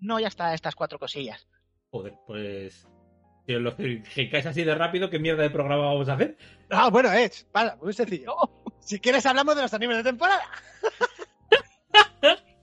[0.00, 1.46] No, ya está, estas cuatro cosillas.
[1.90, 2.86] Joder, pues.
[3.46, 6.36] Si os lo explicáis así de rápido, ¿qué mierda de programa vamos a hacer?
[6.70, 7.44] Ah, bueno, es.
[7.52, 8.26] Para, muy sencillo.
[8.26, 8.72] No.
[8.80, 10.42] Si quieres, hablamos de los animes de temporada.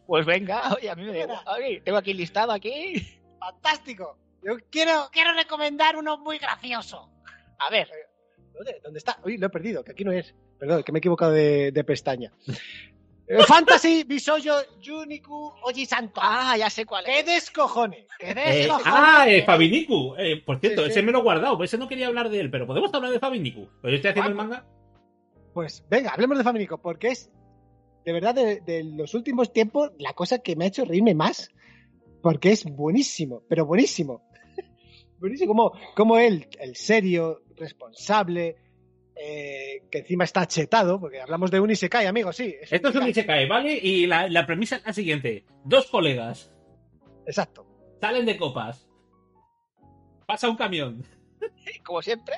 [0.08, 1.42] Pues venga, oye, a mí me da
[1.86, 2.96] tengo aquí listado aquí.
[3.40, 4.18] Fantástico.
[4.44, 5.08] Yo quiero.
[5.12, 7.10] Quiero recomendar uno muy gracioso.
[7.68, 7.88] A ver,
[8.54, 9.20] ¿Dónde, dónde está?
[9.24, 10.36] Uy, lo he perdido, que aquí no es.
[10.60, 12.32] Perdón, que me he equivocado de, de pestaña.
[13.28, 16.20] Eh, Fantasy Bisoyo Juniku Oji-santo.
[16.22, 17.26] ah, ya sé cuál ¡Qué es.
[17.26, 18.06] descojone!
[18.20, 18.84] ¡Qué Eh, descojone!
[18.94, 20.16] ah, eh, Fabiniku.
[20.18, 20.92] Eh, por cierto, Sí, sí.
[20.92, 23.10] ese me lo he guardado, pues ese no quería hablar de él, pero podemos hablar
[23.10, 23.70] de Fabiniku.
[23.80, 24.66] Pues yo estoy haciendo el manga.
[25.54, 27.32] Pues venga, hablemos de Faminico, porque es
[28.04, 31.52] de verdad de, de los últimos tiempos la cosa que me ha hecho reírme más.
[32.22, 34.30] Porque es buenísimo, pero buenísimo.
[35.22, 38.58] Buenísimo, como, como él, el serio, responsable,
[39.16, 42.56] eh, que encima está chetado, porque hablamos de un Isekai, amigos, sí.
[42.62, 43.78] es un Esto es un Isekai, ¿vale?
[43.82, 46.52] Y la, la premisa es la siguiente: dos colegas
[47.26, 47.66] Exacto.
[48.02, 48.90] salen de copas,
[50.26, 51.06] pasa un camión,
[51.86, 52.36] Como siempre.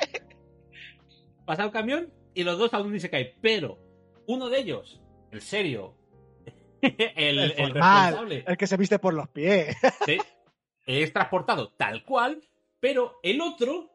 [1.46, 3.80] pasa un camión y los dos a un Isekai, pero
[4.28, 5.02] uno de ellos,
[5.32, 5.96] el serio,
[6.82, 9.76] el, el formal, responsable, el que se viste por los pies.
[10.06, 10.18] Sí.
[10.86, 12.42] es transportado tal cual,
[12.84, 13.90] pero el otro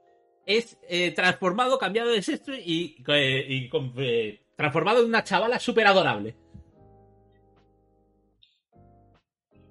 [0.46, 5.58] es eh, transformado, cambiado de sexo y, eh, y con- eh, transformado en una chavala
[5.58, 6.34] súper adorable.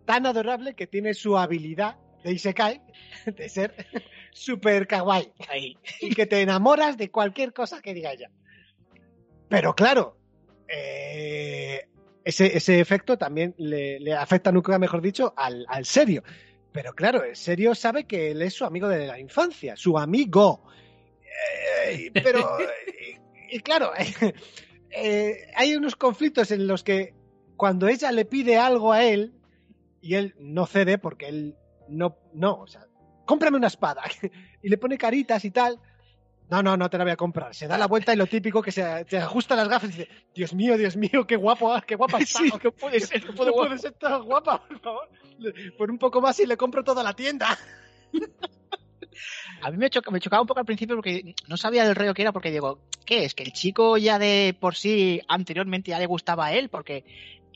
[0.05, 2.79] Tan adorable que tiene su habilidad de Isekai
[3.25, 3.73] de ser
[4.33, 5.33] super kawaii.
[5.49, 5.75] Ahí.
[5.99, 8.29] y que te enamoras de cualquier cosa que diga ella.
[9.49, 10.15] Pero claro,
[10.67, 11.87] eh,
[12.23, 16.21] ese, ese efecto también le, le afecta, nunca mejor dicho, al, al serio.
[16.77, 20.61] Pero claro, el serio sabe que él es su amigo de la infancia, su amigo.
[21.87, 22.39] Eh, pero,
[23.49, 23.93] y, y claro,
[24.91, 27.15] eh, hay unos conflictos en los que
[27.55, 29.33] cuando ella le pide algo a él
[30.01, 31.55] y él no cede porque él
[31.89, 32.85] no, no, o sea,
[33.25, 34.03] cómprame una espada
[34.61, 35.79] y le pone caritas y tal.
[36.49, 37.53] No, no, no te la voy a comprar.
[37.53, 40.09] Se da la vuelta y lo típico que se, se ajusta las gafas y dice,
[40.33, 42.39] Dios mío, Dios mío, qué guapo, qué guapa está.
[42.39, 45.09] Sí, no puede ser, no puede ser tan guapa, por favor.
[45.77, 47.57] Por un poco más y le compro toda la tienda.
[49.63, 52.13] A mí me, choca- me chocaba un poco al principio porque no sabía del rollo
[52.13, 53.33] que era, porque digo, ¿qué es?
[53.33, 57.03] Que el chico ya de por sí anteriormente ya le gustaba a él, porque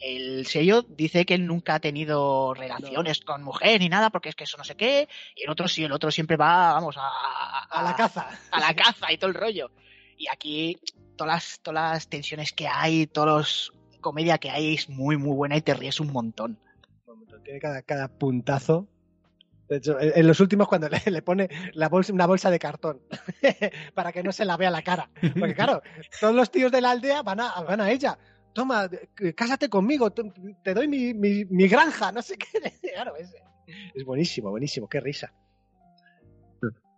[0.01, 4.35] el sello dice que él nunca ha tenido relaciones con mujer ni nada, porque es
[4.35, 7.65] que eso no sé qué, y el otro sí, el otro siempre va, vamos, a,
[7.69, 8.27] A la caza.
[8.51, 9.71] a la caza y todo el rollo.
[10.17, 10.77] Y aquí
[11.15, 15.35] todas las, todas las tensiones que hay, todos los comedia que hay es muy, muy
[15.35, 16.59] buena y te ríes un montón.
[17.43, 18.87] Tiene cada, cada puntazo.
[19.69, 22.59] De hecho, en en los últimos cuando le, le pone la bolsa, una bolsa de
[22.59, 23.01] cartón
[23.93, 25.09] para que no se la vea la cara.
[25.39, 25.81] Porque claro,
[26.19, 28.17] todos los tíos de la aldea van a, van a ella.
[28.53, 28.89] Toma,
[29.21, 32.47] eh, cásate conmigo, te doy mi, mi- mi granja, no sé qué.
[32.93, 33.33] Claro, es,
[33.93, 35.33] es buenísimo, buenísimo, qué risa.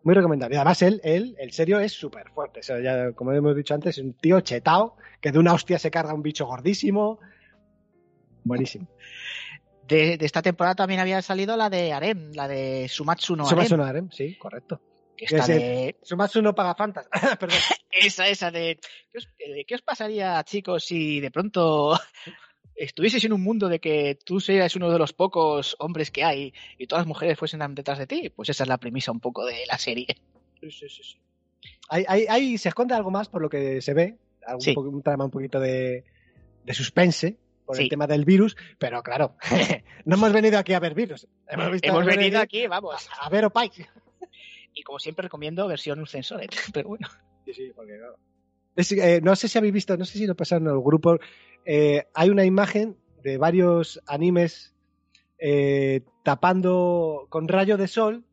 [0.03, 0.57] Muy recomendable.
[0.57, 2.59] Además él, él, el serio es súper fuerte.
[2.59, 5.79] O sea, ya, como hemos dicho antes, es un tío chetao que de una hostia
[5.79, 7.19] se carga un bicho gordísimo.
[8.43, 8.87] Buenísimo.
[9.87, 13.49] De, de esta temporada también había salido la de Arem, la de Sumatsu no Arem,
[13.49, 14.81] Sumatsu no Harem, sí, correcto.
[15.17, 17.07] Que está de, Sumatsu no paga fantas.
[17.39, 17.57] Perdón.
[17.91, 18.79] Esa, esa de
[19.11, 21.93] ¿qué os, eh, ¿qué os pasaría, chicos, si de pronto
[22.75, 26.53] estuvieseis en un mundo de que tú seas uno de los pocos hombres que hay
[26.79, 28.29] y todas las mujeres fuesen detrás de ti?
[28.35, 30.07] Pues esa es la premisa un poco de la serie.
[31.89, 34.17] Ahí, ahí- ahí se esconde algo más por lo que se ve.
[34.45, 34.73] algún Sí.
[34.75, 36.03] un trama un poquito de,
[36.65, 37.83] de suspense por Sí.
[37.83, 38.57] el tema del virus.
[38.79, 39.35] Pero claro,
[40.05, 41.27] no hemos venido aquí a ver virus.
[41.47, 43.07] Hemos, visto- Hemos venido aquí, vamos.
[43.19, 43.71] a, a ver Opay.
[44.73, 47.07] Y como siempre recomiendo versión censored, pero bueno.
[47.45, 48.17] Sí, sí, porque claro.
[48.75, 51.19] Es, eh, no sé si habéis visto, no sé si lo pasaron en el grupo.
[51.65, 54.73] eh, hay una imagen de varios animes
[55.37, 58.25] eh, tapando con rayo de sol.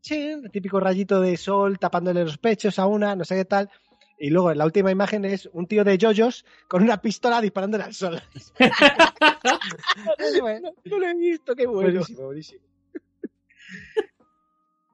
[0.00, 3.70] Sí, el típico rayito de sol tapándole los pechos a una, no sé qué tal.
[4.18, 7.84] Y luego en la última imagen es un tío de yoyos con una pistola disparándole
[7.84, 8.20] al sol.
[10.84, 11.90] No lo he visto, qué bueno.
[11.90, 12.62] Buenísimo, buenísimo.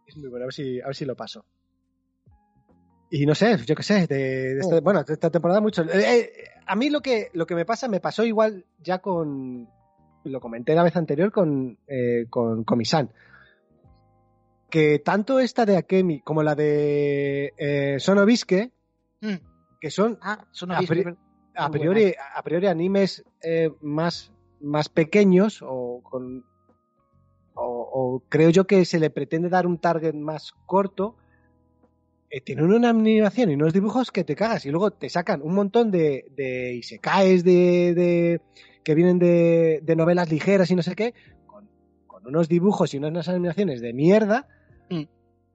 [0.09, 1.45] Es muy bueno, a ver si, a ver si lo paso.
[3.11, 5.83] Y no sé, yo qué sé, de, de esta, bueno, de esta temporada mucho.
[5.83, 6.33] Eh, eh,
[6.67, 9.69] a mí lo que, lo que me pasa, me pasó igual ya con.
[10.25, 13.11] Lo comenté la vez anterior con, eh, con Comisan.
[14.69, 18.73] Que tanto esta de Akemi como la de eh, Sonobiske,
[19.21, 19.35] Mm.
[19.81, 21.05] que son Ah, A pri-
[21.57, 23.25] a priori, a priori animes
[23.81, 24.31] más,
[24.61, 26.45] más pequeños o con
[27.59, 31.17] o, o creo yo que se le pretende dar un target más corto
[32.31, 35.55] eh, tienen una animación y unos dibujos que te cagas y luego te sacan un
[35.55, 38.41] montón de, de isekais de, de
[38.85, 41.15] que vienen de, de novelas ligeras y no sé qué
[41.47, 41.69] con,
[42.07, 44.47] con unos dibujos y unas animaciones de mierda
[44.91, 45.05] Mm.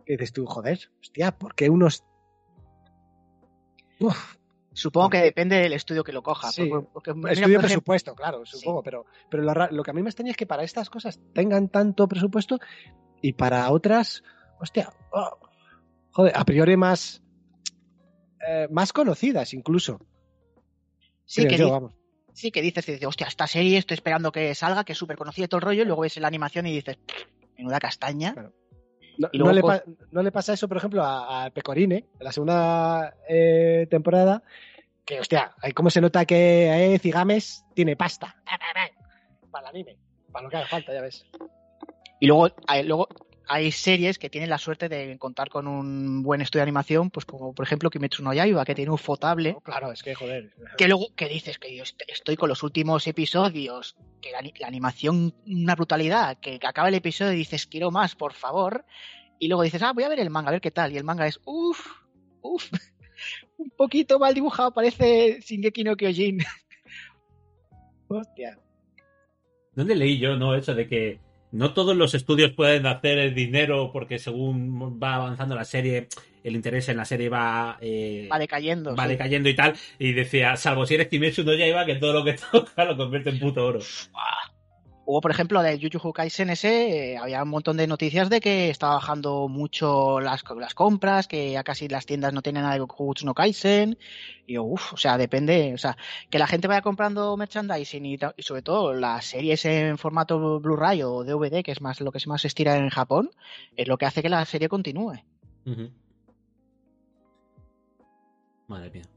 [0.06, 2.04] que dices tú joder hostia ¿por qué unos
[4.00, 4.36] Uf,
[4.74, 6.52] Supongo que depende del estudio que lo coja.
[6.52, 6.66] Sí.
[6.68, 10.02] porque- porque, mira, Estudio por ejemplo, presupuesto, claro, supongo, pero, pero lo, que a mí
[10.02, 12.60] me extraña es que para estas cosas tengan tanto presupuesto
[13.22, 14.24] y para otras,
[14.60, 15.38] hostia, oh,
[16.12, 17.22] joder, a priori más,
[18.48, 20.00] eh, más conocidas incluso.
[21.26, 21.94] sí, creo que yo, vamos.
[22.34, 25.46] sí que dices, dices, hostia, esta serie estoy esperando que salga, que es súper conocida
[25.46, 26.98] y todo el rollo, y luego ves la animación y dices,
[27.58, 28.34] menuda castaña.
[28.34, 28.54] Claro.
[29.18, 31.50] No, Y no luego le cos- pa- no le pasa eso, por ejemplo, a, a
[31.52, 34.44] Pecorine, en la segunda eh, temporada,
[35.06, 38.36] que, hostia, como se nota que eh, Cigames tiene pasta.
[39.52, 39.98] Para el anime,
[40.32, 41.26] para lo que haga falta, ya ves.
[42.20, 43.08] Y luego hay, luego
[43.48, 47.26] hay series que tienen la suerte de contar con un buen estudio de animación, pues
[47.26, 50.54] como por ejemplo Kimetsu no Yaiba, que tiene un fotable, No, claro, es que, joder.
[50.78, 54.54] que luego que dices que yo est- estoy con los últimos episodios, que la, ani-
[54.60, 58.86] la animación una brutalidad, que acaba el episodio y dices quiero más, por favor,
[59.40, 61.04] y luego dices, ah, voy a ver el manga, a ver qué tal, y el
[61.04, 61.86] manga es, uff,
[62.42, 62.72] uff,
[63.58, 66.40] un poquito mal dibujado, parece Shingeki no Kyojin.
[68.08, 68.58] Hostia.
[69.76, 70.56] ¿Dónde leí yo, no?
[70.56, 71.20] Eso de que
[71.54, 76.08] no todos los estudios pueden hacer el dinero porque según va avanzando la serie,
[76.44, 78.96] el interés en la serie va, eh, Va decayendo.
[78.96, 79.10] va sí.
[79.10, 79.76] decayendo y tal.
[80.00, 83.30] Y decía, salvo si eres Kimetsu no Yaiba, que todo lo que toca lo convierte
[83.30, 83.80] en puto oro.
[85.06, 88.70] Hubo, por ejemplo, de Jujutsu Kaisen ese, eh, había un montón de noticias de que
[88.70, 92.80] estaba bajando mucho las, las compras, que ya casi las tiendas no tienen nada de
[92.80, 93.98] Jujutsu no Kaisen.
[94.48, 95.98] Y uff, o sea, depende, o sea,
[96.30, 101.26] que la gente vaya comprando merchandising y, sobre todo las series en formato Blu-ray o
[101.26, 103.30] DVD, que es más lo que se más estira en Japón,
[103.76, 105.20] es lo que hace que la serie continúe.
[105.66, 105.90] Ujú.
[108.68, 109.13] Madre mía.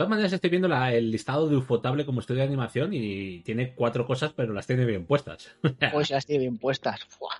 [0.00, 3.40] De todas maneras, estoy viendo la- el listado de Ufotable como estudio de animación y
[3.40, 5.54] tiene cuatro cosas, pero las tiene bien puestas.
[5.92, 7.04] Pues las tiene bien puestas.
[7.04, 7.34] Fuah.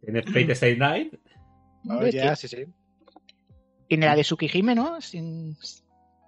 [0.00, 1.12] tiene Fate Stay Night,
[1.90, 2.66] Oh, ya, sí, sí.
[3.88, 5.00] Tiene la de Tsukihime, ¿no?
[5.00, 5.56] Sin...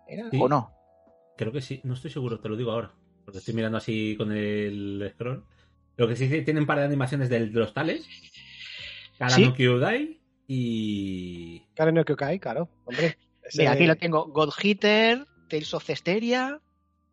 [0.09, 0.29] ¿Era?
[0.29, 0.39] Sí.
[0.41, 0.73] ¿O no?
[1.37, 2.91] Creo que sí, no estoy seguro, te lo digo ahora.
[3.25, 5.45] Porque estoy mirando así con el scroll.
[5.97, 8.05] Lo que sí tienen un par de animaciones del- de los tales.
[9.19, 9.45] Kara ¿Sí?
[9.45, 11.61] no Kyodai y.
[11.77, 12.69] Karen no Kyokai, claro.
[12.87, 13.17] Hombre.
[13.57, 14.27] Mira, aquí lo tengo.
[14.27, 16.61] God Hitter, Tales of Cesteria.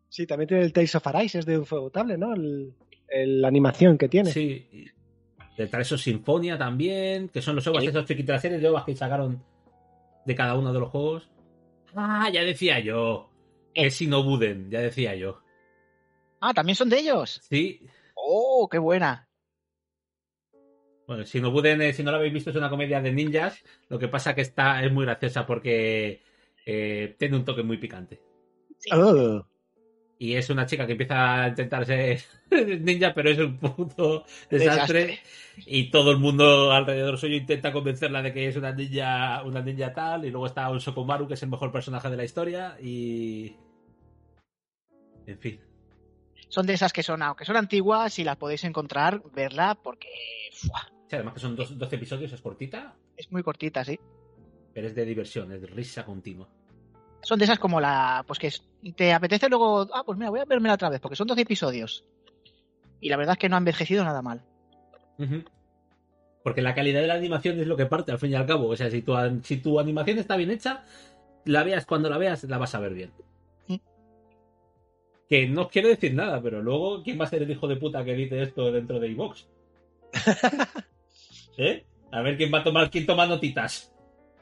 [0.08, 2.34] Sí, también tiene el Tales of Arise, es de Ufotable, ¿no?
[2.34, 2.74] El,
[3.08, 4.30] el- la animación que tiene.
[4.32, 4.86] Sí.
[5.56, 7.28] De Traeso Sinfonia también.
[7.28, 7.88] Que son los OVAs Sí.
[7.90, 9.42] esos series de OVAs que sacaron
[10.24, 11.30] de cada uno de los juegos.
[11.94, 13.30] Ah, ya decía yo.
[13.72, 15.40] Que si no Buden, ya decía yo.
[16.40, 17.40] Ah, también son de ellos.
[17.48, 17.80] Sí.
[18.14, 19.28] Oh, qué buena.
[21.06, 23.62] Bueno, si no Buden, eh, si no lo habéis visto, es una comedia de ninjas.
[23.88, 26.22] Lo que pasa que está, es muy graciosa porque
[26.66, 28.20] eh, tiene un toque muy picante.
[28.92, 29.44] Oh.
[30.18, 32.20] Y es una chica que empieza a intentar ser
[32.80, 35.06] ninja, pero es un puto desastre.
[35.06, 35.18] Desastre.
[35.66, 39.92] Y todo el mundo alrededor suyo intenta convencerla de que es una ninja, una ninja
[39.92, 40.24] tal.
[40.24, 42.76] Y luego está un Sokomaru, que es el mejor personaje de la historia.
[42.80, 43.56] Y.
[45.26, 45.60] En fin.
[46.48, 50.08] Son de esas que son, aunque son antiguas, si las podéis encontrar, verla porque.
[50.52, 50.70] Sí,
[51.12, 53.98] además que son dos- 12 episodios, es cortita, es muy cortita, sí.
[54.74, 56.48] Pero es de diversión, es de risa continua.
[57.22, 58.52] Son de esas como la, pues que
[58.94, 62.04] te apetece luego, ah, pues mira, voy a vermela otra vez, porque son 12 episodios.
[63.00, 64.42] Y la verdad es que no ha envejecido nada mal.
[66.42, 68.68] Porque la calidad de la animación es lo que parte, al fin y al cabo.
[68.68, 70.84] O sea, si tu, an- si tu animación está bien hecha,
[71.46, 73.12] la veas cuando la veas, la vas a ver bien.
[75.28, 78.04] Que no quiero decir nada, pero luego, ¿quién va a ser el hijo de puta
[78.04, 79.46] que dice esto dentro de iVox?
[81.56, 81.86] ¿Eh?
[82.12, 83.93] A ver quién va a tomar, quién toma notitas.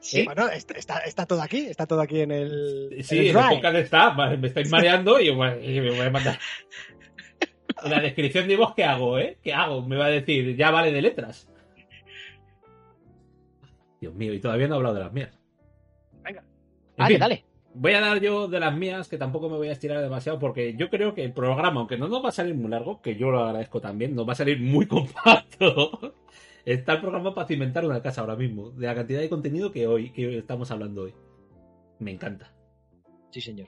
[0.03, 0.25] Sí, ¿Eh?
[0.25, 2.97] bueno, está, está, está todo aquí, está todo aquí en el.
[3.03, 6.01] Sí, en el en el podcast está, me estáis mareando y bueno, y me voy
[6.01, 6.39] a mandar.
[7.85, 9.37] En la descripción de iVox, ¿qué hago, eh?
[9.41, 9.81] ¿Qué hago?
[9.87, 11.47] Me va a decir, ya vale de letras.
[14.01, 15.39] Dios mío, y todavía no he hablado de las mías.
[16.21, 16.41] Venga.
[16.41, 17.45] En Dale, fin, dale.
[17.73, 20.75] Voy a dar yo de las mías, que tampoco me voy a estirar demasiado, porque
[20.75, 23.31] yo creo que el programa, aunque no nos va a salir muy largo, que yo
[23.31, 26.13] lo agradezco también, nos va a salir muy compacto.
[26.65, 29.85] Está el programa para cimentar una casa ahora mismo, de la cantidad de contenido que
[29.87, 31.13] hoy, que estamos hablando hoy.
[31.99, 32.53] Me encanta.
[33.31, 33.67] Sí, señor.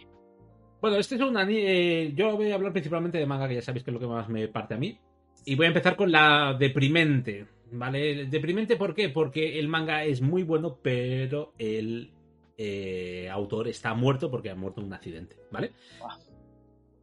[0.79, 3.61] Bueno, este es un ani- eh, yo voy a hablar principalmente de manga, que ya
[3.61, 4.97] sabéis que es lo que más me parte a mí.
[5.43, 8.27] Y voy a empezar con la deprimente, ¿vale?
[8.27, 9.09] Deprimente, ¿por qué?
[9.09, 12.11] Porque el manga es muy bueno, pero el
[12.57, 15.71] eh, autor está muerto porque ha muerto en un accidente, ¿vale?
[15.99, 16.17] Buah.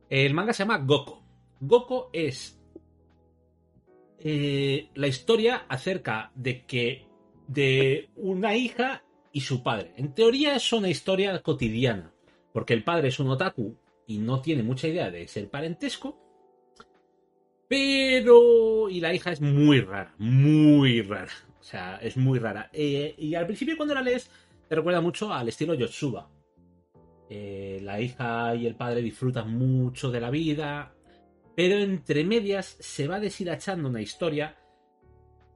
[0.09, 1.23] El manga se llama Goko.
[1.61, 2.62] Goko es
[4.25, 7.07] eh, la historia acerca de que
[7.49, 9.93] de una hija y su padre.
[9.97, 12.13] En teoría es una historia cotidiana,
[12.53, 13.77] porque el padre es un otaku
[14.07, 16.19] y no tiene mucha idea de ser parentesco.
[17.69, 18.89] Pero.
[18.91, 21.33] Y la hija es muy rara, muy rara.
[21.59, 22.71] O sea, es muy rara.
[22.73, 24.31] Eh, y al principio, cuando la lees,
[24.69, 26.31] te recuerda mucho al estilo Yotsuba.
[27.29, 30.95] Eh, la hija y el padre disfrutan mucho de la vida.
[31.55, 34.57] Pero entre medias se va deshilachando una historia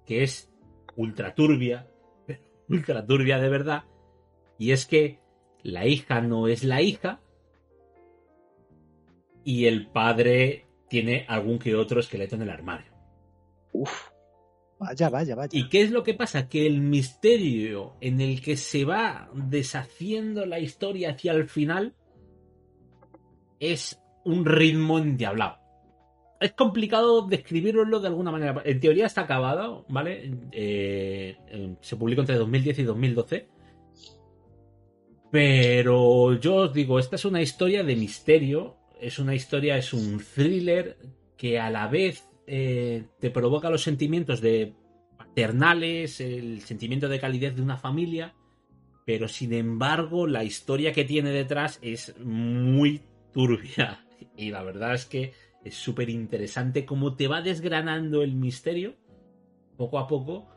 [0.05, 0.51] que es
[0.97, 1.89] ultra turbia.
[2.27, 3.85] pero Ultra turbia de verdad.
[4.59, 5.21] Y es que
[5.63, 7.21] la hija no es la hija.
[9.45, 12.93] Y el padre tiene algún que otro esqueleto en el armario.
[13.73, 14.11] Uf.
[14.79, 15.59] Vaya, vaya, vaya.
[15.59, 16.49] ¿Y qué es lo que pasa?
[16.49, 21.95] Que el misterio en el que se va deshaciendo la historia hacia el final
[23.59, 25.66] es un ritmo endiablado.
[26.41, 28.63] Es complicado describirlo de alguna manera.
[28.65, 30.31] En teoría está acabado, ¿vale?
[30.53, 33.49] Eh, eh, se publicó entre 2010 y 2012.
[35.31, 38.77] Pero yo os digo, esta es una historia de misterio.
[39.01, 40.97] Es una historia, es un thriller
[41.37, 44.75] que a la vez eh, te provoca los sentimientos de
[45.17, 48.35] paternales, el sentimiento de calidez de una familia,
[49.05, 53.03] pero sin embargo la historia que tiene detrás es muy
[53.33, 54.03] turbia.
[54.39, 55.33] Y la verdad es que
[55.67, 58.95] es súper interesante cómo te va desgranando el misterio
[59.77, 60.49] poco a poco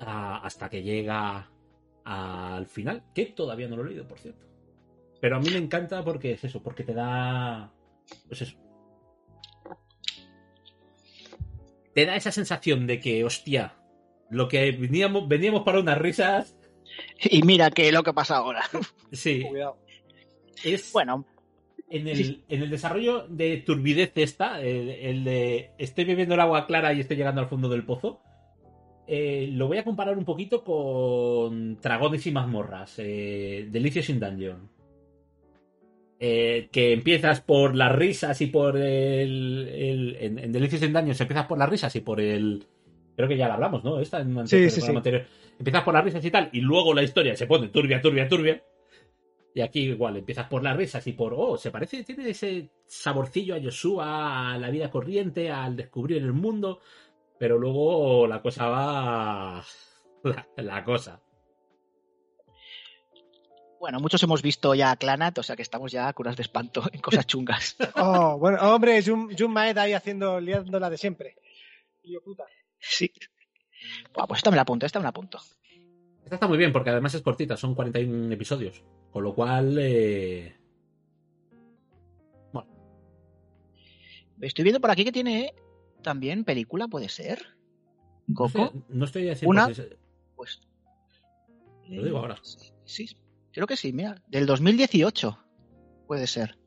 [0.00, 1.50] a- hasta que llega
[2.04, 4.44] al final, que todavía no lo he leído, por cierto.
[5.20, 7.72] Pero a mí me encanta porque es eso, porque te da...
[8.28, 8.56] Pues eso.
[11.94, 13.76] Te da esa sensación de que, hostia,
[14.28, 16.56] lo que veníamos, veníamos para unas risas,
[17.22, 18.62] Y mira qué lo que pasa ahora.
[19.12, 19.78] sí, Cuidado.
[20.64, 20.92] es...
[20.92, 21.24] Bueno,
[21.96, 26.66] en el, en el desarrollo de turbidez esta, el, el de estoy bebiendo el agua
[26.66, 28.20] clara y estoy llegando al fondo del pozo,
[29.06, 34.68] eh, lo voy a comparar un poquito con Dragones y mazmorras, eh, Delicious in Dungeon.
[36.20, 39.68] Eh, que empiezas por las risas y por el.
[39.68, 42.64] el- en, en Delicious in Dungeon se empiezas por las risas y por el.
[43.16, 44.00] Creo que ya la hablamos, ¿no?
[44.00, 44.96] Esta en un anterior, sí, sí.
[44.96, 45.24] anterior.
[45.58, 48.62] Empiezas por las risas y tal, y luego la historia se pone turbia, turbia, turbia.
[49.56, 53.54] Y aquí igual, empiezas por las risas y por, oh, se parece, tiene ese saborcillo
[53.54, 56.80] a Joshua, a la vida corriente, al descubrir el mundo,
[57.38, 59.64] pero luego la cosa va...
[60.24, 61.20] La, la cosa.
[63.78, 66.82] Bueno, muchos hemos visto ya a Clanat, o sea que estamos ya curas de espanto
[66.90, 67.76] en cosas chungas.
[67.96, 71.36] Oh, bueno, hombre, Jun, Jun Maeda ahí haciendo, liándola de siempre.
[72.00, 72.44] Tío puta.
[72.78, 73.12] sí.
[74.14, 75.38] Buah, pues esta me la apunto, esta me la apunto.
[76.22, 78.82] Esta está muy bien porque además es cortita, son 41 episodios.
[79.14, 79.76] Con lo cual...
[79.78, 80.56] eh,
[84.40, 85.54] Estoy viendo por aquí que tiene
[86.02, 87.38] también película, ¿puede ser?
[88.26, 88.72] no, ¿Coco?
[88.88, 89.48] no estoy diciendo...
[89.48, 89.68] Una-
[90.34, 90.60] Pues.
[91.88, 92.36] Lo digo ahora.
[92.84, 93.16] Sí,
[93.52, 94.20] creo que sí, mira.
[94.26, 95.38] Del 2018.
[96.08, 96.58] Puede ser.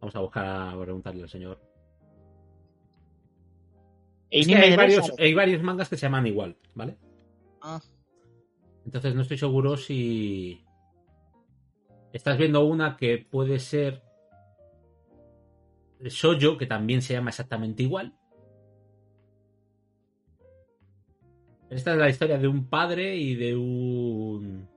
[0.00, 1.60] Vamos a buscar a preguntarle al señor.
[4.30, 6.96] Es que hay, varios, hay varios mangas que se llaman igual, ¿vale?
[7.60, 7.80] Ah,
[8.84, 10.64] Entonces no estoy seguro si
[12.12, 14.02] estás viendo una que puede ser
[16.08, 18.14] Soyo, que también se llama exactamente igual.
[21.68, 24.68] Esta es la historia de un padre y de un...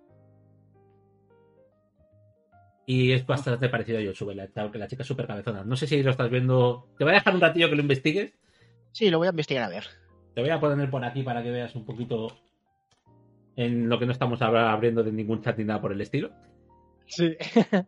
[2.85, 5.63] Y es bastante parecido a Yoshua, la, la chica súper cabezona.
[5.63, 6.89] No sé si lo estás viendo...
[6.97, 8.33] Te voy a dejar un ratillo que lo investigues.
[8.91, 9.85] sí, lo voy a investigar a ver.
[10.35, 12.27] Te voy a poner por aquí para que veas un poquito
[13.55, 16.31] en lo que no estamos abriendo de ningún chat ni nada por el estilo.
[17.05, 17.35] Sí.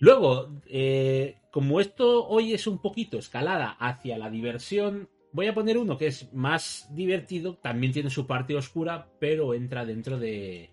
[0.00, 5.76] Luego, eh, como esto hoy es un poquito escalada hacia la diversión, voy a poner
[5.76, 10.70] uno que es más divertido, también tiene su parte oscura, pero entra dentro de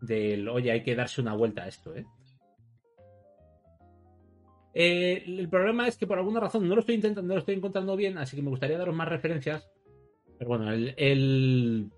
[0.00, 2.06] del, oye, hay que darse una vuelta a esto, ¿eh?
[4.74, 7.54] Eh, el problema es que por alguna razón no lo estoy intentando, no lo estoy
[7.54, 9.66] encontrando bien, así que me gustaría daros más referencias.
[10.38, 11.90] Pero bueno, el, el,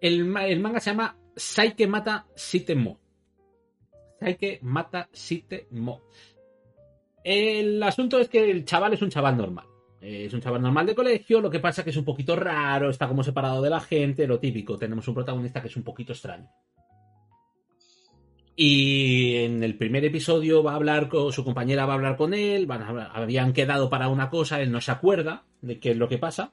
[0.00, 2.98] el, ma- el manga se llama Saike Mata Shitemo.
[4.18, 6.02] Saike Mata Shitemo.
[7.24, 9.66] El asunto es que el chaval es un chaval normal.
[10.00, 12.88] Eh, Es un chaval normal de colegio, lo que pasa que es un poquito raro,
[12.88, 14.78] está como separado de la gente, lo típico.
[14.78, 16.48] Tenemos un protagonista que es un poquito extraño.
[18.56, 22.34] Y en el primer episodio va a hablar con su compañera, va a hablar con
[22.34, 26.18] él, habían quedado para una cosa, él no se acuerda de qué es lo que
[26.18, 26.52] pasa.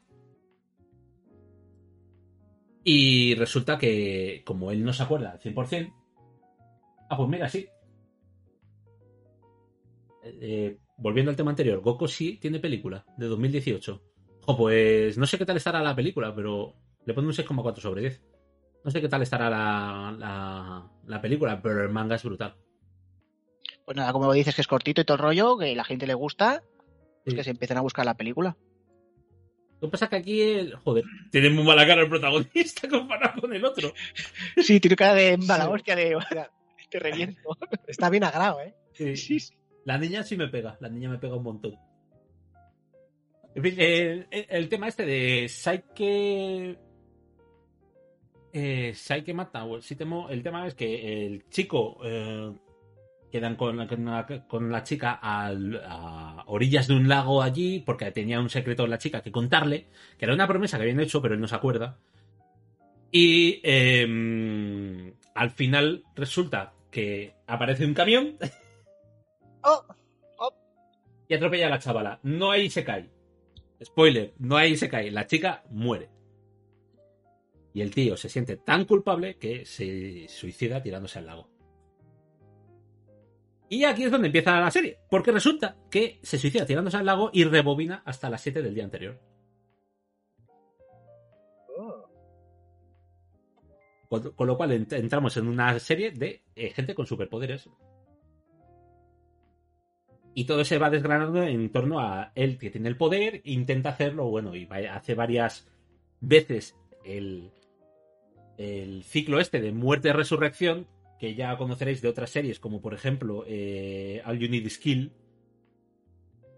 [2.84, 5.94] Y resulta que, como él no se acuerda al 100%,
[7.10, 7.68] ah, pues mira, sí.
[10.24, 14.02] Eh, eh, volviendo al tema anterior, Goku sí tiene película de 2018.
[14.46, 16.76] O pues no sé qué tal estará la película, pero
[17.06, 18.24] le pongo un 6,4 sobre 10.
[18.88, 22.56] No sé qué tal estará la, la, la película, pero el manga es brutal.
[23.84, 26.14] Pues nada, como dices que es cortito y todo el rollo, que la gente le
[26.14, 26.64] gusta,
[27.26, 27.36] pues Sí.
[27.36, 28.56] que se empiecen a buscar la película.
[29.82, 31.04] Lo que pasa es que aquí, el- joder,
[31.34, 33.92] tiene muy mala cara el protagonista comparado con el otro.
[34.56, 35.70] Sí, tiene cara de mala Sí.
[35.74, 36.18] hostia de
[36.90, 37.58] te reviento.
[37.88, 38.74] Está bien agrado, ¿eh?
[38.94, 39.38] Sí.
[39.84, 41.76] La niña sí me pega, la niña me pega un montón.
[43.54, 46.87] En fin, el, el- el tema este de Saike.
[48.60, 49.84] Eh, Saike mata o el
[50.32, 52.52] el tema es que el chico eh,
[53.32, 57.82] quedan con, la- con la, con la chica al- a orillas de un lago allí
[57.86, 59.86] porque tenía un secreto la chica que contarle,
[60.18, 62.00] que era una promesa que habían hecho, pero él no se acuerda.
[63.12, 68.38] Y em, al final resulta que aparece un camión
[69.62, 69.84] Oh,
[70.40, 70.54] oh.
[71.28, 72.20] y atropella a la chavala.
[72.24, 73.08] No ahí se cae.
[73.84, 75.12] Spoiler, no ahí se cae.
[75.12, 76.10] La chica muere.
[77.78, 81.48] Y el tío se siente tan culpable que se suicida tirándose al lago.
[83.70, 84.98] Y aquí es donde empieza la serie.
[85.12, 88.84] Porque resulta que se suicida tirándose al lago y rebobina hasta las 7 del día
[88.84, 89.22] anterior.
[94.10, 97.70] Con, con lo cual ent- entramos en una serie de eh, gente con superpoderes.
[100.34, 104.26] Y todo se va desgranando en torno a él que tiene el poder, intenta hacerlo,
[104.32, 105.68] bueno, y hace varias
[106.22, 106.76] veces
[107.06, 107.52] el,
[108.58, 110.88] el ciclo este de muerte-resurrección,
[111.20, 115.12] que ya conoceréis de otras series, como por ejemplo eh, All You Need Is Kill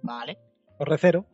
[0.02, 0.38] Vale.
[0.78, 1.26] O recero.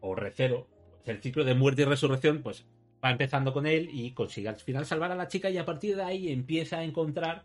[0.00, 0.68] o Recero.
[1.04, 2.66] El ciclo de muerte y resurrección, pues
[3.02, 5.96] va empezando con él y consigue al final salvar a la chica y a partir
[5.96, 7.44] de ahí empieza a encontrar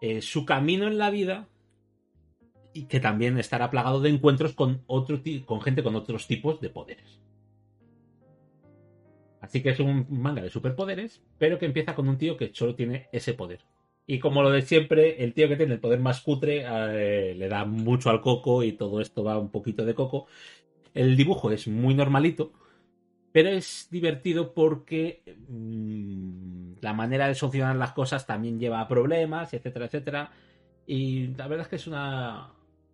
[0.00, 1.48] eh, su camino en la vida
[2.74, 6.68] y que también estará plagado de encuentros con otro con gente con otros tipos de
[6.68, 7.20] poderes.
[9.40, 12.74] Así que es un manga de superpoderes, pero que empieza con un tío que solo
[12.74, 13.60] tiene ese poder.
[14.06, 17.48] Y como lo de siempre, el tío que tiene el poder más cutre eh, le
[17.48, 20.26] da mucho al coco y todo esto va un poquito de coco.
[20.94, 22.52] El dibujo es muy normalito,
[23.32, 29.52] pero es divertido porque mm, la manera de solucionar las cosas también lleva a problemas,
[29.54, 30.32] etcétera, etcétera.
[30.86, 32.52] Y la verdad es que es una...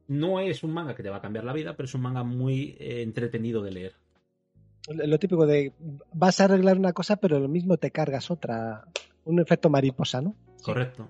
[0.08, 2.24] No es un manga que te va a cambiar la vida, pero es un manga
[2.24, 3.94] muy eh, entretenido de leer.
[4.88, 5.72] Lo típico de
[6.12, 8.84] vas a arreglar una cosa, pero lo mismo te cargas otra.
[9.24, 10.36] Un efecto mariposa, ¿no?
[10.62, 11.08] Correcto.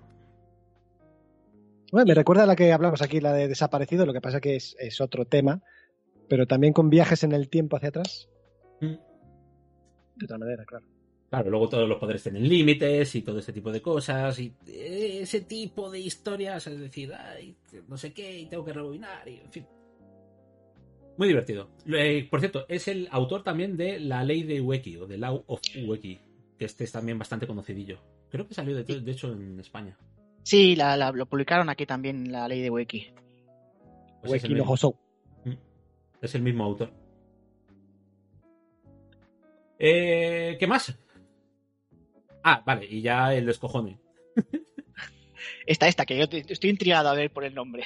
[1.91, 4.55] Bueno, me recuerda a la que hablamos aquí, la de desaparecido, lo que pasa que
[4.55, 5.61] es, es otro tema,
[6.27, 8.29] pero también con viajes en el tiempo hacia atrás.
[8.81, 8.95] Mm.
[10.15, 10.85] De otra manera, claro.
[11.29, 15.41] Claro, luego todos los poderes tienen límites y todo ese tipo de cosas y ese
[15.41, 17.55] tipo de historias, es decir, ay,
[17.87, 19.65] no sé qué, y tengo que rebobinar, y en fin.
[21.17, 21.69] Muy divertido.
[21.87, 25.43] Eh, por cierto, es el autor también de La Ley de Ueki, o de Law
[25.47, 26.19] of Ueki,
[26.57, 27.99] que este es también bastante conocidillo.
[28.29, 29.97] Creo que salió de, de hecho en España.
[30.43, 33.07] Sí, la, la- lo publicaron aquí también, la ley de Wiki.
[34.23, 34.95] Pues el no Hosou.
[36.21, 36.91] es el mismo autor.
[39.79, 40.97] Eh, ¿Qué más?
[42.43, 43.99] Ah, vale, y ya el descojone.
[45.67, 47.83] Esta, esta, que yo estoy intrigado a ver por el nombre.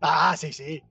[0.00, 0.82] Ah, sí, sí.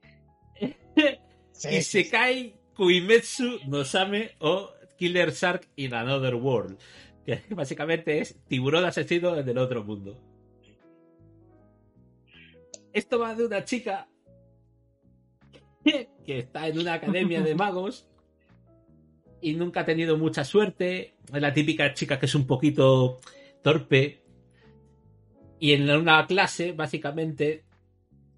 [1.51, 6.77] Sí, y sí, se cae Kuimetsu Nosame o Killer Shark in Another World.
[7.25, 10.21] Que básicamente es tiburón asesino del otro mundo.
[12.93, 14.07] Esto va de una chica
[15.83, 18.07] que está en una academia de magos
[19.41, 21.15] y nunca ha tenido mucha suerte.
[21.33, 23.19] Es la típica chica que es un poquito
[23.61, 24.23] torpe.
[25.59, 27.64] Y en una clase, básicamente,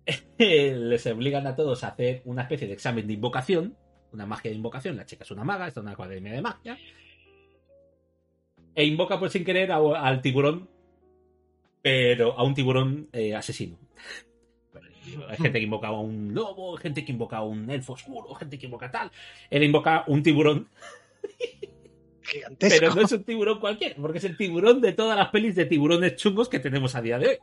[0.38, 3.76] les obligan a todos a hacer una especie de examen de invocación,
[4.12, 4.96] una magia de invocación.
[4.96, 6.78] La chica es una maga, está en una academia de magia.
[8.76, 10.70] E invoca por sin querer a- al tiburón,
[11.82, 13.78] pero a un tiburón eh, asesino.
[15.30, 18.60] Hay gente que invoca a un lobo, gente que invoca a un elfo oscuro, gente
[18.60, 19.10] que invoca tal.
[19.50, 20.68] Él invoca un tiburón,
[22.24, 22.78] Gigantesco.
[22.80, 25.66] pero no es un tiburón cualquiera, porque es el tiburón de todas las pelis de
[25.66, 27.38] tiburones chungos que tenemos a día de hoy.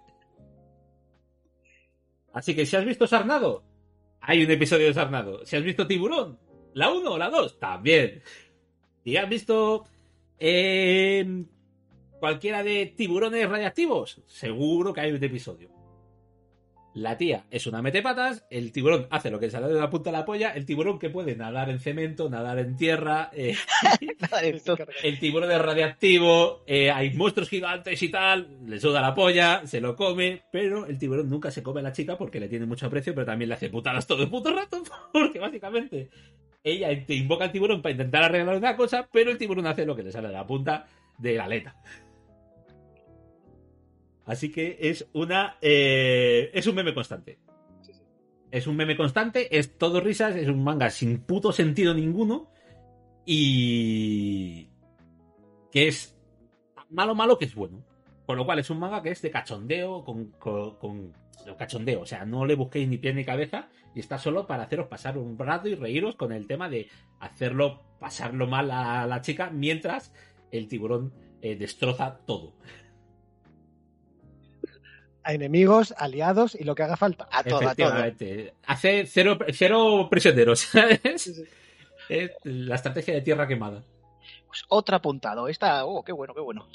[2.35, 3.63] Así que si has visto Sarnado,
[4.21, 5.47] hay un episodio de Sarnado.
[5.47, 6.39] Si has visto Tiburón,
[6.75, 8.23] la 1 o la 2, también.
[9.05, 9.85] Si has visto
[10.39, 11.45] eh,
[12.19, 15.74] cualquiera de tiburones radiactivos, seguro que hay un episodio.
[16.95, 20.17] La tía es una metepatas, el tiburón hace lo que sale de la punta de
[20.17, 23.57] la polla, el tiburón que puede nadar en cemento, nadar en tierra, eh,
[25.03, 29.81] el tiburón es radiactivo, eh, hay monstruos gigantes y tal, le suda la polla, se
[29.81, 32.87] lo come, pero el tiburón nunca se come a la chica porque le tiene mucho
[32.87, 34.81] aprecio, pero también le hace putadas todo el puto rato,
[35.13, 36.11] porque básicamente
[36.63, 39.97] ella te invoca al tiburón para intentar arreglar una cosa, pero el tiburón hace lo
[39.97, 40.87] que le sale de la punta
[41.19, 41.77] de la aleta.
[44.27, 45.57] Así que es una.
[45.61, 47.39] eh, es un meme constante.
[48.51, 52.51] Es un meme constante, es todo risas, es un manga sin puto sentido ninguno.
[53.27, 54.69] Y.
[55.73, 56.17] que es
[56.91, 57.85] malo, malo que es bueno.
[58.27, 61.13] Con lo cual es un manga que es de cachondeo, con, con, con-
[61.45, 62.01] de cachondeo.
[62.03, 65.19] O sea, no le busquéis ni pie ni cabeza y está solo para haceros pasar
[65.19, 66.89] un rato y reíros con el tema de
[67.21, 70.13] hacerlo, pasarlo mal a la chica mientras
[70.51, 72.55] el tiburón eh, destroza todo.
[75.25, 77.27] A enemigos, aliados y lo que haga falta.
[77.33, 77.63] A todo, a todo.
[77.71, 78.55] Efectivamente.
[78.67, 81.01] Hace cero, cero prisioneros, ¿sabes?
[81.17, 81.45] Sí, sí.
[82.09, 83.83] Es la estrategia de tierra quemada.
[84.47, 85.49] Pues otro apuntado.
[85.49, 86.69] Esta, oh, qué bueno, qué bueno.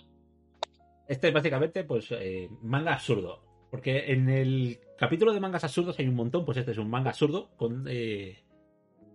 [1.07, 3.43] Este es básicamente, pues, eh, manga absurdo.
[3.71, 7.11] Porque en el capítulo de mangas absurdos hay un montón, pues este es un manga
[7.11, 7.85] absurdo con.
[7.87, 8.43] eh,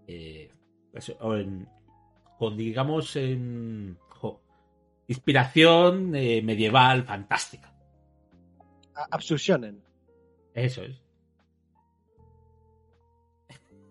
[0.07, 0.51] eh,
[1.21, 1.69] en-
[2.39, 3.99] con, digamos, en.
[4.11, 4.41] jo,
[5.09, 7.74] inspiración eh, medieval fantástica.
[9.11, 9.83] Absursionen.
[10.55, 11.01] Eso es.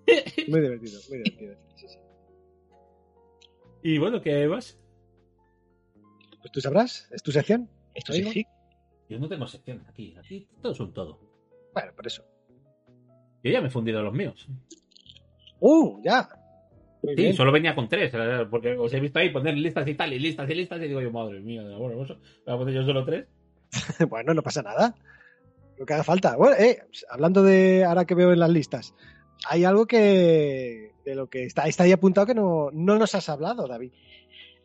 [0.50, 1.56] Muy divertido, muy divertido.
[1.76, 1.98] Sí, sí.
[3.84, 4.78] Y bueno, ¿qué vas?
[6.42, 7.70] Pues tú sabrás, es tu sección.
[7.94, 8.46] Esto sí, sí.
[9.10, 10.16] Yo no tengo sección aquí.
[10.18, 11.20] Aquí todo es un todo.
[11.74, 12.24] Bueno, por eso.
[13.44, 14.48] Yo ya me he fundido los míos.
[15.60, 16.02] ¡Uh!
[16.04, 16.28] Ya.
[17.02, 17.34] Muy Sí, bien.
[17.34, 20.20] solo venía con tres, eh, porque os he visto ahí poner listas y tal, y
[20.20, 22.10] listas y listas, y digo yo, madre mía, bueno, pues,
[22.46, 23.28] voy a poner yo solo tres.
[24.10, 24.96] bueno, no pasa nada.
[25.78, 26.36] Lo que haga falta.
[26.36, 28.94] Bueno, eh, hablando de ahora que veo en las listas,
[29.50, 33.30] hay algo que de lo que está, está ahí apuntado que no, no nos has
[33.30, 33.92] hablado, David.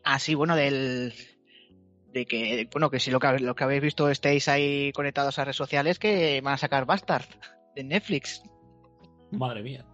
[0.03, 1.13] Ah, sí, bueno, del.
[2.13, 5.45] De que, bueno, que si lo que, lo que habéis visto estéis ahí conectados a
[5.45, 7.25] redes sociales, que van a sacar Bastard
[7.75, 8.41] de Netflix.
[9.31, 9.85] Madre mía.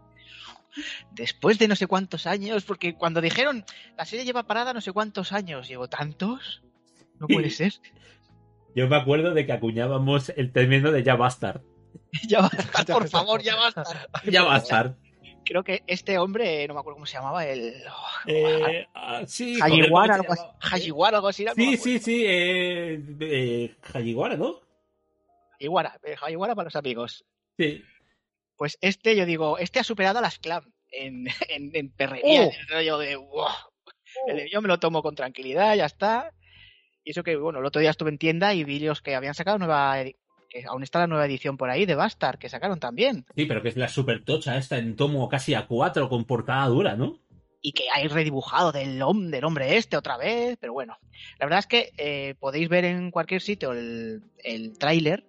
[1.11, 3.65] Después de no sé cuántos años, porque cuando dijeron
[3.97, 6.63] la serie lleva parada no sé cuántos años, llevo tantos.
[7.19, 7.73] No puede ser.
[8.75, 11.61] Yo me acuerdo de que acuñábamos el término de ya bastard.
[12.27, 13.83] ya basta, por favor, ya basta.
[14.31, 14.93] Ya bastard.
[15.45, 17.75] Creo que este hombre, no me acuerdo cómo se llamaba, el
[18.25, 20.73] Eh, ah, sí, Hajiwara, ¿cómo algo se así.
[20.75, 21.45] Hajiwara, algo así.
[21.55, 22.25] Sí, sí, sí.
[22.27, 24.59] Eh, eh, Hajiwara, ¿no?
[25.53, 27.25] Hajiwara, eh, Hajiwara para los amigos.
[27.57, 27.83] Sí.
[28.57, 32.51] Pues este, yo digo, este ha superado a las clam en, en, en perrería, Oh.
[32.51, 33.47] en el rollo de, "Wow".
[34.51, 36.31] Yo me lo tomo con tranquilidad, ya está.
[37.05, 39.35] Y eso que, bueno, el otro día estuve en tienda y vi los que habían
[39.35, 40.03] sacado nueva,
[40.49, 43.25] que aún está la nueva edición por ahí de Bastard, que sacaron también.
[43.35, 46.65] Sí, pero que es la super tocha esta en tomo casi a cuatro con portada
[46.67, 47.19] dura, ¿no?
[47.61, 50.97] Y que hay redibujado del, hom- del hombre este otra vez, pero bueno.
[51.39, 55.25] La verdad es que eh, podéis ver en cualquier sitio el, el tráiler.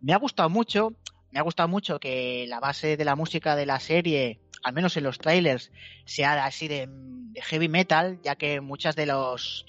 [0.00, 0.94] Me ha gustado mucho,
[1.30, 4.96] me ha gustado mucho que la base de la música de la serie, al menos
[4.96, 5.70] en los trailers,
[6.06, 9.66] sea así de, de heavy metal, ya que muchas de los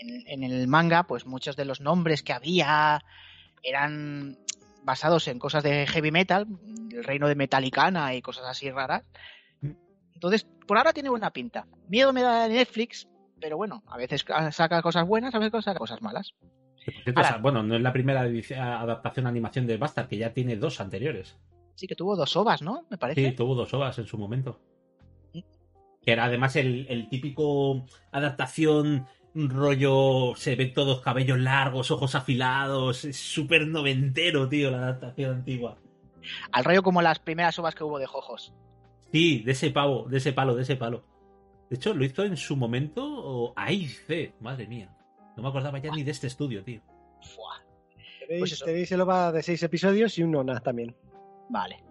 [0.00, 3.02] en, en el manga, pues muchos de los nombres que había
[3.62, 4.38] eran
[4.82, 6.46] basados en cosas de heavy metal,
[6.90, 9.04] el reino de Metallicana y cosas así raras.
[10.14, 11.66] Entonces, por ahora tiene buena pinta.
[11.88, 13.08] Miedo me da Netflix,
[13.40, 16.34] pero bueno, a veces saca cosas buenas, a veces saca cosas malas.
[16.82, 20.16] Cierto, Ahora- o sea, bueno, no es la primera adaptación a animación de Bastard, que
[20.16, 21.36] ya tiene dos anteriores.
[21.74, 22.86] Sí que tuvo dos ovas, ¿no?
[22.90, 23.30] Me parece.
[23.30, 24.60] Sí, tuvo dos ovas en su momento.
[25.32, 25.44] Sí.
[26.02, 33.04] Que era además el, el típico adaptación rollo, se ven todos cabellos largos, ojos afilados,
[33.04, 35.78] es súper noventero, tío, la adaptación antigua.
[36.52, 38.52] Al rollo como las primeras ovas que hubo de Jojos.
[39.12, 41.04] Sí, de ese pavo, de ese palo, de ese palo.
[41.68, 44.94] De hecho, lo hizo en su momento o AIC, madre mía.
[45.36, 46.80] No me acordaba ya ni de este estudio, tío.
[47.22, 47.62] Fua.
[48.38, 50.94] Pues tenéis el OVA de seis episodios y un ONA también.
[51.48, 51.82] Vale.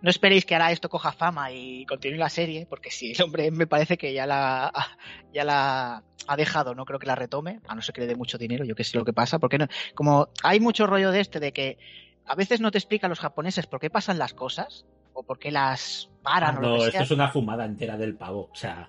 [0.00, 3.50] No esperéis que ahora esto coja fama y continúe la serie, porque si el hombre
[3.50, 4.72] me parece que ya la,
[5.32, 8.16] ya la ha dejado, no creo que la retome, a no ser que le dé
[8.16, 11.20] mucho dinero, yo qué sé lo que pasa, porque no, como hay mucho rollo de
[11.20, 11.78] este de que
[12.26, 14.86] a veces no te explican los japoneses por qué pasan las cosas,
[15.18, 17.02] o por qué las paran o no, lo que esto sea.
[17.02, 18.50] es una fumada entera del pavo.
[18.52, 18.88] O sea,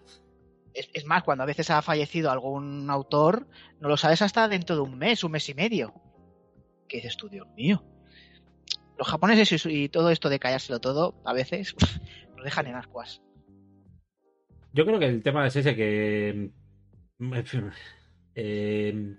[0.75, 3.47] Es, es más, cuando a veces ha fallecido algún autor,
[3.79, 5.93] no lo sabes hasta dentro de un mes, un mes y medio.
[6.87, 7.83] ¿Qué dices tú, Dios mío?
[8.99, 11.73] Los japoneses y, y todo esto de callárselo todo, a veces,
[12.35, 13.21] nos dejan en ascuas.
[14.73, 16.51] Yo creo que el tema es ese que.
[17.45, 17.71] fin,
[18.35, 19.15] eh,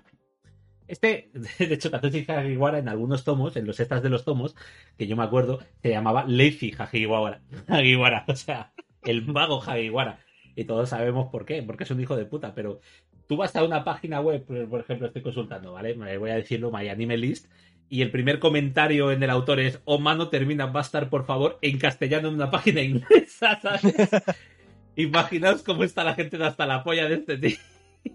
[0.87, 4.55] este, de hecho, Katsushi Hagiwara en algunos tomos, en los extras de los tomos,
[4.99, 7.41] que yo me acuerdo, se llamaba Lazy Hagiwara.
[7.67, 8.75] Hagiwara, o sea,
[9.05, 10.21] el vago Hagiwara.
[10.57, 12.81] Y todos sabemos por qué, porque es un hijo de puta, pero
[13.27, 15.95] tú vas a una página web, por ejemplo, estoy consultando, ¿vale?
[15.95, 17.47] Me voy a decirlo, My Anime List,
[17.91, 21.77] y el primer comentario en el autor es, oh mano, termina Bastard, por favor, en
[21.77, 23.83] castellano en una página inglesa, ¿sabes?
[24.97, 27.37] Imaginaos cómo está la gente de hasta la polla de este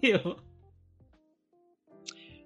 [0.02, 0.38] tío.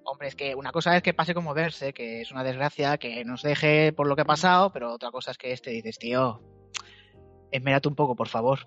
[0.04, 3.24] Hombre, es que una cosa es que pase como verse, que es una desgracia, que
[3.24, 6.42] nos deje por lo que ha pasado, pero otra cosa es que este dices, tío,
[7.52, 8.62] esmérate un poco, por favor.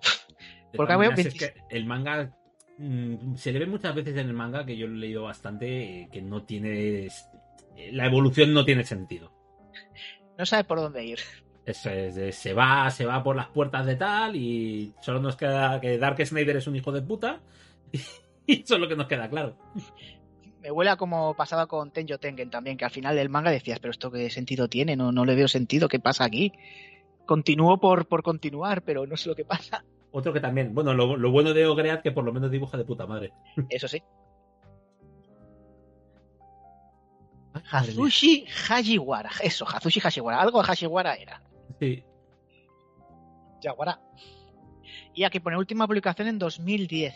[0.73, 2.33] Porque maneras, es 20 que el manga
[2.77, 6.03] mm, se le ve muchas veces en el manga que yo lo he leído bastante
[6.03, 7.09] eh, que no tiene
[7.91, 9.31] la evolución no tiene sentido.
[10.37, 11.19] No sabe por dónde ir.
[11.65, 15.79] Es, de- se va, se va por las puertas de tal y solo nos queda
[15.79, 17.41] que Dark Snyder es un hijo de puta
[18.47, 19.55] y eso es lo que nos queda claro.
[20.61, 23.79] Me huele a como pasaba con Tenjo Tengen también, que al final del manga decías,
[23.79, 26.51] pero esto qué sentido tiene, no, no le veo sentido, ¿qué pasa aquí?
[27.25, 29.83] Continúo por, por continuar, pero no sé lo que pasa.
[30.11, 32.85] Otro que también, bueno, lo, lo bueno de Ogread que por lo menos dibuja de
[32.85, 33.31] puta madre.
[33.69, 34.01] Eso sí.
[37.71, 39.31] Hazushi Hajiwara.
[39.41, 40.41] Eso, Hazushi Hajiwara.
[40.41, 41.41] Algo de Hajiwara era.
[41.79, 42.03] Sí.
[43.61, 43.99] Yaguara.
[45.13, 47.13] Y aquí pone última publicación en 2010.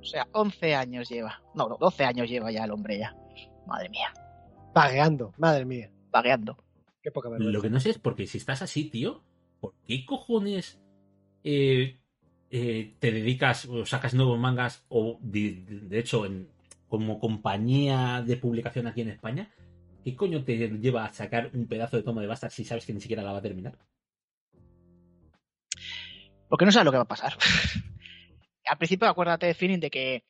[0.00, 1.42] O sea, 11 años lleva.
[1.54, 3.16] No, no, 12 años lleva ya el hombre ya.
[3.66, 4.12] Madre mía.
[4.72, 5.32] Pagueando.
[5.38, 5.90] Madre mía.
[6.10, 6.56] Vagueando.
[7.02, 7.52] Qué poca vergüenza.
[7.52, 9.22] Lo que no sé es porque si estás así, tío,
[9.60, 10.80] ¿por qué cojones
[11.44, 11.98] eh,
[12.50, 16.48] eh, te dedicas o sacas nuevos mangas o de, de hecho en,
[16.88, 19.50] como compañía de publicación aquí en España?
[20.08, 22.94] ¿Qué coño te lleva a sacar un pedazo de toma de Bastard si sabes que
[22.94, 23.76] ni siquiera la va a terminar?
[26.48, 27.36] Porque no sabes lo que va a pasar.
[28.70, 30.24] Al principio acuérdate de feeling de que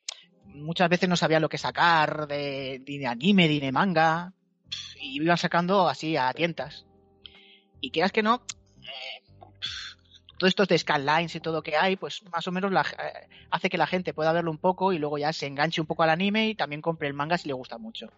[0.46, 4.32] muchas veces no sabía lo que sacar de, de anime, ni de manga.
[5.00, 6.84] Y iban sacando así a tientas.
[7.80, 8.42] Y quieras que no,
[8.82, 9.22] eh,
[10.40, 13.70] todos estos de scanlines y todo que hay, pues más o menos la- eh, hace
[13.70, 16.10] que la gente pueda verlo un poco y luego ya se enganche un poco al
[16.10, 18.08] anime y también compre el manga si le gusta mucho.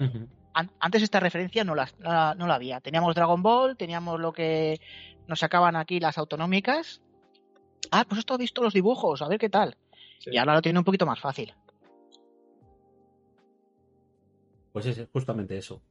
[0.00, 0.26] Ujú.
[0.54, 2.80] An- antes esta referencia no la, no la- no la había.
[2.80, 4.80] Teníamos Dragon Ball, teníamos lo que
[5.26, 7.00] nos sacaban aquí las autonómicas.
[7.90, 9.76] Ah, pues esto he visto los dibujos, a ver qué tal.
[10.18, 10.30] Sí.
[10.32, 11.54] Y ahora lo tiene un poquito más fácil.
[14.72, 15.82] Pues es justamente eso.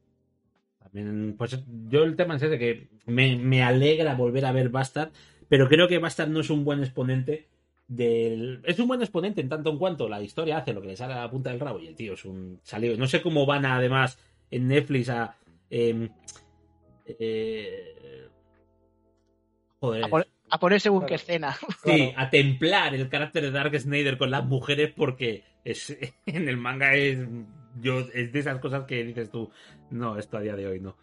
[0.78, 5.10] También, pues yo el tema es ese que me, me alegra volver a ver Bastard,
[5.48, 7.48] pero creo que Bastard no es un buen exponente
[7.88, 8.62] del.
[8.64, 11.12] Es un buen exponente en tanto en cuanto la historia hace lo que le sale
[11.14, 12.96] a la punta del rabo y el tío es un salido.
[12.96, 14.18] No sé cómo van a, además
[14.50, 15.36] en Netflix a.
[15.70, 16.08] em,
[17.06, 18.28] eh,
[19.80, 20.04] joder.
[20.04, 21.22] A, por- a poner según qué Claro.
[21.22, 21.56] escena.
[21.84, 25.96] Sí, a templar el carácter de Dark Snyder con las mujeres porque es,
[26.26, 27.18] en el manga es,
[27.80, 29.50] yo, es de esas cosas que dices tú,
[29.90, 30.96] no, esto a día de hoy no.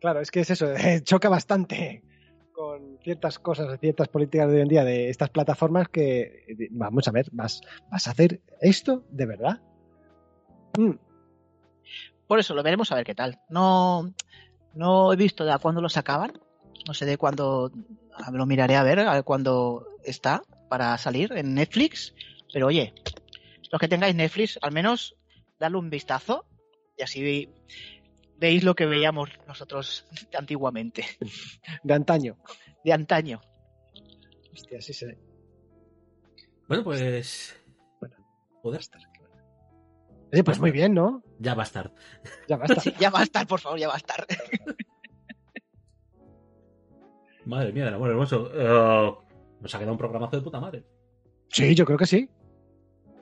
[0.00, 2.02] Claro, es que es eso, eh, choca bastante
[2.52, 7.06] con ciertas cosas, ciertas políticas de hoy en día de estas plataformas que, eh, vamos
[7.06, 7.60] a ver, ¿vas,
[7.90, 9.62] vas a hacer esto de verdad?
[10.76, 10.90] Mm,
[12.28, 13.40] Por eso lo veremos a ver qué tal.
[13.48, 14.12] No,
[14.74, 16.38] no he visto de a cuándo lo sacaban.
[16.86, 17.72] No sé de cuándo.
[18.14, 22.14] ah, Lo miraré a ver, a ver cuándo está para salir en Netflix.
[22.52, 22.94] Pero oye,
[23.72, 25.16] los que tengáis Netflix, al menos
[25.58, 26.44] darle un vistazo
[26.96, 27.48] y así ve-
[28.36, 30.04] veis lo que veíamos nosotros
[30.38, 31.04] antiguamente,
[31.82, 32.36] de antaño.
[32.84, 33.40] de antaño.
[34.52, 35.18] Hostia, sí se
[36.68, 37.56] Bueno, pues...
[38.62, 38.80] Joder,
[40.32, 41.22] Oye, pues muy bien, ¿no?
[41.38, 41.92] ya va a estar.
[42.48, 42.80] Ya basta.
[42.80, 44.26] Sí, ya va a estar, por favor, ya va a estar.
[47.44, 48.50] Madre mía, del amor hermoso.
[48.54, 49.14] Eh,
[49.60, 50.84] nos ha quedado un programazo de puta madre.
[51.50, 52.28] Sí, yo creo que sí.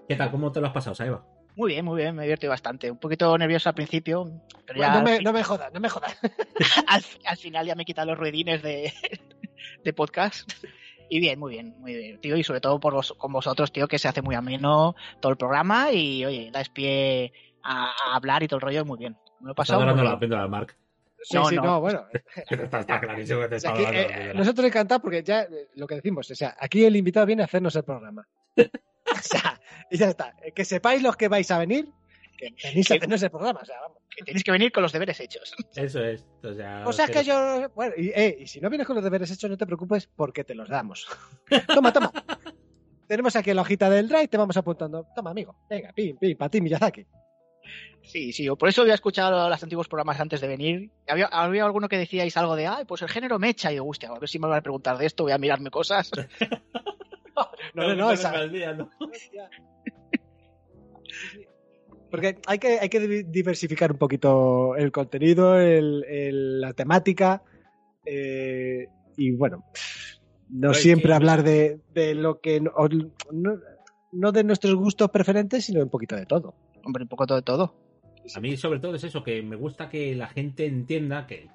[0.08, 0.30] ¿Qué tal?
[0.30, 1.24] ¿Cómo te lo has pasado, Saiba?
[1.54, 2.90] Muy bien, muy bien, me divierte bastante.
[2.90, 5.88] Un poquito nervioso al principio, pero ya no, me, fin- no me jodas, no me
[5.88, 6.18] jodas.
[6.86, 8.92] al, al final ya me quitan los ruedines de,
[9.84, 10.52] de podcast.
[11.08, 12.36] Y bien, muy bien, muy bien, tío.
[12.36, 15.38] Y sobre todo por vos, con vosotros, tío, que se hace muy ameno todo el
[15.38, 19.16] programa y, oye, dais pie a, a hablar y todo el rollo muy bien.
[19.40, 20.02] Me lo he Está pasado dando
[20.36, 20.76] la Mark.
[21.22, 21.62] Sí, No, sí, no.
[21.62, 22.04] no, bueno.
[22.50, 24.34] está, está clarísimo que te está aquí, la eh, píldora.
[24.34, 27.46] nosotros encantados porque ya eh, lo que decimos, o sea, aquí el invitado viene a
[27.46, 28.26] hacernos el programa.
[28.56, 29.60] o sea,
[29.90, 30.34] y ya está.
[30.44, 31.88] Eh, Que sepáis los que vais a venir,
[32.36, 33.60] que venís a Que- hacernos el programa.
[33.60, 33.98] O sea, vamos.
[34.14, 35.54] Que tenéis que venir con los deberes hechos.
[35.76, 36.26] Eso es.
[36.42, 37.68] O sea, O sea, es que yo.
[37.74, 40.44] Bueno, y, eh, y si no vienes con los deberes hechos, no te preocupes porque
[40.44, 41.06] te los damos.
[41.74, 42.12] toma, toma.
[43.08, 45.06] Tenemos aquí la hojita del drive, te vamos apuntando.
[45.14, 45.54] Toma, amigo.
[45.70, 47.06] Venga, pim, pim, para ti, Miyazaki.
[48.02, 50.90] Sí, sí, yo por eso había escuchado los antiguos programas antes de venir.
[51.08, 53.70] Había, había alguno que decíais algo de, ay, pues el género mecha.
[53.70, 55.70] Y digo, hostia, a ver si me van a preguntar de esto, voy a mirarme
[55.70, 56.10] cosas.
[57.74, 58.88] No, no, no, esa- al día, ¿no?
[62.10, 67.42] Porque hay que, hay que di- diversificar un poquito el contenido, el- el- la temática.
[68.08, 69.64] eh, y bueno,
[70.50, 72.60] no Pero es siempre que- hablar de, de lo que.
[72.60, 72.70] No,
[73.32, 73.58] no-
[74.12, 76.54] no de nuestros gustos preferentes, sino un poquito de todo.
[76.84, 77.74] Hombre, un poco todo de todo.
[78.34, 81.48] A mí sobre todo es eso, que me gusta que la gente entienda que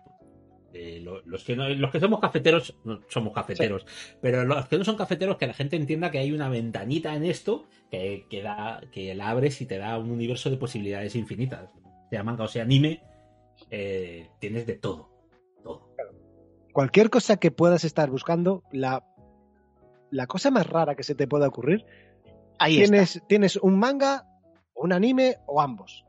[0.73, 3.85] eh, lo- los, que no- los que somos cafeteros, no somos cafeteros,
[4.21, 7.25] pero los que no son cafeteros, que la gente entienda que hay una ventanita en
[7.25, 11.69] esto que, que, da, que la abres y te da un universo de posibilidades infinitas.
[12.09, 13.01] Sea manga o sea anime,
[13.69, 15.09] eh, tienes de todo.
[15.63, 15.93] Todo.
[16.73, 19.03] Cualquier cosa que puedas estar buscando, la,
[20.09, 21.85] la cosa más rara que se te pueda ocurrir,
[22.59, 22.91] Ahí está.
[22.91, 24.25] tienes, tienes un manga,
[24.73, 26.05] un anime o ambos.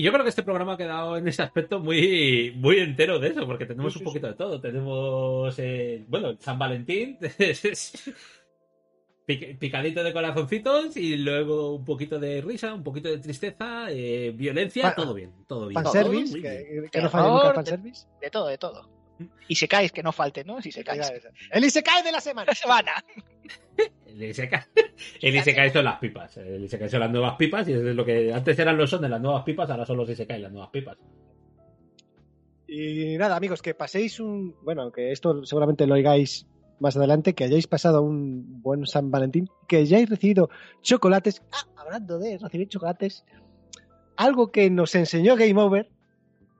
[0.00, 3.28] Y yo creo que este programa ha quedado en ese aspecto muy, muy entero de
[3.28, 4.58] eso, porque tenemos Sí, sí, un poquito de todo.
[4.58, 7.18] Tenemos, eh, bueno, San Valentín,
[9.26, 14.32] pic- picadito de corazoncitos y luego un poquito de risa, un poquito de tristeza, eh,
[14.34, 15.82] violencia, todo bien, todo bien.
[15.82, 16.42] Todo muy bien.
[16.42, 18.06] que, que no falle nunca el fanservice.
[18.22, 18.88] De todo, de todo.
[19.48, 20.60] Y se caes, que no falte, ¿no?
[20.62, 21.12] Si se caes.
[21.50, 22.46] El Isekai de la semana.
[22.48, 22.92] La semana.
[24.06, 24.62] El Isekai,
[25.22, 26.36] el Isekai son las pipas.
[26.36, 29.08] El Isekai son las nuevas pipas y es lo que antes eran los son de
[29.08, 30.98] las nuevas pipas, ahora son los Isekai, las nuevas pipas.
[32.66, 34.54] Y nada, amigos, que paséis un.
[34.62, 36.46] Bueno, que esto seguramente lo oigáis
[36.78, 40.50] más adelante, que hayáis pasado un buen San Valentín, que hayáis recibido
[40.82, 41.42] chocolates.
[41.52, 43.24] Ah, hablando de recibir chocolates,
[44.16, 45.90] algo que nos enseñó Game Over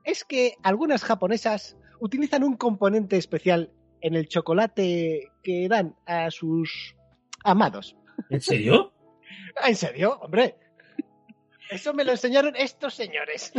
[0.03, 3.71] es que algunas japonesas utilizan un componente especial
[4.01, 6.95] en el chocolate que dan a sus
[7.43, 7.95] amados.
[8.29, 8.91] ¿En serio?
[9.65, 10.19] ¿En serio?
[10.21, 10.57] Hombre.
[11.69, 13.53] Eso me lo enseñaron estos señores.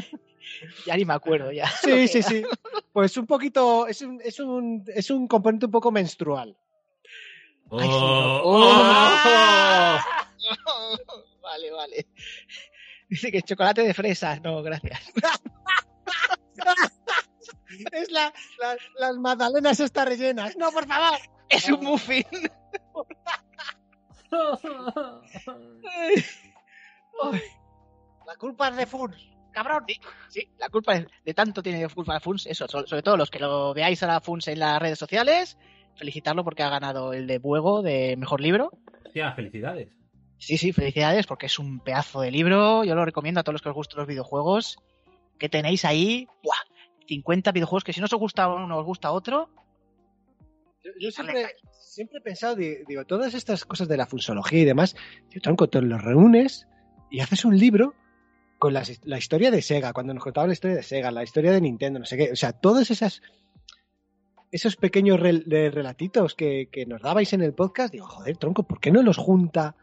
[0.85, 1.66] Ya ni me acuerdo ya.
[1.82, 2.44] Sí, sí, sí.
[2.93, 6.56] Pues un poquito, es un, es un, es un componente un poco menstrual.
[7.70, 7.78] ¡Oh!
[7.78, 8.43] Ay, sí, no.
[8.44, 9.98] ¡Oh!
[11.43, 12.06] vale, vale.
[13.09, 14.43] Dice que chocolate de fresas.
[14.43, 15.12] No, gracias.
[17.93, 20.57] Es la, la- las magdalenas estas rellenas.
[20.57, 21.19] No, por favor.
[21.49, 22.24] Es un muffin.
[28.27, 29.28] La culpa es de Funs.
[29.53, 29.85] Cabrón.
[30.28, 33.39] Sí, la culpa es de tanto tiene culpa Funs, eso, so- sobre todo los que
[33.39, 35.59] lo veáis a la Funs en las redes sociales,
[35.97, 38.70] felicitarlo porque ha ganado el de Buego de mejor libro.
[39.05, 39.89] Hostia, felicidades.
[40.39, 42.82] Sí, sí, felicidades porque es un pedazo de libro.
[42.85, 44.78] Yo lo recomiendo a todos los que os gustan los videojuegos.
[45.39, 46.57] Que tenéis ahí, ¡buah!
[47.07, 49.51] 50 videojuegos que si no os gusta uno, os gusta otro.
[50.85, 51.47] Yo, yo siempre,
[51.81, 54.97] siempre he pensado, di- digo, todas estas cosas de la fusología y demás,
[55.29, 56.66] tío, tronco, te los reúnes
[57.11, 57.95] y haces un libro
[58.59, 61.53] con las- la historia de Sega, cuando nos contaban la historia de Sega, la historia
[61.53, 63.23] de Nintendo, no sé qué, o sea, todas esas
[64.51, 68.81] esos pequeños rel- relatitos que, que nos dabais en el podcast, digo, joder, tronco, ¿por
[68.81, 69.77] qué no los junta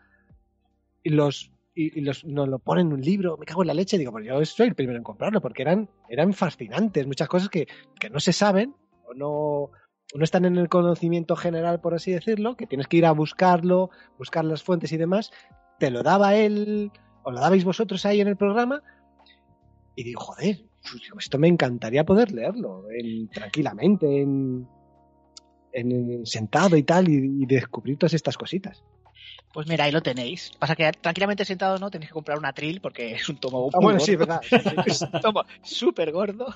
[1.02, 1.52] y los
[1.88, 3.38] y, los, nos lo ponen en un libro?
[3.38, 5.90] Me cago en la leche, digo, pues yo soy el primero en comprarlo, porque eran,
[6.10, 7.68] eran fascinantes, muchas cosas que,
[8.00, 8.76] que no se saben
[9.08, 9.72] o no,
[10.16, 13.90] no están en el conocimiento general, por así decirlo, que tienes que ir a buscarlo,
[14.18, 15.32] buscar las fuentes y demás,
[15.80, 16.92] te lo daba él,
[17.24, 18.82] o lo dabais vosotros ahí en el programa,
[19.96, 24.68] y digo, joder, pues, esto me encantaría poder leerlo en- tranquilamente, en,
[25.74, 28.84] en- en- sentado y tal, y descubrir todas estas cositas.
[29.54, 30.52] Pues mira, ahí lo tenéis.
[30.60, 33.78] Pasa que tranquilamente sentado no tenéis que comprar una tril porque es un tomo Ah,
[33.78, 34.40] muy bueno, sí, gordo.
[34.52, 34.86] verdad.
[34.86, 36.48] es un tomo súper gordo.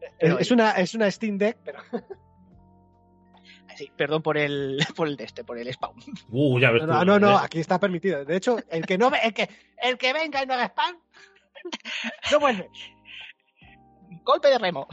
[0.00, 1.78] Es, Pero, es una, es una Steam Deck, pero
[3.76, 5.96] sí, perdón por el, por el de este, por el spawn.
[6.30, 7.40] Uh, ya ves tú, no, no, no, ¿eh?
[7.42, 8.24] aquí está permitido.
[8.24, 9.48] De hecho, el que no el que,
[9.82, 10.96] el que venga y no haga spam,
[12.32, 12.68] no vuelve.
[14.24, 14.88] Golpe de remo.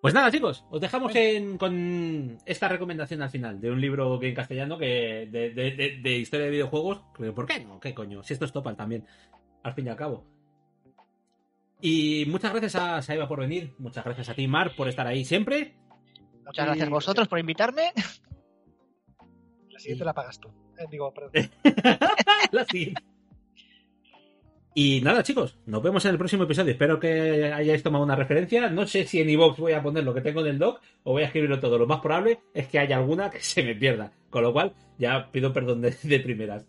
[0.00, 4.28] Pues nada, chicos, os dejamos en- con esta recomendación al final de un libro que
[4.30, 7.02] en castellano que de, de- de- de historia de videojuegos.
[7.34, 7.78] ¿Por qué no?
[7.80, 8.22] ¿Qué coño?
[8.22, 9.04] Si esto es Topal también,
[9.62, 10.24] al fin y al cabo.
[11.82, 15.24] Y muchas gracias a Saiba por venir, muchas gracias a ti, Mar, por estar ahí
[15.24, 15.74] siempre.
[16.46, 17.92] Muchas gracias a vosotros por invitarme.
[19.68, 20.48] La siguiente la pagas tú.
[20.78, 21.32] Eh, digo, perdón.
[22.52, 23.02] La siguiente.
[24.72, 26.70] Y nada, chicos, nos vemos en el próximo episodio.
[26.72, 28.70] Espero que hayáis tomado una referencia.
[28.70, 31.12] No sé si en iVoox voy a poner lo que tengo en el doc o
[31.12, 31.76] voy a escribirlo todo.
[31.76, 34.12] Lo más probable es que haya alguna que se me pierda.
[34.30, 36.64] Con lo cual, ya pido perdón de, de primeras.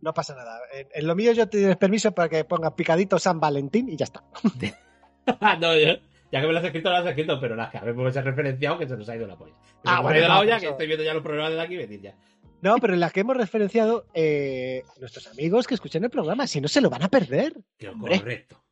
[0.00, 0.58] No pasa nada.
[0.72, 3.96] En, en lo mío yo te doy permiso para que ponga picadito San Valentín y
[3.96, 4.24] ya está.
[5.60, 5.98] no, ya,
[6.32, 8.88] ya que me lo has escrito, lo has escrito, pero las que habemos referenciado que
[8.88, 9.52] se nos ha ido la polla.
[9.84, 11.76] Ah, bueno, ha ido la olla, eso- que estoy viendo ya los programas de aquí
[11.76, 12.14] venir ya.
[12.61, 16.59] No, pero en las que hemos referenciado eh, nuestros amigos que escuchen el programa, si
[16.59, 17.53] no se lo van a perder.
[17.77, 18.19] Que Hombre.
[18.19, 18.63] correcto.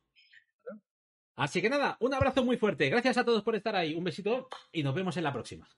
[1.36, 2.88] Así que nada, un abrazo muy fuerte.
[2.88, 3.94] Gracias a todos por estar ahí.
[3.94, 5.68] Un besito y nos vemos en la próxima.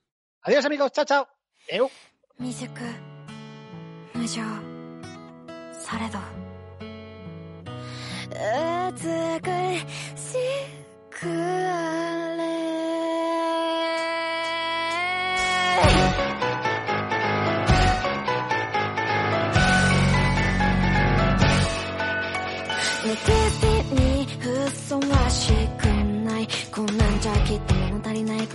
[0.42, 1.28] Adiós amigos, chao, chao.
[1.68, 1.90] Eu.
[2.40, 2.68] 未熟
[4.14, 4.44] 無情
[5.72, 6.18] されど
[8.30, 9.80] 美
[10.16, 10.36] し
[11.10, 11.26] く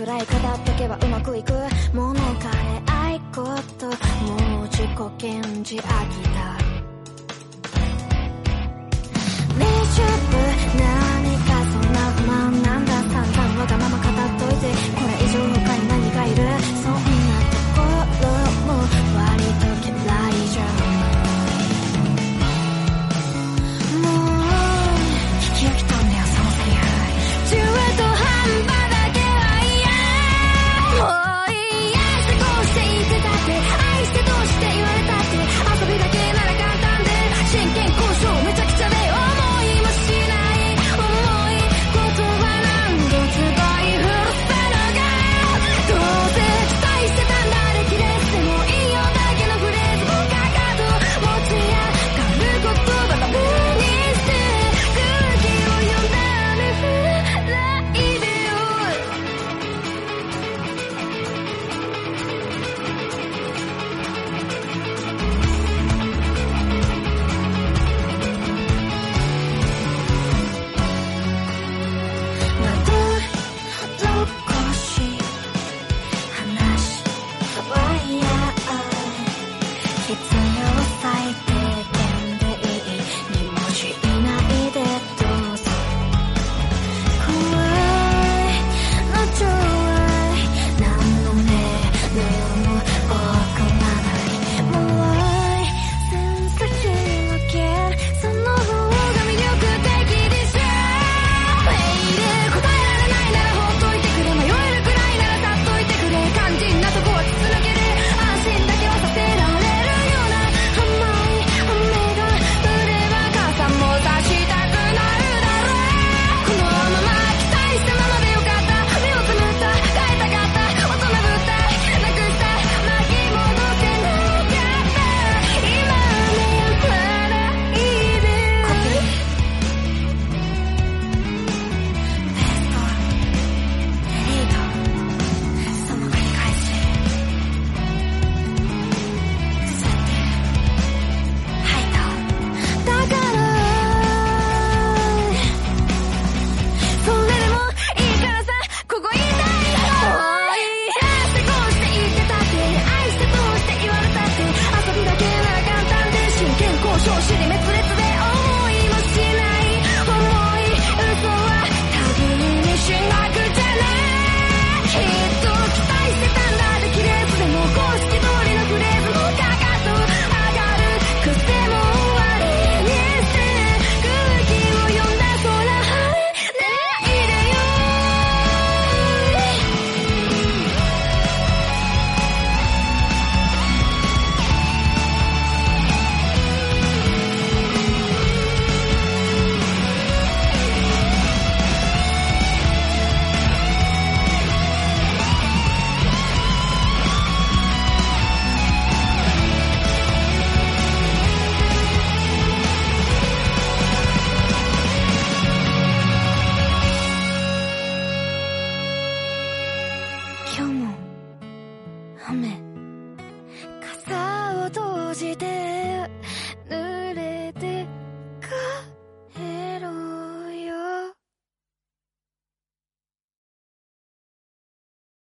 [0.05, 0.27] らい語っ
[0.65, 1.53] とけばうまくいく。
[1.93, 3.43] 物枯れ愛こ
[3.77, 6.57] ともう自己顕示飽きた
[9.55, 9.65] 未
[9.95, 10.01] 熟
[10.77, 12.93] 何かそんな不満なんだ。
[12.93, 14.03] 散々わがまま語っ
[14.39, 14.65] といて
[14.95, 15.18] これ